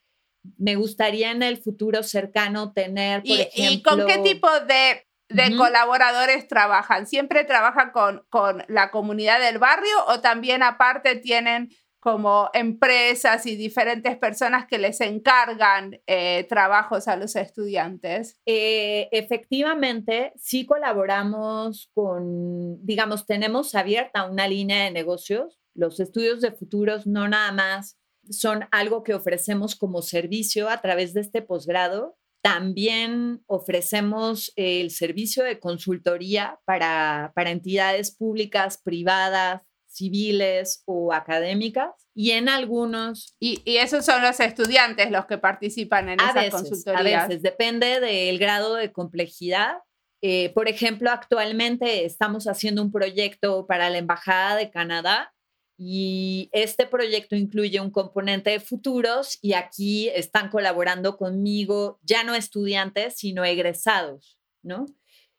Me 0.57 0.77
gustaría 0.77 1.33
en 1.33 1.43
el 1.43 1.59
futuro 1.59 2.03
cercano 2.03 2.73
tener, 2.73 3.23
por 3.23 3.31
¿Y, 3.31 3.41
ejemplo... 3.43 3.73
¿Y 3.73 3.83
con 3.83 4.07
qué 4.07 4.19
tipo 4.19 4.49
de, 4.61 5.57
colaboradores 5.57 6.49
trabajan? 6.49 7.07
¿Siempre 7.07 7.45
trabajan 7.45 7.91
con, 7.91 8.25
con 8.31 8.65
la 8.69 8.91
comunidad 8.91 9.41
del 9.41 9.59
barrio 9.59 10.07
o 10.09 10.21
también 10.21 10.63
aparte 10.63 11.17
tienen 11.17 11.71
como 12.01 12.49
empresas 12.55 13.47
y 13.47 13.57
diferentes 13.57 14.17
personas 14.17 14.67
que 14.67 14.79
les 14.79 15.01
encargan 15.03 16.01
eh, 16.07 16.47
trabajos 16.49 17.07
a 17.09 17.17
los 17.17 17.37
estudiantes? 17.37 18.41
Eh, 18.47 19.09
efectivamente, 19.13 20.33
sí 20.37 20.65
colaboramos 20.67 21.91
con, 21.95 22.85
digamos, 22.85 23.27
tenemos 23.27 23.75
abierta 23.75 24.25
una 24.25 24.49
línea 24.49 24.85
de 24.85 24.91
negocios. 24.91 25.61
Los 25.75 26.01
estudios 26.01 26.41
de 26.41 26.53
futuros 26.53 27.07
no 27.07 27.29
nada 27.29 27.53
más 27.53 27.99
son 28.29 28.65
algo 28.71 29.03
que 29.03 29.15
ofrecemos 29.15 29.77
como 29.77 30.03
servicio 30.03 30.69
a 30.69 30.81
través 30.81 31.15
de 31.15 31.21
este 31.21 31.43
posgrado, 31.43 32.17
También 32.43 33.43
ofrecemos 33.47 34.51
el 34.57 34.91
servicio 34.91 35.45
de 35.45 35.61
consultoría 35.61 36.59
para, 36.65 37.33
para 37.35 37.51
entidades 37.51 38.17
públicas, 38.17 38.81
privadas, 38.83 39.67
civiles 40.01 40.83
o 40.87 41.13
académicas 41.13 41.91
y 42.15 42.31
en 42.33 42.49
algunos... 42.49 43.37
Y, 43.39 43.63
esos 43.65 44.05
son 44.05 44.23
los 44.23 44.41
estudiantes 44.41 45.11
los 45.11 45.27
que 45.27 45.39
participan 45.39 46.09
en 46.09 46.21
esas 46.21 46.35
veces, 46.35 46.51
consultorías. 46.53 47.25
A 47.25 47.29
veces, 47.29 47.43
depende 47.43 48.01
del 48.01 48.39
grado 48.39 48.75
de 48.75 48.93
complejidad. 48.93 49.77
Eh, 50.23 50.51
por 50.55 50.69
ejemplo, 50.69 51.11
actualmente 51.11 52.05
estamos 52.05 52.47
haciendo 52.47 52.83
un 52.83 52.93
proyecto 52.93 53.67
para 53.67 53.91
la 53.91 53.99
Embajada 53.99 54.57
de 54.57 54.71
Canadá 54.71 55.33
y 55.79 56.51
este 56.53 56.87
proyecto 56.87 57.37
incluye 57.37 57.81
un 57.81 57.91
componente 57.91 58.51
de 58.51 58.61
futuros 58.61 59.39
y 59.41 59.55
aquí 59.55 60.09
están 60.11 60.51
colaborando 60.51 61.17
conmigo 61.17 61.99
ya 62.03 62.23
no 62.23 62.35
estudiantes, 62.35 63.17
sino 63.17 63.45
egresados, 63.45 64.39
¿no? 64.63 64.87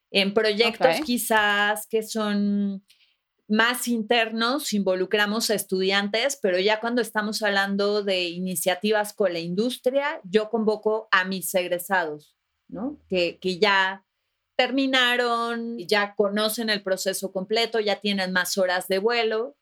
En 0.09 0.34
proyectos 0.34 1.01
quizás 1.05 1.86
que 1.88 2.01
son 2.01 2.84
más 3.52 3.88
internos 3.88 4.74
involucramos 4.74 5.49
a 5.49 5.56
estudiantes, 5.56 6.39
pero 6.41 6.58
ya 6.58 6.80
cuando 6.80 7.02
estamos 7.02 7.43
hablando 7.43 8.02
de 8.02 8.30
iniciativas 8.30 9.14
con 9.14 9.34
la 9.34 9.39
industria, 9.39 10.22
yo 10.24 10.49
convoco 10.49 11.08
a 11.12 11.26
mis 11.26 11.54
egresados, 11.54 12.38
¿no? 12.70 12.99
Que, 13.10 13.39
que 13.39 13.60
ya 13.60 14.06
terminaron, 14.58 15.78
ya 15.80 16.16
conocen 16.16 16.70
el 16.70 16.82
proceso 16.82 17.32
completo, 17.32 17.80
ya 17.80 17.99
tienen 17.99 18.32
más 18.32 18.58
horas 18.58 18.88
de 18.88 18.99
vuelo 18.99 19.58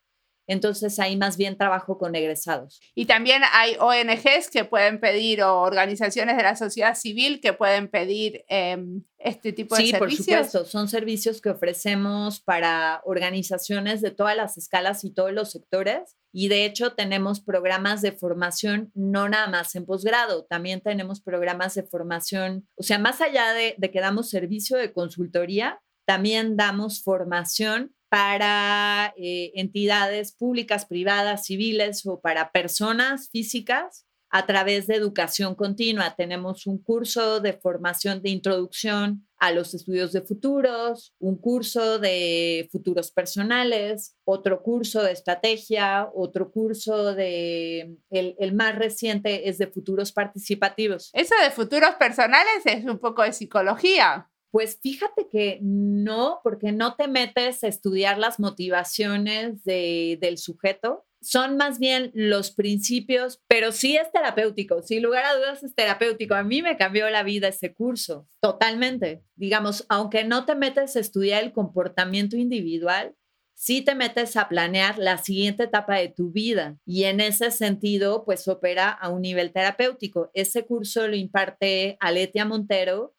entonces 0.50 0.98
ahí 0.98 1.16
más 1.16 1.36
bien 1.36 1.56
trabajo 1.56 1.96
con 1.96 2.16
egresados. 2.16 2.80
Y 2.96 3.06
también 3.06 3.42
hay 3.52 3.76
ONGs 3.78 4.50
que 4.50 4.64
pueden 4.64 4.98
pedir 4.98 5.44
o 5.44 5.60
organizaciones 5.60 6.36
de 6.36 6.42
la 6.42 6.56
sociedad 6.56 6.96
civil 6.96 7.40
que 7.40 7.52
pueden 7.52 7.88
pedir 7.88 8.44
em, 8.48 9.04
este 9.18 9.52
tipo 9.52 9.76
de 9.76 9.86
servicios. 9.86 10.16
Sí, 10.16 10.32
por 10.32 10.44
supuesto. 10.44 10.64
Son 10.64 10.88
servicios 10.88 11.40
que 11.40 11.50
ofrecemos 11.50 12.40
para 12.40 13.00
organizaciones 13.04 14.00
de 14.00 14.10
todas 14.10 14.36
las 14.36 14.58
escalas 14.58 15.04
y 15.04 15.14
todos 15.14 15.32
los 15.32 15.52
sectores. 15.52 16.16
Y 16.32 16.48
de 16.48 16.64
hecho 16.64 16.94
tenemos 16.94 17.40
programas 17.40 18.02
de 18.02 18.10
formación 18.10 18.90
no 18.94 19.28
nada 19.28 19.46
más 19.46 19.76
en 19.76 19.86
posgrado, 19.86 20.46
también 20.46 20.80
tenemos 20.80 21.20
programas 21.20 21.74
de 21.74 21.84
formación, 21.84 22.68
o 22.76 22.82
sea, 22.82 22.98
más 22.98 23.20
allá 23.20 23.52
de, 23.52 23.74
de 23.78 23.90
que 23.90 24.00
damos 24.00 24.30
servicio 24.30 24.76
de 24.78 24.92
consultoría, 24.92 25.80
también 26.06 26.56
damos 26.56 27.02
formación 27.02 27.94
para 28.10 29.14
eh, 29.16 29.52
entidades 29.54 30.32
públicas, 30.32 30.84
privadas, 30.84 31.46
civiles 31.46 32.04
o 32.04 32.20
para 32.20 32.50
personas 32.50 33.30
físicas 33.30 34.04
a 34.30 34.46
través 34.46 34.86
de 34.86 34.96
educación 34.96 35.54
continua. 35.54 36.14
Tenemos 36.16 36.66
un 36.66 36.78
curso 36.78 37.40
de 37.40 37.52
formación 37.52 38.22
de 38.22 38.30
introducción 38.30 39.26
a 39.38 39.52
los 39.52 39.74
estudios 39.74 40.12
de 40.12 40.22
futuros, 40.22 41.14
un 41.18 41.36
curso 41.36 41.98
de 41.98 42.68
futuros 42.70 43.10
personales, 43.10 44.16
otro 44.24 44.62
curso 44.62 45.02
de 45.02 45.12
estrategia, 45.12 46.08
otro 46.14 46.50
curso 46.52 47.14
de, 47.14 47.96
el, 48.10 48.36
el, 48.38 48.54
más 48.54 48.76
reciente 48.76 49.48
es 49.48 49.58
de 49.58 49.66
futuros 49.66 50.12
participativos. 50.12 51.10
Eso 51.12 51.34
de 51.42 51.50
futuros 51.50 51.94
personales 51.98 52.66
es 52.66 52.84
un 52.84 52.98
poco 52.98 53.22
de 53.22 53.32
psicología. 53.32 54.29
Pues 54.50 54.78
fíjate 54.82 55.28
que 55.28 55.58
no, 55.62 56.40
porque 56.42 56.72
no 56.72 56.96
te 56.96 57.06
metes 57.06 57.62
a 57.62 57.68
estudiar 57.68 58.18
las 58.18 58.40
motivaciones 58.40 59.62
del 59.64 60.38
sujeto. 60.38 61.06
Son 61.22 61.56
más 61.56 61.78
bien 61.78 62.10
los 62.14 62.50
principios, 62.50 63.42
pero 63.46 63.72
sí 63.72 63.96
es 63.96 64.10
terapéutico, 64.10 64.82
sin 64.82 65.02
lugar 65.02 65.24
a 65.26 65.36
dudas 65.36 65.62
es 65.62 65.74
terapéutico. 65.74 66.34
A 66.34 66.42
mí 66.42 66.62
me 66.62 66.78
cambió 66.78 67.10
la 67.10 67.22
vida 67.22 67.48
ese 67.48 67.74
curso, 67.74 68.26
totalmente. 68.40 69.22
Digamos, 69.36 69.84
aunque 69.88 70.24
no 70.24 70.46
te 70.46 70.54
metes 70.54 70.96
a 70.96 71.00
estudiar 71.00 71.44
el 71.44 71.52
comportamiento 71.52 72.36
individual, 72.36 73.14
sí 73.54 73.82
te 73.82 73.94
metes 73.94 74.38
a 74.38 74.48
planear 74.48 74.98
la 74.98 75.18
siguiente 75.18 75.64
etapa 75.64 75.96
de 75.96 76.08
tu 76.08 76.32
vida 76.32 76.78
y 76.86 77.04
en 77.04 77.20
ese 77.20 77.50
sentido, 77.50 78.24
pues 78.24 78.48
opera 78.48 78.88
a 78.88 79.10
un 79.10 79.20
nivel 79.20 79.52
terapéutico. 79.52 80.30
Ese 80.32 80.64
curso 80.64 81.06
lo 81.06 81.14
imparte 81.16 81.98
Aletia 82.00 82.46
Montero, 82.46 83.14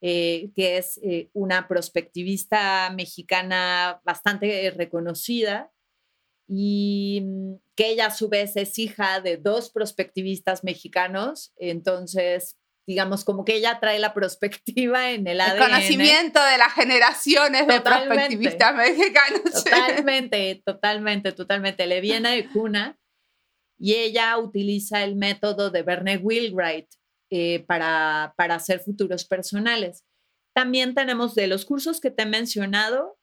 eh, 0.00 0.50
que 0.54 0.78
es 0.78 1.00
eh, 1.02 1.28
una 1.32 1.66
prospectivista 1.66 2.90
mexicana 2.90 4.00
bastante 4.04 4.70
reconocida 4.76 5.72
y 6.48 7.22
mm, 7.24 7.54
que 7.74 7.90
ella 7.90 8.06
a 8.06 8.10
su 8.10 8.28
vez 8.28 8.56
es 8.56 8.78
hija 8.78 9.20
de 9.20 9.36
dos 9.36 9.70
prospectivistas 9.70 10.64
mexicanos, 10.64 11.52
entonces 11.58 12.56
digamos 12.88 13.22
como 13.22 13.44
que 13.44 13.56
ella 13.56 13.80
trae 13.80 13.98
la 13.98 14.14
prospectiva 14.14 15.10
en 15.10 15.26
el 15.26 15.42
ADN. 15.42 15.62
El 15.62 15.68
conocimiento 15.68 16.42
de 16.42 16.56
las 16.56 16.72
generaciones 16.72 17.66
de 17.66 17.80
prospectivistas 17.82 18.74
mexicanos. 18.74 19.42
Totalmente, 19.64 20.62
totalmente, 20.64 21.32
totalmente. 21.32 21.86
Le 21.86 22.00
viene 22.00 22.34
de 22.34 22.48
cuna 22.48 22.98
y 23.78 23.92
ella 23.92 24.38
utiliza 24.38 25.04
el 25.04 25.16
método 25.16 25.70
de 25.70 25.82
Verne 25.82 26.16
Wheelwright, 26.16 26.88
eh, 27.30 27.64
para, 27.66 28.34
para 28.36 28.56
hacer 28.56 28.80
futuros 28.80 29.24
personales. 29.24 30.04
También 30.54 30.94
tenemos 30.94 31.34
de 31.34 31.46
los 31.46 31.64
cursos 31.64 32.00
que 32.00 32.10
te 32.10 32.24
he 32.24 32.26
mencionado, 32.26 33.18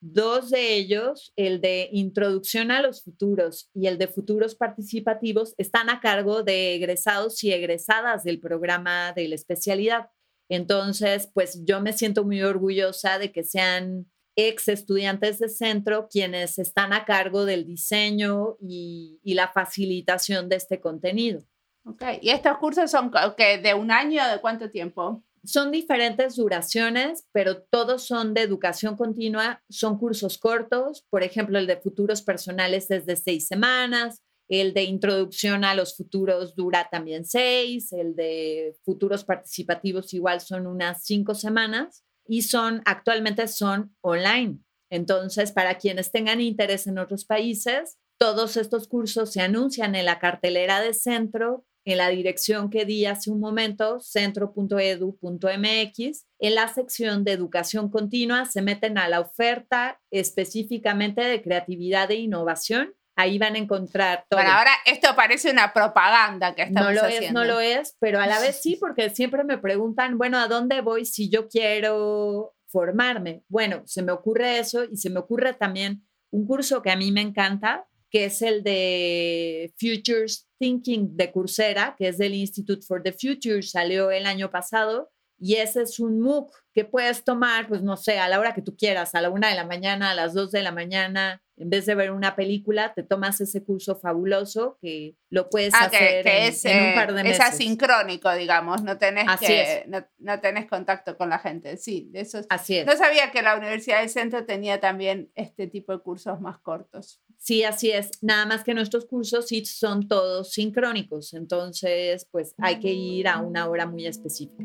dos 0.00 0.50
de 0.50 0.74
ellos, 0.74 1.32
el 1.36 1.60
de 1.60 1.88
introducción 1.92 2.70
a 2.70 2.82
los 2.82 3.02
futuros 3.02 3.70
y 3.72 3.86
el 3.86 3.96
de 3.96 4.08
futuros 4.08 4.54
participativos, 4.54 5.54
están 5.56 5.88
a 5.88 6.00
cargo 6.00 6.42
de 6.42 6.74
egresados 6.74 7.42
y 7.42 7.52
egresadas 7.52 8.24
del 8.24 8.40
programa 8.40 9.12
de 9.12 9.28
la 9.28 9.34
especialidad. 9.34 10.10
Entonces, 10.50 11.30
pues 11.32 11.64
yo 11.64 11.80
me 11.80 11.92
siento 11.94 12.24
muy 12.24 12.42
orgullosa 12.42 13.18
de 13.18 13.32
que 13.32 13.44
sean 13.44 14.10
ex 14.36 14.68
estudiantes 14.68 15.38
de 15.38 15.48
centro 15.48 16.08
quienes 16.10 16.58
están 16.58 16.92
a 16.92 17.04
cargo 17.04 17.46
del 17.46 17.64
diseño 17.64 18.56
y, 18.60 19.20
y 19.22 19.34
la 19.34 19.48
facilitación 19.48 20.48
de 20.48 20.56
este 20.56 20.80
contenido. 20.80 21.46
Ok, 21.86 22.02
¿y 22.22 22.30
estos 22.30 22.56
cursos 22.58 22.90
son 22.90 23.12
de 23.36 23.74
un 23.74 23.90
año 23.90 24.22
o 24.24 24.32
de 24.32 24.40
cuánto 24.40 24.70
tiempo? 24.70 25.22
Son 25.44 25.70
diferentes 25.70 26.36
duraciones, 26.36 27.26
pero 27.30 27.62
todos 27.62 28.04
son 28.04 28.32
de 28.32 28.40
educación 28.40 28.96
continua, 28.96 29.62
son 29.68 29.98
cursos 29.98 30.38
cortos, 30.38 31.04
por 31.10 31.22
ejemplo, 31.22 31.58
el 31.58 31.66
de 31.66 31.76
futuros 31.76 32.22
personales 32.22 32.88
desde 32.88 33.16
seis 33.16 33.46
semanas, 33.46 34.22
el 34.48 34.72
de 34.72 34.84
introducción 34.84 35.64
a 35.64 35.74
los 35.74 35.96
futuros 35.96 36.54
dura 36.54 36.88
también 36.90 37.26
seis, 37.26 37.92
el 37.92 38.16
de 38.16 38.74
futuros 38.84 39.24
participativos 39.24 40.14
igual 40.14 40.40
son 40.40 40.66
unas 40.66 41.04
cinco 41.04 41.34
semanas 41.34 42.02
y 42.26 42.42
son 42.42 42.80
actualmente 42.86 43.46
son 43.48 43.94
online. 44.00 44.58
Entonces, 44.88 45.52
para 45.52 45.76
quienes 45.76 46.10
tengan 46.10 46.40
interés 46.40 46.86
en 46.86 46.98
otros 46.98 47.26
países, 47.26 47.98
todos 48.18 48.56
estos 48.56 48.88
cursos 48.88 49.32
se 49.32 49.42
anuncian 49.42 49.94
en 49.94 50.06
la 50.06 50.18
cartelera 50.18 50.80
de 50.80 50.94
centro 50.94 51.66
en 51.84 51.98
la 51.98 52.08
dirección 52.08 52.70
que 52.70 52.84
di 52.84 53.06
hace 53.06 53.30
un 53.30 53.40
momento, 53.40 54.00
centro.edu.mx, 54.00 56.26
en 56.38 56.54
la 56.54 56.68
sección 56.68 57.24
de 57.24 57.32
educación 57.32 57.90
continua 57.90 58.44
se 58.46 58.62
meten 58.62 58.98
a 58.98 59.08
la 59.08 59.20
oferta 59.20 60.00
específicamente 60.10 61.22
de 61.22 61.42
creatividad 61.42 62.10
e 62.10 62.16
innovación. 62.16 62.94
Ahí 63.16 63.38
van 63.38 63.54
a 63.54 63.58
encontrar 63.58 64.24
todo. 64.28 64.40
Bueno, 64.40 64.56
ahora 64.56 64.72
esto 64.86 65.14
parece 65.14 65.50
una 65.50 65.72
propaganda 65.72 66.54
que 66.54 66.62
estamos 66.62 66.88
no 66.88 66.94
lo 66.94 67.02
haciendo. 67.02 67.26
Es, 67.26 67.32
no 67.32 67.44
lo 67.44 67.60
es, 67.60 67.96
pero 68.00 68.20
a 68.20 68.26
la 68.26 68.40
vez 68.40 68.60
sí, 68.60 68.76
porque 68.80 69.10
siempre 69.10 69.44
me 69.44 69.58
preguntan, 69.58 70.18
bueno, 70.18 70.38
¿a 70.38 70.48
dónde 70.48 70.80
voy 70.80 71.04
si 71.04 71.28
yo 71.28 71.48
quiero 71.48 72.54
formarme? 72.66 73.44
Bueno, 73.48 73.82
se 73.86 74.02
me 74.02 74.10
ocurre 74.10 74.58
eso 74.58 74.84
y 74.84 74.96
se 74.96 75.10
me 75.10 75.20
ocurre 75.20 75.54
también 75.54 76.04
un 76.30 76.46
curso 76.46 76.82
que 76.82 76.90
a 76.90 76.96
mí 76.96 77.12
me 77.12 77.20
encanta, 77.20 77.86
que 78.14 78.26
es 78.26 78.42
el 78.42 78.62
de 78.62 79.74
Futures 79.76 80.48
Thinking 80.60 81.16
de 81.16 81.32
Coursera, 81.32 81.96
que 81.98 82.06
es 82.06 82.16
del 82.16 82.32
Institute 82.32 82.86
for 82.86 83.02
the 83.02 83.12
Future, 83.12 83.60
salió 83.60 84.12
el 84.12 84.26
año 84.26 84.52
pasado. 84.52 85.10
Y 85.38 85.56
ese 85.56 85.82
es 85.82 86.00
un 86.00 86.20
MOOC 86.20 86.52
que 86.72 86.84
puedes 86.84 87.24
tomar, 87.24 87.68
pues 87.68 87.82
no 87.82 87.96
sé, 87.96 88.18
a 88.18 88.28
la 88.28 88.40
hora 88.40 88.52
que 88.54 88.62
tú 88.62 88.76
quieras, 88.76 89.14
a 89.14 89.20
la 89.20 89.30
una 89.30 89.48
de 89.48 89.54
la 89.54 89.64
mañana, 89.64 90.10
a 90.10 90.14
las 90.14 90.34
dos 90.34 90.50
de 90.50 90.62
la 90.62 90.72
mañana, 90.72 91.40
en 91.56 91.70
vez 91.70 91.86
de 91.86 91.94
ver 91.94 92.10
una 92.10 92.34
película, 92.34 92.92
te 92.94 93.04
tomas 93.04 93.40
ese 93.40 93.62
curso 93.62 93.94
fabuloso 93.94 94.76
que 94.80 95.16
lo 95.30 95.48
puedes 95.50 95.72
ah, 95.74 95.84
hacer 95.84 96.26
en, 96.26 96.48
es, 96.48 96.64
un 96.64 96.94
par 96.94 97.14
de 97.14 97.22
meses. 97.22 97.38
Es 97.38 97.54
asincrónico, 97.54 98.32
digamos, 98.34 98.82
no 98.82 98.98
tenés, 98.98 99.26
que, 99.38 99.86
no, 100.18 100.40
tenés 100.40 100.66
contacto 100.66 101.16
con 101.16 101.28
la 101.28 101.38
gente. 101.38 101.76
Sí, 101.76 102.10
eso 102.12 102.38
es. 102.38 102.46
Así 102.50 102.78
es. 102.78 102.86
No 102.86 102.96
sabía 102.96 103.30
que 103.30 103.42
la 103.42 103.56
Universidad 103.56 104.00
del 104.00 104.08
Centro 104.08 104.44
tenía 104.44 104.80
también 104.80 105.30
este 105.36 105.68
tipo 105.68 105.92
de 105.92 106.00
cursos 106.00 106.40
más 106.40 106.58
cortos. 106.58 107.20
Sí, 107.38 107.62
así 107.62 107.92
es. 107.92 108.10
Nada 108.20 108.46
más 108.46 108.64
que 108.64 108.74
nuestros 108.74 109.06
cursos 109.06 109.46
sí 109.46 109.64
son 109.64 110.08
todos 110.08 110.52
sincrónicos, 110.52 111.34
entonces 111.34 112.26
pues 112.32 112.54
hay 112.58 112.80
que 112.80 112.90
ir 112.90 113.28
a 113.28 113.38
una 113.38 113.68
hora 113.68 113.86
muy 113.86 114.06
específica. 114.06 114.64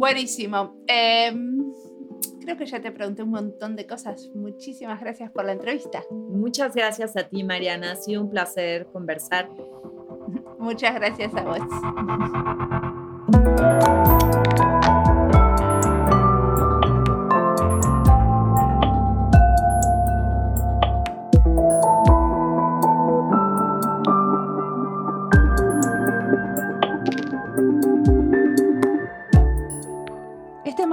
Buenísimo. 0.00 0.82
Em, 0.86 1.58
creo 2.40 2.56
que 2.56 2.64
ya 2.64 2.80
te 2.80 2.90
pregunté 2.90 3.22
un 3.22 3.28
montón 3.32 3.76
de 3.76 3.86
cosas. 3.86 4.30
Muchísimas 4.34 4.98
gracias 4.98 5.30
por 5.30 5.44
la 5.44 5.52
entrevista. 5.52 6.02
Muchas 6.10 6.74
gracias 6.74 7.18
a 7.18 7.28
ti, 7.28 7.44
Mariana. 7.44 7.92
Ha 7.92 7.96
sido 7.96 8.22
un 8.22 8.30
placer 8.30 8.86
conversar. 8.86 9.50
Muchas 10.58 10.94
gracias 10.94 11.34
a 11.34 11.42
vos. 11.44 11.58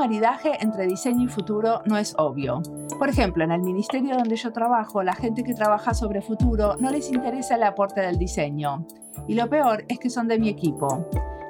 Maridaje 0.07 0.53
entre 0.61 0.87
diseño 0.87 1.25
y 1.25 1.27
futuro 1.27 1.81
no 1.85 1.97
es 1.97 2.15
obvio. 2.17 2.61
Por 2.97 3.09
ejemplo, 3.09 3.43
en 3.43 3.51
el 3.51 3.59
ministerio 3.59 4.15
donde 4.15 4.37
yo 4.37 4.53
trabajo, 4.53 5.03
la 5.03 5.13
gente 5.13 5.43
que 5.43 5.53
trabaja 5.53 5.93
sobre 5.93 6.21
futuro 6.21 6.77
no 6.79 6.91
les 6.91 7.11
interesa 7.11 7.55
el 7.55 7.63
aporte 7.63 7.99
del 7.99 8.17
diseño. 8.17 8.87
Y 9.27 9.35
lo 9.35 9.49
peor 9.49 9.83
es 9.89 9.99
que 9.99 10.09
son 10.09 10.29
de 10.29 10.39
mi 10.39 10.47
equipo. 10.47 11.05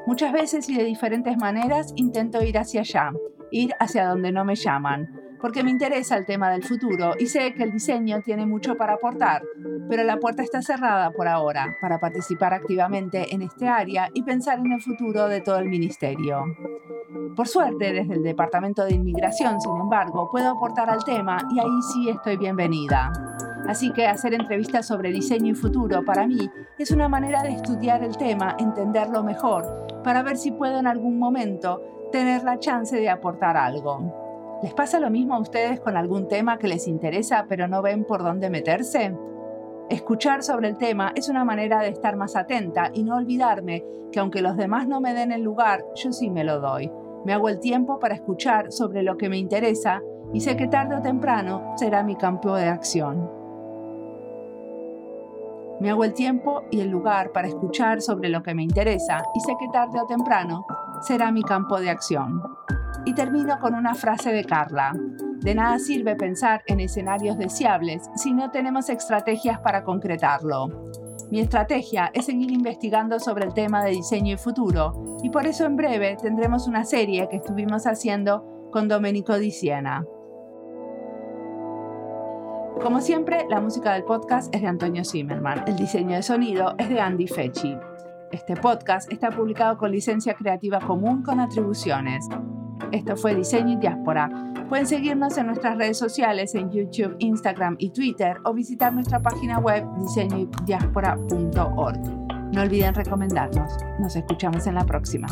Muchas 0.08 0.34
veces 0.34 0.68
y 0.70 0.76
de 0.76 0.86
diferentes 0.86 1.38
maneras 1.38 1.93
intento 1.97 2.41
ir 2.41 2.58
hacia 2.58 2.82
allá, 2.82 3.12
ir 3.51 3.76
hacia 3.80 4.08
donde 4.08 4.32
no 4.32 4.43
me 4.43 4.55
llaman, 4.55 5.08
porque 5.42 5.64
me 5.64 5.72
interesa 5.72 6.18
el 6.18 6.26
tema 6.26 6.50
del 6.52 6.64
futuro 6.64 7.14
y 7.20 7.28
sé 7.28 7.54
que 7.54 7.64
el 7.64 7.72
diseño 7.72 8.22
tiene 8.22 8.46
mucho 8.46 8.76
para 8.76 8.94
aportar, 8.94 9.44
pero 9.90 10.04
la 10.04 10.18
puerta 10.18 10.44
está 10.44 10.62
cerrada 10.62 11.12
por 11.12 11.28
ahora 11.28 11.78
para 11.82 12.00
participar 12.00 12.54
activamente 12.54 13.34
en 13.34 13.42
este 13.42 13.68
área 13.68 14.10
y 14.14 14.24
pensar 14.24 14.60
en 14.60 14.72
el 14.72 14.82
futuro 14.82 15.28
de 15.28 15.42
todo 15.42 15.60
el 15.60 15.70
ministerio. 15.70 16.44
Por 17.36 17.48
suerte, 17.48 17.94
desde 17.94 18.16
el 18.16 18.24
Departamento 18.24 18.84
de 18.84 18.96
Inmigración, 18.96 19.62
sin 19.62 19.76
embargo, 19.76 20.30
puedo 20.32 20.50
aportar 20.50 20.90
al 20.90 21.04
tema 21.04 21.38
y 21.52 21.60
ahí 21.60 21.82
sí 21.94 22.10
estoy 22.10 22.38
bienvenida. 22.38 23.12
Así 23.68 23.92
que 23.92 24.08
hacer 24.08 24.34
entrevistas 24.34 24.88
sobre 24.88 25.12
diseño 25.12 25.52
y 25.52 25.56
futuro 25.56 26.04
para 26.04 26.26
mí 26.26 26.50
es 26.80 26.92
una 26.92 27.10
manera 27.10 27.44
de 27.44 27.50
estudiar 27.50 28.04
el 28.04 28.18
tema, 28.18 28.56
entenderlo 28.60 29.24
mejor, 29.24 29.88
para 30.04 30.24
ver 30.24 30.38
si 30.38 30.52
puedo 30.52 30.80
en 30.80 30.88
algún 30.88 31.20
momento 31.20 31.82
tener 32.12 32.44
la 32.44 32.60
chance 32.60 32.96
de 32.96 33.10
aportar 33.10 33.58
algo. 33.58 34.27
¿Les 34.64 34.74
pasa 34.74 34.99
lo 34.99 35.12
mismo 35.12 35.36
a 35.36 35.39
ustedes 35.39 35.80
con 35.80 35.97
algún 35.97 36.28
tema 36.28 36.58
que 36.58 36.68
les 36.68 36.88
interesa 36.88 37.45
pero 37.47 37.68
no 37.68 37.84
ven 37.84 38.05
por 38.05 38.24
dónde 38.24 38.49
meterse? 38.49 39.16
Escuchar 39.89 40.41
sobre 40.41 40.68
el 40.68 40.78
tema 40.78 41.12
es 41.16 41.30
una 41.30 41.45
manera 41.45 41.80
de 41.80 41.89
estar 41.89 42.16
más 42.16 42.36
atenta 42.36 42.89
y 42.91 43.03
no 43.03 43.18
olvidarme 43.18 43.86
que 44.12 44.20
aunque 44.20 44.41
los 44.41 44.58
demás 44.58 44.88
no 44.88 44.99
me 44.99 45.14
den 45.14 45.32
el 45.32 45.43
lugar, 45.43 45.86
yo 45.95 46.12
sí 46.12 46.32
me 46.32 46.43
lo 46.43 46.60
doy. 46.60 46.91
Me 47.24 47.34
hago 47.34 47.49
el 47.49 47.60
tiempo 47.60 47.99
para 47.99 48.16
escuchar 48.16 48.72
sobre 48.72 49.03
lo 49.03 49.16
que 49.16 49.30
me 49.30 49.38
interesa 49.38 50.01
y 50.34 50.41
sé 50.41 50.58
que 50.58 50.68
tarde 50.68 50.95
o 50.95 51.01
temprano 51.01 51.74
será 51.76 52.01
mi 52.01 52.16
campo 52.16 52.55
de 52.55 52.66
acción. 52.66 53.30
Me 55.80 55.91
hago 55.91 56.03
el 56.03 56.16
tiempo 56.16 56.64
y 56.72 56.82
el 56.82 56.89
lugar 56.89 57.32
para 57.32 57.47
escuchar 57.47 58.01
sobre 58.01 58.30
lo 58.30 58.41
que 58.41 58.55
me 58.55 58.64
interesa 58.64 59.24
y 59.36 59.39
sé 59.39 59.53
que 59.60 59.68
tarde 59.72 59.99
o 60.01 60.08
temprano 60.08 60.66
será 61.01 61.32
mi 61.32 61.43
campo 61.43 61.80
de 61.80 61.91
acción. 61.91 62.41
Y 63.08 63.14
termino 63.14 63.58
con 63.62 63.74
una 63.74 63.95
frase 63.95 64.34
de 64.34 64.43
Carla. 64.43 64.91
De 65.39 65.55
nada 65.55 65.80
sirve 65.80 66.18
pensar 66.18 66.62
en 66.68 66.82
escenarios 66.82 67.38
deseables 67.38 68.10
si 68.18 68.34
no 68.34 68.51
tenemos 68.51 68.89
estrategias 68.89 69.60
para 69.60 69.86
concretarlo. 69.86 70.89
Mi 71.32 71.39
estrategia 71.39 72.12
es 72.14 72.26
seguir 72.26 72.51
investigando 72.51 73.18
sobre 73.22 73.45
el 73.45 73.53
tema 73.53 73.82
de 73.82 73.91
diseño 73.91 74.34
y 74.34 74.38
futuro, 74.38 75.16
y 75.24 75.30
por 75.30 75.47
eso 75.47 75.64
en 75.64 75.78
breve 75.78 76.18
tendremos 76.22 76.68
una 76.68 76.84
serie 76.84 77.30
que 77.30 77.38
estuvimos 77.38 77.88
haciendo 77.88 78.70
con 78.74 78.89
Domenico 78.89 79.38
Di 79.38 79.51
Siena. 79.51 80.03
Como 82.82 82.99
siempre, 82.99 83.45
la 83.49 83.62
música 83.62 83.93
del 83.93 84.03
podcast 84.03 84.53
es 84.53 84.62
de 84.62 84.68
Antonio 84.68 85.05
Zimmerman, 85.05 85.64
el 85.66 85.78
diseño 85.78 86.18
de 86.18 86.24
sonido 86.24 86.76
es 86.78 86.89
de 86.89 86.99
Andy 86.99 87.28
Fechi. 87.28 87.78
Este 88.34 88.58
podcast 88.58 89.10
está 89.14 89.32
publicado 89.32 89.78
con 89.78 89.91
licencia 89.91 90.34
creativa 90.34 90.82
común 90.82 91.24
con 91.24 91.39
atribuciones. 91.39 92.28
Esto 92.92 93.16
fue 93.16 93.36
Diseño 93.36 93.74
y 93.74 93.76
Diáspora. 93.78 94.30
Pueden 94.70 94.86
seguirnos 94.86 95.38
en 95.38 95.48
nuestras 95.48 95.78
redes 95.78 95.98
sociales 95.98 96.54
en 96.56 96.70
YouTube, 96.72 97.16
Instagram 97.20 97.78
y 97.80 97.92
Twitter 97.92 98.38
o 98.44 98.54
visitar 98.54 98.94
nuestra 98.94 99.22
página 99.22 99.60
web 99.60 99.86
diseñoydiáspora.org. 100.00 102.00
No 102.54 102.62
olviden 102.62 102.94
recomendarnos. 102.94 103.78
Nos 104.00 104.16
escuchamos 104.16 104.68
en 104.68 104.76
la 104.76 104.86
próxima. 104.86 105.28